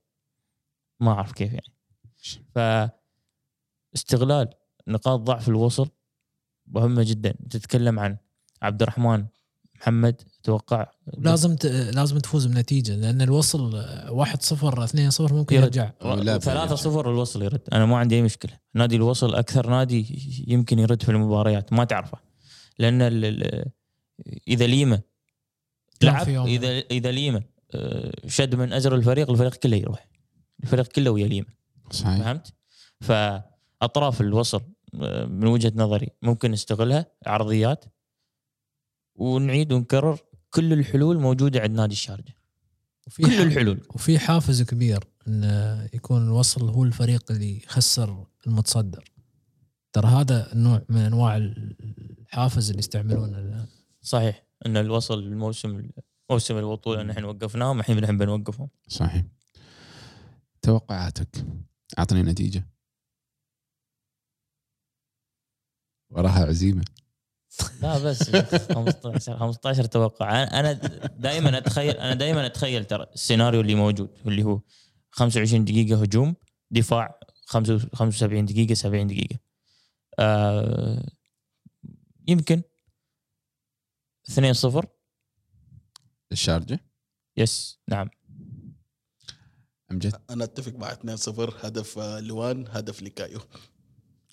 ما 0.99 1.11
أعرف 1.11 1.31
كيف 1.31 1.53
يعني. 1.53 1.73
ف 2.55 2.59
استغلال. 3.95 4.49
نقاط 4.87 5.19
ضعف 5.19 5.49
الوصل 5.49 5.89
مهمة 6.67 7.03
جدا. 7.03 7.33
تتكلم 7.49 7.99
عن 7.99 8.17
عبد 8.61 8.81
الرحمن 8.81 9.25
محمد 9.81 10.21
أتوقع 10.41 10.87
لازم 11.17 11.55
ت... 11.55 11.65
لازم 11.65 12.17
تفوز 12.17 12.45
بنتيجة 12.45 12.95
لأن 12.95 13.21
الوصل 13.21 13.75
آه، 13.75 14.11
1 14.11 14.41
0 14.41 14.83
2 14.83 15.09
0 15.09 15.33
ممكن 15.33 15.55
يرد. 15.55 15.63
يرجع. 15.63 15.91
ولا 16.01 16.37
ثلاثة 16.37 16.59
بيرجع. 16.59 16.75
صفر 16.75 17.11
الوصل 17.11 17.41
يرد. 17.41 17.61
أنا 17.73 17.85
ما 17.85 17.97
عندي 17.97 18.15
أي 18.15 18.21
مشكلة. 18.21 18.59
نادي 18.73 18.95
الوصل 18.95 19.35
أكثر 19.35 19.69
نادي 19.69 20.45
يمكن 20.47 20.79
يرد 20.79 21.03
في 21.03 21.09
المباريات. 21.09 21.73
ما 21.73 21.83
تعرفه. 21.83 22.17
لأن 22.79 23.01
ال 23.01 23.25
ال 23.25 23.65
إذا 24.47 24.67
ليما 24.67 25.01
كان 25.99 26.13
لعب. 26.13 26.47
إذا 26.47 26.79
إذا 26.79 27.11
ليما 27.11 27.41
آه، 27.75 28.11
شد 28.27 28.55
من 28.55 28.73
ازر 28.73 28.95
الفريق 28.95 29.29
الفريق 29.29 29.55
كله 29.55 29.77
يروح. 29.77 30.07
الفريق 30.63 30.87
كله 30.87 31.11
ويا 31.11 31.27
ليما. 31.27 31.47
صحيح. 31.91 32.17
فهمت؟ 32.17 32.53
فاطراف 33.81 34.21
الوصل 34.21 34.61
آه، 35.01 35.25
من 35.25 35.47
وجهة 35.47 35.73
نظري 35.75 36.07
ممكن 36.21 36.51
نستغلها 36.51 37.05
عرضيات. 37.25 37.85
ونعيد 39.15 39.71
ونكرر 39.73 40.19
كل 40.49 40.73
الحلول 40.73 41.19
موجودة 41.19 41.59
عند 41.59 41.71
نادي 41.71 41.93
الشارجة. 41.93 42.37
وفي 43.07 43.23
كل 43.23 43.41
الحلول. 43.41 43.81
وفي 43.89 44.19
حافز 44.19 44.61
كبير 44.61 45.03
إن 45.27 45.43
يكون 45.93 46.27
الوصل 46.27 46.69
هو 46.69 46.83
الفريق 46.83 47.31
اللي 47.31 47.57
يخسر 47.57 48.25
المتصدر. 48.47 49.11
ترى 49.93 50.07
هذا 50.07 50.53
النوع 50.53 50.81
من 50.89 50.97
أنواع 50.97 51.37
الحافز 51.37 52.69
اللي 52.69 52.79
يستعملونه. 52.79 53.67
صحيح. 54.01 54.45
إن 54.65 54.77
الوصل 54.77 55.19
الموسم 55.19 55.89
موسم 56.31 56.57
البطوله 56.57 57.03
نحن 57.03 57.23
وقفناهم 57.23 57.79
الحين 57.79 57.99
نحن 57.99 58.17
بنوقفهم 58.17 58.69
صحيح. 58.87 59.23
توقعاتك. 60.61 61.45
أعطني 61.99 62.23
نتيجة. 62.23 62.70
وراها 66.11 66.45
عزيمه 66.45 66.83
لا 67.81 67.99
بس 67.99 68.29
15 68.35 69.37
15 69.37 69.85
توقع. 69.85 70.29
أنا- 70.45 70.53
أنا 70.53 70.71
دائما 71.19 71.57
اتخيل 71.57 71.97
أنا 71.97 72.13
دائما 72.13 72.45
أتخيل 72.45 72.85
ترى 72.85 73.05
السيناريو 73.13 73.61
اللي 73.61 73.75
موجود 73.75 74.09
واللي 74.25 74.43
هو 74.43 74.61
25 75.11 75.65
دقيقة 75.65 76.01
هجوم 76.01 76.35
دفاع 76.71 77.19
75 77.45 78.45
دقيقة 78.45 78.73
70 78.73 79.07
دقيقة. 79.07 79.39
آه 80.19 81.05
يمكن. 82.27 82.61
2 84.29 84.53
0 84.53 84.85
الشارجة؟ 86.31 86.79
yes 87.37 87.79
نعم. 87.87 88.09
امجد 89.91 90.15
أنا 90.29 90.43
أتفق 90.43 90.71
مع 90.73 90.91
2-0 90.93 91.65
هدف 91.65 91.97
آه، 91.99 92.19
لوان 92.19 92.65
هدف 92.69 93.01
لكايو. 93.01 93.39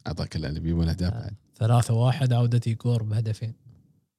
أعطاك 0.06 0.36
الالبي 0.36 0.72
والاهداف 0.72 1.12
بعد 1.14 1.36
ثلاثة 1.58 1.94
واحد 1.94 2.32
عودة 2.32 2.60
إيجور 2.66 3.02
بهدفين. 3.02 3.54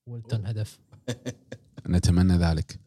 ويلتون 0.07 0.45
هدف. 0.45 0.79
نتمنى 1.87 2.33
ذلك. 2.37 2.79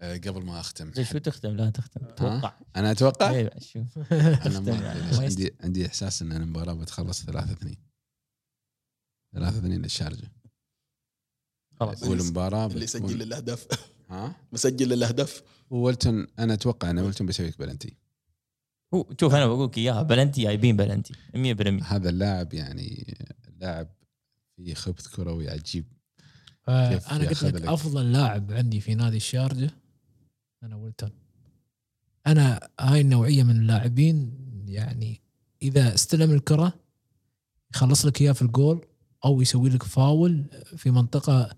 آه، 0.00 0.16
قبل 0.16 0.44
ما 0.44 0.60
أختم 0.60 1.04
شو 1.04 1.18
تختم؟ 1.18 1.48
لا 1.48 1.70
تختم. 1.70 2.00
توقع. 2.16 2.54
أنا 2.76 2.90
أتوقع؟ 2.90 3.30
أيوه 3.30 3.58
شوف. 3.58 4.12
أنا 4.46 4.60
ما 4.60 4.72
يعني. 4.72 5.24
عندي 5.24 5.54
عندي 5.60 5.86
إحساس 5.86 6.22
إن 6.22 6.32
المباراة 6.32 6.72
بتخلص 6.72 7.24
3 7.24 7.52
2 7.52 7.76
3 9.34 9.58
2 9.58 9.82
للشارجة. 9.82 10.32
خلاص. 11.80 12.02
والمباراه 12.02 12.66
اللي 12.66 12.84
يسجل 12.84 13.22
الاهداف 13.22 13.66
ها؟ 14.10 14.34
مسجل 14.52 14.92
الاهداف 14.92 15.42
ويلتون 15.70 16.26
أنا 16.38 16.54
أتوقع 16.54 16.90
إن 16.90 16.98
ويلتون 16.98 17.26
بيسوي 17.26 17.48
لك 17.48 17.58
بلنتي. 17.58 17.96
هو 18.94 19.06
شوف 19.20 19.34
أنا 19.34 19.46
بقول 19.46 19.64
لك 19.68 19.78
إياها 19.78 20.02
بلنتي 20.02 20.42
جايبين 20.42 20.76
بلنتي 20.76 21.14
100% 21.34 21.82
هذا 21.92 22.08
اللاعب 22.08 22.54
يعني 22.54 23.16
لاعب 23.60 23.88
فيه 24.56 24.74
خبث 24.74 25.06
كروي 25.08 25.50
عجيب. 25.50 25.84
كيف 26.66 27.08
أنا 27.12 27.28
قلت 27.28 27.42
لك 27.44 27.54
لك؟ 27.54 27.66
أفضل 27.68 28.12
لاعب 28.12 28.52
عندي 28.52 28.80
في 28.80 28.94
نادي 28.94 29.16
الشارجة 29.16 29.70
أنا 30.62 30.76
ويلتون 30.76 31.10
أنا 32.26 32.68
هاي 32.80 33.00
النوعية 33.00 33.42
من 33.42 33.56
اللاعبين 33.56 34.32
يعني 34.68 35.20
إذا 35.62 35.94
استلم 35.94 36.30
الكرة 36.32 36.72
يخلص 37.74 38.06
لك 38.06 38.20
إياه 38.22 38.32
في 38.32 38.42
الجول 38.42 38.86
أو 39.24 39.40
يسوي 39.42 39.68
لك 39.70 39.82
فاول 39.82 40.44
في 40.76 40.90
منطقة 40.90 41.56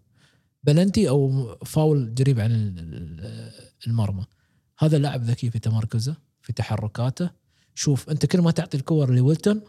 بلنتي 0.65 1.09
أو 1.09 1.55
فاول 1.65 2.15
قريب 2.19 2.41
عن 2.41 2.51
ال- 2.51 2.79
ال- 2.79 3.53
المرمى. 3.87 4.25
هذا 4.79 4.97
اللاعب 4.97 5.23
ذكي 5.23 5.51
في 5.51 5.59
تمركزه. 5.59 6.17
في 6.49 6.55
تحركاته. 6.55 7.31
شوف 7.75 8.11
أنت 8.11 8.27
كل 8.27 8.41
ما 8.41 8.51
تعطي 8.51 8.77
الكور 8.77 9.15
لويلتون 9.15 9.61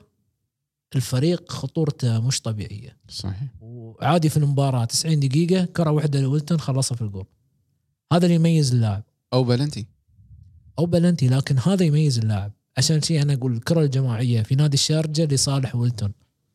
الفريق 0.95 1.51
خطورته 1.51 2.19
مش 2.27 2.41
طبيعية. 2.41 2.97
صحيح. 3.09 3.47
وعادي 3.61 4.29
في 4.29 4.37
المباراة 4.37 4.85
90 4.85 5.19
دقيقة 5.19 5.65
كرة 5.65 5.91
واحدة 5.91 6.21
لويلتون 6.21 6.59
خلصها 6.59 6.95
في 6.95 7.01
الجول. 7.01 7.25
هذا 8.13 8.25
اللي 8.25 8.35
يميز 8.35 8.73
اللاعب. 8.73 9.03
أو 9.33 9.43
بلنتي. 9.43 9.87
أو 10.79 10.85
بلنتي 10.85 11.27
لكن 11.27 11.57
هذا 11.59 11.85
يميز 11.85 12.17
اللاعب. 12.17 12.51
عشان 12.77 13.01
شيء 13.01 13.21
أنا 13.21 13.33
أقول 13.33 13.53
الكرة 13.53 13.81
الجماعية 13.81 14.41
في 14.41 14.55
نادي 14.55 14.73
الشارجة 14.73 15.25
لصالح 15.25 15.75
ويلتون. 15.75 16.11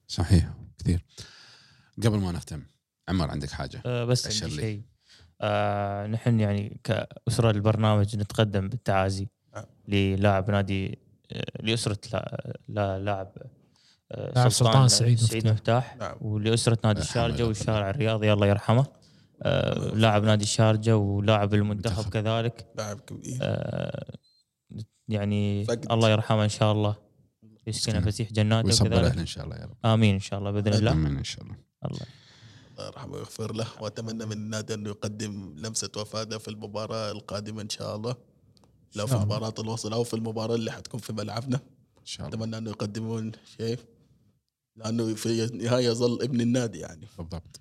صحيح 0.09 0.55
كثير. 0.79 1.05
قبل 2.05 2.19
ما 2.19 2.33
نختم 2.33 2.63
عمر 3.09 3.31
عندك 3.31 3.51
حاجة؟ 3.51 3.83
آه 3.87 4.05
بس 4.05 4.43
عندي. 4.43 4.57
شيء 4.57 4.83
آه 5.41 6.07
نحن 6.07 6.41
يعني 6.41 6.81
كأسرة 6.85 7.51
البرنامج 7.51 8.17
نتقدم 8.17 8.69
بالتعازي. 8.69 9.29
للاعب 9.89 10.51
نادي 10.51 10.99
آه 11.33 11.63
لأسرة 11.63 11.99
لا- 12.13 12.53
لا 12.69 12.99
لاعب 12.99 13.33
سلطان 14.49 14.89
سعيد 14.89 15.19
سعيد 15.19 15.49
مفتاح. 15.49 15.97
نعم. 15.97 16.17
ولأسرة 16.21 16.79
نادي 16.85 17.01
يرحمه 17.01 17.11
الشارجة 17.11 17.33
ويغفر 17.33 17.49
والشارع 17.49 17.91
الرياضي 17.91 18.33
الله 18.33 18.47
يرحمه. 18.47 18.87
آه 19.43 19.75
لاعب 19.95 20.25
نادي 20.25 20.43
الشارجة 20.45 20.97
ولاعب 20.97 21.55
المنتخب 21.55 21.97
منتخب. 21.97 22.13
كذلك. 22.13 22.67
لاعب 22.77 23.01
كبير. 23.01 23.39
آه 23.43 24.15
يعني 25.09 25.65
فقد. 25.65 25.93
الله 25.93 26.11
يرحمه 26.11 26.45
إن 26.45 26.49
شاء 26.49 26.73
الله. 26.73 26.97
يسكنه. 27.67 28.01
فسيح 28.01 28.33
جناته 28.33 28.67
ويصبر 28.67 29.07
اهله 29.07 29.21
إن 29.21 29.27
شاء 29.27 29.45
الله 29.45 29.57
يا 29.57 29.65
رب. 29.65 29.77
آمين 29.85 30.15
إن 30.15 30.21
شاء 30.21 30.39
الله 30.39 30.51
بإذن 30.51 30.73
الله. 30.75 30.93
امين 30.93 31.17
إن 31.17 31.25
شاء 31.25 31.45
الله. 31.45 31.57
الله. 31.85 32.07
الله 32.73 32.87
يرحمه 32.87 33.13
ويغفر 33.15 33.53
له. 33.53 33.67
وأتمنى 33.81 34.27
من 34.27 34.33
النادي 34.33 34.75
انه 34.75 34.91
يقدم 34.91 35.55
لمسة 35.59 35.91
وفاه 35.97 36.25
في 36.25 36.49
المباراة 36.49 37.11
القادمة 37.13 37.63
إن 37.63 37.69
شاء 37.69 37.97
الله. 37.97 38.17
لو 38.97 39.07
في 39.07 39.13
الله. 39.13 39.25
مباراة 39.25 39.55
الوصل 39.59 39.93
أو 39.93 40.05
في 40.05 40.15
المباراة 40.15 40.55
اللي 40.55 40.73
حتكون 40.73 41.01
في 41.01 41.13
ملعبنا. 41.13 41.57
إن 41.99 42.07
شاء 42.07 42.27
الله. 42.27 42.39
أتمنى 42.39 42.59
أنه 42.59 42.71
يقدمون 42.71 43.33
شيء 43.57 43.79
لأنه 44.77 45.15
في 45.15 45.45
النهايه 45.45 45.87
يظل 45.87 46.23
ابن 46.23 46.41
النادي 46.41 46.79
يعني. 46.79 47.07
بالضبط. 47.19 47.61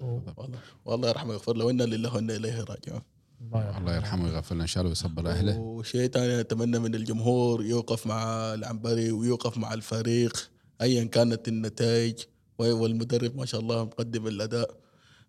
والله 0.00 0.58
والله 0.84 1.08
يرحمه 1.08 1.30
ويغفر 1.30 1.56
له 1.56 1.64
وإنا 1.64 1.82
لله 1.82 2.14
وإنا 2.14 2.36
إليه 2.36 2.60
راجعون. 2.60 3.02
الله 3.40 3.96
يرحمه. 3.96 4.24
ويغفر 4.24 4.54
له 4.54 4.62
إن 4.62 4.66
شاء 4.66 4.80
الله 4.80 4.90
ويصبر 4.90 5.28
أهله. 5.28 5.58
وشيء 5.58 6.10
ثاني 6.10 6.40
أتمنى 6.40 6.78
من 6.78 6.94
الجمهور 6.94 7.64
يوقف 7.64 8.06
مع 8.06 8.54
العنبري 8.54 9.12
ويوقف 9.12 9.58
مع 9.58 9.74
الفريق 9.74 10.50
ايا 10.80 11.04
كانت 11.04 11.48
النتائج 11.48 12.14
والمدرب 12.58 13.36
ما 13.36 13.46
شاء 13.46 13.60
الله 13.60 13.84
مقدم 13.84 14.26
الأداء 14.26 14.76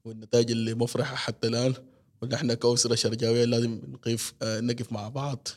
والنتائج 0.05 0.51
اللي 0.51 0.73
مفرحة 0.73 1.15
حتى 1.15 1.47
الآن. 1.47 1.73
ونحن 2.25 2.53
كأسرة 2.53 2.95
شرجاوية 2.95 3.45
لازم 3.45 3.81
نقف 3.87 4.33
آه، 4.41 4.59
نقف 4.59 4.91
مع 4.91 5.09
بعض 5.09 5.47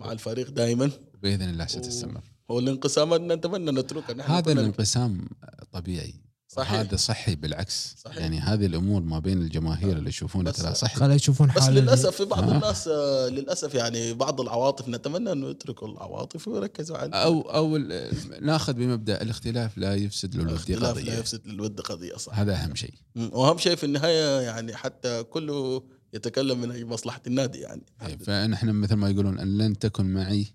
مع 0.00 0.12
الفريق 0.12 0.50
دائما 0.50 0.90
بإذن 1.22 1.48
الله 1.50 1.66
ستستمر 1.66 2.20
والانقسامات 2.48 3.20
نتمنى 3.20 3.70
نتركها 3.70 4.14
نحن 4.14 4.30
هذا 4.32 4.52
الانقسام 4.52 5.28
طبيعي. 5.72 6.14
صحيح. 6.50 6.72
هذا 6.72 6.96
صحي 6.96 7.34
بالعكس. 7.34 7.94
صحيح. 8.04 8.16
يعني 8.18 8.40
هذه 8.40 8.66
الأمور 8.66 9.00
ما 9.02 9.18
بين 9.18 9.38
الجماهير 9.42 9.96
اللي 9.96 10.08
يشوفونها 10.08 10.52
ترى 10.52 10.74
صحي. 10.74 10.96
خلي 10.96 11.14
يشوفون 11.14 11.52
بس 11.56 11.68
للأسف 11.68 12.16
في 12.16 12.24
بعض 12.24 12.50
آه. 12.50 12.54
الناس 12.54 12.88
آه، 12.88 13.28
للأسف 13.28 13.74
يعني 13.74 14.12
بعض 14.14 14.40
العواطف 14.40 14.88
نتمنى 14.88 15.32
انه 15.32 15.48
يتركوا 15.50 15.88
العواطف 15.88 16.48
ويركزوا 16.48 16.96
على 16.96 17.10
أو 17.12 17.40
أو 17.40 17.76
ال- 17.76 18.46
نأخذ 18.46 18.72
بمبدأ 18.72 19.22
الاختلاف 19.22 19.78
لا 19.78 19.94
يفسد 19.94 20.34
للود 20.34 20.48
الاختلاف 20.48 20.82
لا 20.82 20.88
قضية. 20.88 21.12
يفسد 21.12 21.46
للود 21.46 21.80
قضية 21.80 22.16
صح. 22.16 22.38
هذا 22.38 22.54
أهم 22.54 22.74
شيء. 22.74 22.94
وأهم 23.16 23.58
شيء 23.58 23.76
في 23.76 23.84
النهاية 23.84 24.40
يعني 24.40 24.76
حتى 24.76 25.22
كله 25.22 25.82
يتكلم 26.12 26.60
من 26.60 26.70
أجل 26.70 26.86
مصلحة 26.86 27.20
النادي 27.26 27.58
يعني 27.58 27.82
أي، 28.02 28.18
فنحن 28.18 28.68
مثل 28.70 28.94
ما 28.94 29.10
يقولون 29.10 29.38
أن 29.38 29.58
لن 29.58 29.78
تكن 29.78 30.06
معي 30.12 30.46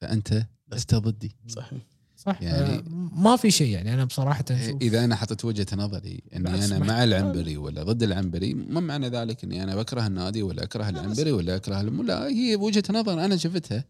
فأنت 0.00 0.46
لست 0.72 0.94
ضدي. 0.94 1.36
صحيح. 1.48 1.78
صح. 2.16 2.42
يعني- 2.42 2.68
يعني 2.74 2.82
ما 3.16 3.36
في 3.36 3.50
شيء 3.50 3.72
يعني 3.72 3.94
أنا 3.94 4.04
بصراحة 4.04 4.44
أشوف. 4.50 4.82
إذا 4.82 5.04
أنا 5.04 5.16
حطيت 5.16 5.44
وجهة 5.44 5.66
نظري 5.76 6.22
إني 6.36 6.64
أنا 6.64 6.78
ما- 6.78 6.86
مع 6.86 7.04
العنبري 7.04 7.56
ولا 7.56 7.82
ضد 7.82 8.02
العنبري 8.02 8.54
ما 8.54 8.80
معنى 8.80 9.08
ذلك 9.08 9.44
إني 9.44 9.62
أنا 9.62 9.76
بكره 9.76 10.06
النادي 10.06 10.42
ولا 10.42 10.62
أكره 10.62 10.88
العنبري 10.88 11.32
ولا 11.32 11.56
أكره 11.56 11.80
الم... 11.80 12.02
لا 12.02 12.26
هي 12.28 12.56
وجهة 12.56 12.82
نظر 12.90 13.24
أنا 13.24 13.36
شفتها 13.36 13.84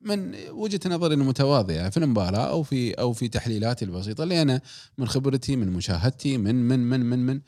من 0.00 0.34
وجهة 0.50 0.80
نظري 0.86 1.14
المتواضعة 1.14 1.90
في 1.90 1.96
المباراة 1.96 2.50
أو 2.50 2.62
في 2.62 2.92
أو 2.92 3.12
في 3.12 3.28
تحليلاتي 3.28 3.84
البسيطة 3.84 4.24
اللي 4.24 4.42
أنا 4.42 4.60
من 4.98 5.08
خبرتي 5.08 5.56
من 5.56 5.68
مشاهدتي 5.70 6.38
من 6.38 6.54
من 6.54 6.78
من 6.78 7.00
من 7.00 7.18
من. 7.26 7.40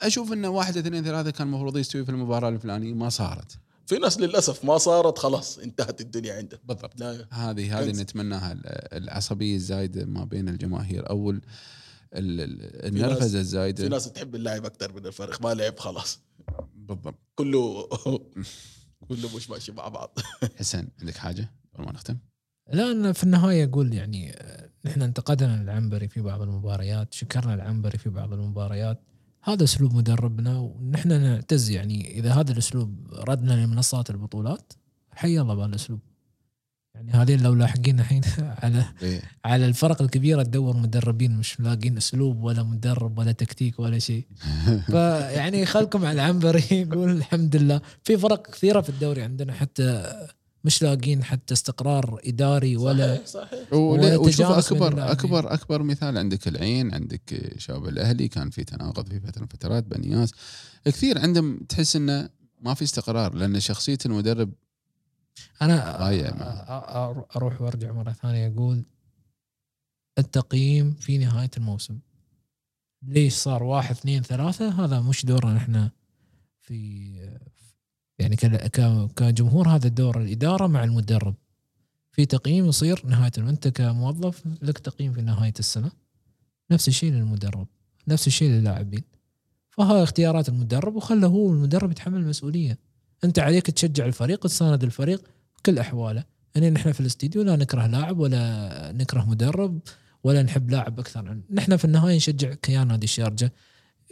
أشوف 0.00 0.32
إن 0.32 0.44
واحد 0.46 0.76
اثنين 0.76 1.04
ثلاثة 1.04 1.30
كان 1.30 1.46
المفروض 1.46 1.76
يستوي 1.76 2.04
في 2.04 2.10
المباراة 2.10 2.48
الفلانية 2.48 2.94
ما 2.94 3.08
صارت. 3.08 3.58
في 3.86 3.98
ناس 3.98 4.20
للأسف 4.20 4.64
ما 4.64 4.78
صارت 4.78 5.18
خلاص 5.18 5.58
انتهت 5.58 6.00
الدنيا 6.00 6.34
عنده 6.36 6.60
بالضبط. 6.64 7.00
لا. 7.00 7.26
هذه 7.30 7.80
هذه. 7.80 7.90
نتمناها 8.02 8.52
ال- 8.52 8.66
العصبية 9.04 9.56
الزايدة 9.56 10.04
ما 10.04 10.24
بين 10.24 10.48
الجماهير 10.48 11.10
أو 11.10 11.34
النرفزه 12.14 13.28
في 13.28 13.36
الزايدة. 13.38 13.88
ناس 13.88 14.12
تحب 14.12 14.34
اللاعب 14.34 14.64
أكثر 14.64 14.92
من 14.92 15.06
الفريق 15.06 15.42
ما 15.42 15.54
لعب 15.54 15.78
خلاص. 15.78 16.20
بالضبط. 16.74 17.14
كله 17.34 17.88
كله 19.08 19.36
مش 19.36 19.50
ماشي 19.50 19.72
مع 19.72 19.88
بعض. 19.88 20.18
حسن 20.58 20.88
عندك 21.00 21.16
حاجة؟ 21.16 21.52
قبل 21.74 21.84
ما 21.84 21.92
نختم؟ 21.92 22.16
لأن 22.72 23.12
في 23.12 23.24
النهاية 23.24 23.64
أقول 23.64 23.94
يعني 23.94 24.32
آه، 24.32 24.70
نحن 24.84 25.02
انتقدنا 25.02 25.60
العنبري 25.60 26.08
في 26.08 26.20
بعض 26.20 26.42
المباريات 26.42 27.14
شكرنا 27.14 27.54
العنبري 27.54 27.98
في 27.98 28.08
بعض 28.10 28.32
المباريات. 28.32 29.00
هذا 29.48 29.64
أسلوب 29.64 29.94
مدربنا 29.94 30.58
ونحن 30.58 31.08
نعتز 31.08 31.70
يعني 31.70 32.18
إذا 32.18 32.32
هذا 32.32 32.52
الأسلوب 32.52 33.14
ردنا 33.28 33.52
لمنصات 33.52 34.10
البطولات 34.10 34.72
حي 35.12 35.40
الله 35.40 35.54
بهالاسلوب 35.54 36.00
يعني 36.94 37.12
هذين 37.12 37.40
لو 37.40 37.54
لاحقين 37.54 38.00
الحين 38.00 38.20
على 38.62 38.84
إيه. 39.02 39.22
على 39.44 39.66
الفرق 39.66 40.02
الكبيرة 40.02 40.42
تدور 40.42 40.76
مدربين 40.76 41.36
مش 41.36 41.60
لاقين 41.60 41.96
أسلوب 41.96 42.42
ولا 42.42 42.62
مدرب 42.62 43.18
ولا 43.18 43.32
تكتيك 43.32 43.78
ولا 43.78 43.98
شيء. 43.98 44.26
فيعني 44.92 45.66
خلكم 45.66 46.04
على 46.04 46.12
العنبري 46.12 46.64
يقول 46.82 47.10
الحمد 47.10 47.56
لله. 47.56 47.80
في 48.02 48.18
فرق 48.18 48.50
كثيرة 48.50 48.80
في 48.80 48.88
الدوري 48.88 49.22
عندنا 49.22 49.52
حتى 49.52 50.16
مش 50.64 50.82
لاقين 50.82 51.24
حتى 51.24 51.54
استقرار 51.54 52.20
إداري 52.24 52.76
ولا 52.76 53.14
صحيح. 53.14 53.26
صحيح 53.26 53.72
ولا- 53.72 54.16
وشوف 54.16 54.46
أكبر. 54.72 55.12
أكبر 55.12 55.54
أكبر 55.54 55.82
مثال 55.82 56.18
عندك 56.18 56.48
العين 56.48 56.94
عندك 56.94 57.52
شباب 57.58 57.88
الأهلي 57.88 58.28
كان 58.28 58.50
في 58.50 58.64
تناقض 58.64 59.08
في 59.08 59.20
فترة 59.20 59.38
من 59.40 59.44
الفترات 59.52 59.84
بنياس. 59.84 60.32
كثير 60.84 61.18
عندهم 61.18 61.58
تحس 61.58 61.96
إنه 61.96 62.30
ما 62.60 62.74
في 62.74 62.84
استقرار 62.84 63.34
لأن 63.34 63.60
شخصية 63.60 63.98
المدرب 64.06 64.52
أنا 65.62 66.06
أروح 67.36 67.60
وأرجع 67.62 67.92
مرة 67.92 68.12
ثانية 68.12 68.46
أقول 68.48 68.84
التقييم 70.18 70.94
في 70.94 71.18
نهاية 71.18 71.50
الموسم. 71.56 71.98
ليش 73.02 73.34
صار 73.34 73.62
واحد 73.62 73.90
اثنين 73.96 74.22
ثلاثة؟ 74.22 74.84
هذا 74.84 75.00
مش 75.00 75.26
دورنا 75.26 75.56
إحنا 75.56 75.90
في 76.60 77.10
يعني 78.28 79.08
كجمهور 79.16 79.68
هذا 79.68 79.88
دور 79.88 80.20
الإدارة 80.20 80.66
مع 80.66 80.84
المدرب. 80.84 81.34
في 82.12 82.26
تقييم 82.26 82.66
يصير 82.66 83.06
نهاية 83.06 83.32
أنت 83.38 83.68
كموظف 83.68 84.42
لك 84.62 84.78
تقييم 84.78 85.12
في 85.12 85.22
نهاية 85.22 85.54
السنة. 85.58 85.90
نفس 86.70 86.88
الشيء 86.88 87.12
للمدرب 87.12 87.66
نفس 88.08 88.26
الشيء 88.26 88.50
للاعبين. 88.50 89.02
فهاي 89.70 90.02
اختيارات 90.02 90.48
المدرب 90.48 90.96
وخله 90.96 91.26
هو 91.26 91.52
المدرب 91.52 91.90
يتحمل 91.90 92.20
المسؤولية. 92.20 92.78
أنت 93.24 93.38
عليك 93.38 93.70
تشجع 93.70 94.06
الفريق 94.06 94.38
تساند 94.38 94.84
الفريق 94.84 95.22
كل 95.66 95.78
أحواله. 95.78 96.24
يعني 96.54 96.70
نحن 96.70 96.92
في 96.92 97.00
الاستديو 97.00 97.42
لا 97.42 97.56
نكره 97.56 97.86
لاعب 97.86 98.18
ولا 98.18 98.92
نكره 98.92 99.24
مدرب 99.24 99.80
ولا 100.24 100.42
نحب 100.42 100.70
لاعب 100.70 101.00
أكثر. 101.00 101.40
نحن 101.50 101.76
في 101.76 101.84
النهاية 101.84 102.16
نشجع 102.16 102.54
كيان 102.54 102.88
نادي 102.88 103.04
الشارجه 103.04 103.52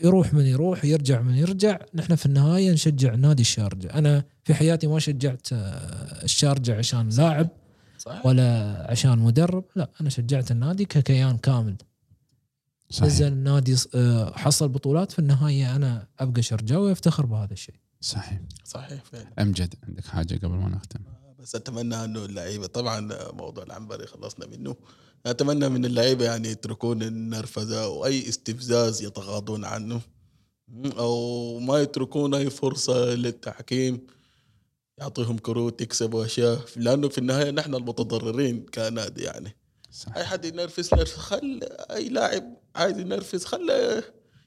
يروح 0.03 0.35
من 0.35 0.47
يروح 0.47 0.85
يرجع 0.85 1.21
من 1.21 1.35
يرجع. 1.35 1.79
نحن 1.95 2.15
في 2.15 2.27
النهاية 2.27 2.73
نشجع 2.73 3.15
نادي 3.15 3.43
الشارجة. 3.43 3.95
أنا 3.95 4.25
في 4.45 4.55
حياتي 4.55 4.87
ما 4.87 4.99
شجعت 4.99 5.49
آه، 5.53 6.25
الشارجة 6.25 6.79
عشان 6.79 7.09
لاعب 7.09 7.49
صحيح. 7.99 8.27
ولا 8.27 8.87
عشان 8.91 9.19
مدرب. 9.19 9.65
لا 9.77 9.91
أنا 10.01 10.11
شجعت 10.11 10.51
النادي 10.51 10.85
ككيان 10.85 11.39
كامل. 11.39 11.77
صحيح. 12.91 13.07
نزل 13.07 13.27
النادي 13.27 13.77
آه، 13.95 14.33
حصل 14.37 14.69
بطولات. 14.69 15.13
في 15.13 15.19
النهاية 15.19 15.77
أنا 15.77 16.07
أبقى 16.21 16.43
شرجاوي 16.43 16.93
افتخر 16.93 17.27
بهذا 17.27 17.53
الشيء. 17.53 17.75
صحيح. 18.01 18.41
صحيح 18.65 19.05
فعلا. 19.05 19.27
أمجد 19.39 19.75
عندك 19.89 20.05
حاجة 20.05 20.35
قبل 20.35 20.55
ما 20.55 20.69
نختم؟ 20.69 21.01
بس 21.39 21.55
أتمنى 21.55 22.05
إنه 22.05 22.25
اللعيبة 22.25 22.67
طبعا 22.67 23.09
موضوع 23.33 23.65
العنبري 23.65 24.07
خلصنا 24.07 24.47
منه. 24.47 24.77
اتمنى 25.31 25.69
من 25.69 25.85
اللعيبة 25.85 26.25
يعني 26.25 26.49
يتركون 26.49 27.03
النرفزة 27.03 27.89
واي 27.89 28.29
استفزاز 28.29 29.03
يتغاضون 29.03 29.65
عنه. 29.65 30.01
أو 30.99 31.59
ما 31.59 31.79
يتركون 31.79 32.35
أي 32.35 32.51
فرصة 32.51 33.15
للتحكيم. 33.15 34.07
يعطيهم 34.99 35.39
كروت 35.39 35.81
يكسبوا 35.81 36.25
أشياء. 36.25 36.61
لأنه 36.77 37.09
في 37.09 37.19
النهاية 37.19 37.51
نحن 37.51 37.75
المتضررين 37.75 38.67
كنادي 38.75 39.23
يعني. 39.23 39.57
صح. 39.91 40.17
أي 40.17 40.25
حد 40.25 40.45
ينرفز 40.45 40.95
نرفز 40.95 41.17
خل 41.17 41.61
أي 41.91 42.09
لاعب 42.09 42.57
عايز 42.77 42.99
ينرفز 42.99 43.45
خله 43.45 44.03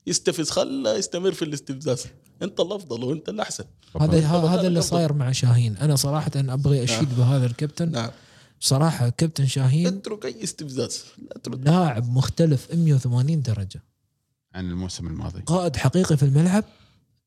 يستفز 0.07 0.49
خله 0.49 0.97
يستمر 0.97 1.31
في 1.31 1.41
الاستفزاز. 1.41 2.05
أنت 2.41 2.59
الافضل 2.59 3.03
وأنت 3.03 3.29
الاحسن 3.29 3.63
هذا. 4.01 4.27
هذا 4.27 4.67
اللي 4.67 4.81
صاير 4.81 5.13
مع 5.13 5.31
شاهين. 5.31 5.77
أنا 5.77 5.95
صراحة 5.95 6.31
أبغي 6.35 6.83
أشيد 6.83 7.17
بهذا 7.17 7.45
الكابتن. 7.45 7.91
نعم. 7.91 8.11
صراحة 8.59 9.09
كابتن 9.09 9.45
شاهين 9.47 9.87
أترك 9.87 10.25
أي 10.25 10.43
استفزاز. 10.43 11.05
لاعب 11.47 12.09
مختلف 12.09 12.73
180 12.73 13.41
درجة. 13.41 13.83
عن 14.53 14.69
الموسم 14.69 15.07
الماضي. 15.07 15.41
قائد 15.41 15.75
حقيقي 15.75 16.17
في 16.17 16.23
الملعب 16.23 16.63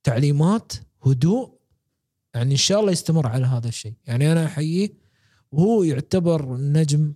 تعليمات 0.05 0.73
هدوء 1.07 1.59
يعني 2.35 2.53
إن 2.53 2.57
شاء 2.57 2.81
الله 2.81 2.93
يستمر 2.93 3.27
على 3.27 3.47
هذا 3.47 3.69
الشيء. 3.69 3.95
يعني 4.07 4.33
أنا 4.33 4.45
أحييه 4.45 4.93
وهو 5.53 5.83
يعتبر 5.83 6.57
نجم 6.57 7.15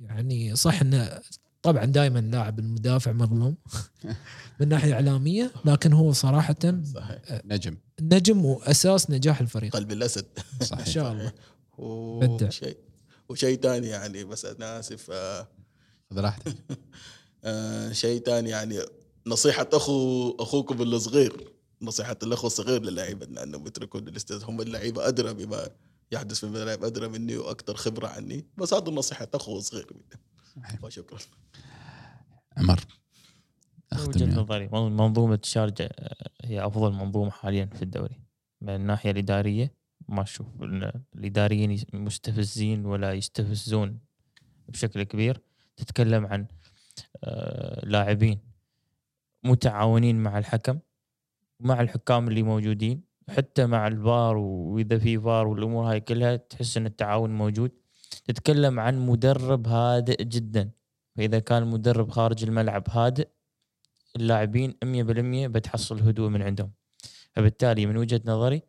يعني 0.00 0.56
صح 0.56 0.80
إنه 0.80 1.20
طبعا 1.62 1.84
دائما 1.84 2.18
لاعب 2.18 2.58
المدافع 2.58 3.12
مظلوم 3.12 3.56
من 4.60 4.68
ناحية 4.68 4.92
إعلامية 4.94 5.52
لكن 5.64 5.92
هو 5.92 6.12
صراحة 6.12 6.56
صحيح. 6.94 7.20
نجم. 7.44 7.76
نجم 8.00 8.44
وأساس 8.44 9.10
نجاح 9.10 9.40
الفريق. 9.40 9.72
قلب 9.76 9.92
الأسد. 9.92 10.26
إن 10.60 10.66
صحيح 10.66 10.86
شاء 10.86 11.12
الله. 11.12 11.32
بدع. 12.26 12.48
وشيء 13.32 13.60
ثاني 13.60 13.86
يعني 13.86 14.24
بس 14.24 14.44
أنا 14.44 14.78
آسف 14.78 15.10
آه. 15.10 15.48
خذ 16.10 16.20
راحتك. 16.20 16.56
آه 17.44 17.92
شيء 17.92 18.22
ثاني 18.22 18.50
يعني 18.50 18.78
نصيحة 19.26 19.68
أخو 19.72 20.30
أخوكم 20.40 20.82
الصغير 20.82 21.52
نصيحة 21.82 22.16
الأخو 22.22 22.46
الصغير 22.46 22.82
للاعيبة 22.82 23.26
لأنهم 23.26 23.66
يتركون 23.66 24.08
الأستاذ 24.08 24.44
هم 24.44 24.60
اللعيبة 24.60 25.08
أدرى 25.08 25.34
بما 25.34 25.68
يحدث 26.12 26.38
في 26.38 26.44
الملاعب 26.44 26.84
أدرى 26.84 27.08
مني 27.08 27.36
وأكثر 27.36 27.76
خبرة 27.76 28.06
عني 28.08 28.46
بس 28.56 28.74
هذا 28.74 28.90
نصيحة 28.90 29.28
أخو 29.34 29.60
صغير. 29.60 29.86
وشكرا 30.82 31.18
عمر 32.56 32.80
وجهة 33.92 34.08
أختم 34.08 34.30
يا- 34.30 34.34
نظري 34.36 34.68
منظومة 34.72 35.38
شارجة 35.42 35.84
آه، 35.98 36.30
هي 36.44 36.66
أفضل 36.66 36.92
منظومة 36.92 37.30
حاليا 37.30 37.66
في 37.66 37.82
الدوري 37.82 38.20
من 38.60 38.74
الناحية 38.74 39.10
الإدارية. 39.10 39.74
ما 40.08 40.24
الإداريين 41.14 41.70
يس- 41.70 41.86
مستفزين 41.94 42.86
ولا 42.86 43.12
يستفزون 43.12 43.98
بشكل 44.68 45.02
كبير. 45.02 45.40
تتكلم 45.76 46.26
عن 46.26 46.46
آه، 47.24 47.86
لاعبين 47.86 48.40
متعاونين 49.44 50.22
مع 50.22 50.38
الحكم 50.38 50.78
مع 51.60 51.80
الحكام 51.80 52.28
اللي 52.28 52.42
موجودين 52.42 53.02
حتى 53.30 53.66
مع 53.66 53.86
الفار 53.86 54.36
وإذا 54.36 54.98
في 54.98 55.18
فار 55.20 55.46
والأمور 55.46 55.90
هاي 55.90 56.00
كلها 56.00 56.36
تحس 56.36 56.76
إن 56.76 56.86
التعاون 56.86 57.30
موجود. 57.34 57.70
تتكلم 58.24 58.80
عن 58.80 59.06
مدرب 59.06 59.66
هادئ 59.68 60.24
جدا. 60.24 60.70
فإذا 61.16 61.38
كان 61.38 61.62
المدرب 61.62 62.10
خارج 62.10 62.44
الملعب 62.44 62.84
هادئ 62.90 63.28
اللاعبين 64.16 64.74
100% 64.84 65.48
بتحصل 65.48 66.00
هدوء 66.00 66.28
من 66.28 66.42
عندهم. 66.42 66.72
فبالتالي 67.32 67.86
من 67.86 67.96
وجهة 67.96 68.20
نظري 68.24 68.62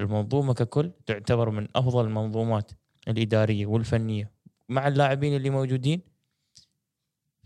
المنظومة 0.00 0.54
ككل 0.54 0.92
تعتبر 1.06 1.50
من 1.50 1.68
أفضل 1.76 2.04
المنظومات 2.04 2.70
الإدارية 3.08 3.66
والفنية 3.66 4.32
مع 4.68 4.88
اللاعبين 4.88 5.36
اللي 5.36 5.50
موجودين 5.50 6.00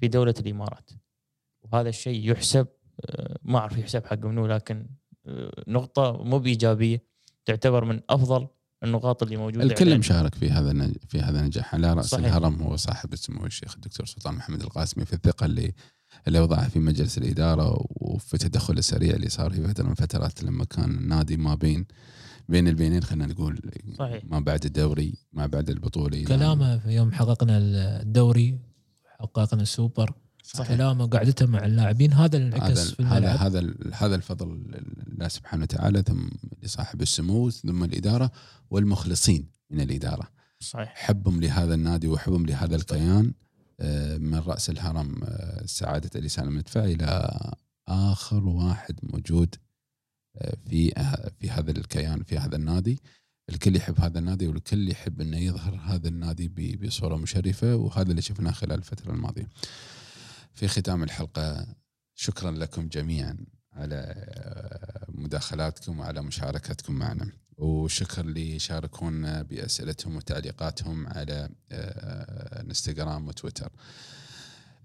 في 0.00 0.08
دولة 0.08 0.34
الإمارات 0.40 0.90
وهذا 1.62 1.88
الشيء 1.88 2.30
يحسب 2.30 2.66
آه، 3.04 3.38
ما 3.42 3.58
أعرف 3.58 3.78
يحسب 3.78 4.06
حق 4.06 4.24
منو 4.24 4.46
لكن 4.46 4.86
آه، 5.26 5.64
نقطة 5.68 6.22
مو 6.24 6.38
بإيجابية 6.38 7.02
تعتبر 7.44 7.84
من 7.84 8.00
أفضل 8.10 8.48
النقاط 8.84 9.22
اللي 9.22 9.36
موجودة 9.36 9.64
الكل. 9.64 9.98
مشارك 9.98 10.34
في 10.34 10.50
هذا 10.50 10.92
في 11.08 11.20
هذا 11.20 11.40
النجاح 11.40 11.74
على 11.74 11.92
رأس 11.92 12.06
صحيح. 12.06 12.24
الهرم 12.24 12.62
هو 12.62 12.76
صاحب 12.76 13.12
السمو 13.12 13.46
الشيخ 13.46 13.74
الدكتور 13.74 14.06
سلطان 14.06 14.34
محمد 14.34 14.62
القاسمي 14.62 15.04
في 15.04 15.12
الثقة 15.12 15.46
اللي 15.46 15.72
اللي 16.28 16.40
وضعها 16.40 16.68
في 16.68 16.78
مجلس 16.78 17.18
الإدارة 17.18 17.86
وفي 17.90 18.34
التدخل 18.34 18.78
السريع 18.78 19.14
اللي 19.14 19.28
صار 19.28 19.50
في 19.50 19.68
فترة 19.68 19.84
من 19.84 19.90
الفترات 19.90 20.44
لما 20.44 20.64
كان 20.64 20.90
النادي 20.90 21.36
ما 21.36 21.54
بين 21.54 21.86
بين 22.48 22.68
البينين 22.68 23.02
خلينا 23.02 23.26
نقول 23.26 23.60
صحيح. 23.98 24.24
ما 24.24 24.40
بعد 24.40 24.64
الدوري 24.64 25.14
ما 25.32 25.46
بعد 25.46 25.70
البطولة 25.70 26.24
كلامه 26.24 26.78
في 26.78 26.90
يوم 26.90 27.12
حققنا 27.12 27.58
الدوري 28.02 28.58
حققنا 29.20 29.62
السوبر 29.62 30.12
صحيح. 30.44 30.68
كلامه 30.68 31.04
وقعدته 31.04 31.46
مع 31.46 31.64
اللاعبين 31.64 32.12
هذا 32.12 32.36
اللي 32.36 32.56
انعكس 32.56 32.78
هذا 32.78 32.94
في 32.94 33.02
هذا 33.02 33.18
الملعب 33.18 33.38
هذا 33.38 33.74
هذا 33.92 34.14
الفضل 34.14 34.62
لله 35.06 35.28
سبحانه 35.28 35.62
وتعالى 35.62 36.02
ثم 36.02 36.28
لصاحب 36.62 37.02
السمو 37.02 37.50
ثم 37.50 37.84
الإدارة 37.84 38.30
والمخلصين 38.70 39.48
من 39.70 39.80
الإدارة 39.80 40.28
صحيح 40.60 40.92
حبهم 40.94 41.40
لهذا 41.40 41.74
النادي 41.74 42.08
وحبهم 42.08 42.46
لهذا 42.46 42.76
الكيان 42.76 43.32
آه، 43.80 44.16
من 44.16 44.38
رأس 44.38 44.70
الهرم 44.70 45.20
آه، 45.24 45.66
سعادة 45.66 46.10
علي 46.14 46.28
سالم 46.28 46.48
المدفع 46.48 46.84
إلى 46.84 47.30
آخر 47.88 48.44
واحد 48.44 48.98
موجود 49.02 49.54
في 50.68 50.90
في 51.40 51.50
هذا 51.50 51.70
الكيان 51.70 52.22
في 52.22 52.38
هذا 52.38 52.56
النادي 52.56 53.00
الكل 53.48 53.76
يحب 53.76 54.00
هذا 54.00 54.18
النادي 54.18 54.46
والكل 54.46 54.90
يحب 54.90 55.20
إنه 55.20 55.38
يظهر 55.38 55.76
هذا 55.76 56.08
النادي 56.08 56.76
بصورة 56.76 57.16
مشرفة 57.16 57.76
وهذا 57.76 58.10
اللي 58.10 58.22
شفناه 58.22 58.50
خلال 58.50 58.78
الفترة 58.78 59.12
الماضية. 59.12 59.48
في 60.54 60.68
ختام 60.68 61.02
الحلقة 61.02 61.66
شكرا 62.14 62.50
لكم 62.50 62.88
جميعا 62.88 63.36
على 63.72 64.14
مداخلاتكم 65.08 65.98
وعلى 66.00 66.22
مشاركتكم 66.22 66.94
معنا 66.94 67.32
وشكر 67.56 68.24
اللي 68.24 68.58
شاركونا 68.58 69.42
بأسئلتهم 69.42 70.16
وتعليقاتهم 70.16 71.06
على 71.06 71.48
آه، 71.72 72.60
إنستغرام 72.60 73.28
وتويتر. 73.28 73.72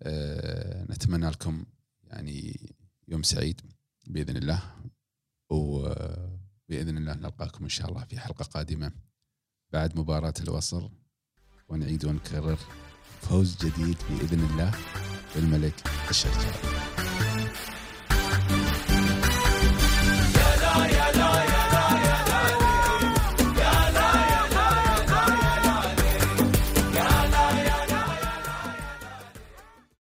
آه، 0.04 0.84
نتمنى 0.84 1.30
لكم 1.30 1.66
يعني 2.04 2.60
يوم 3.08 3.24
سعيد 3.24 3.62
بإذن 4.08 4.38
الله 4.38 4.62
وبإذن 5.50 6.98
الله 6.98 7.14
نلقاكم 7.14 7.64
إن 7.64 7.70
شاء 7.70 7.90
الله 7.90 8.06
في 8.06 8.20
حلقة 8.20 8.44
قادمة. 8.44 8.92
بعد 9.72 10.00
مباراة 10.00 10.34
الوصل 10.40 10.90
ونعيد 11.70 12.06
ونكرر 12.06 12.58
فوز 13.22 13.58
جديد 13.58 13.98
بإذن 14.10 14.40
الله 14.40 14.72
بالملك 15.36 15.84
الشرجاوي 16.10 16.99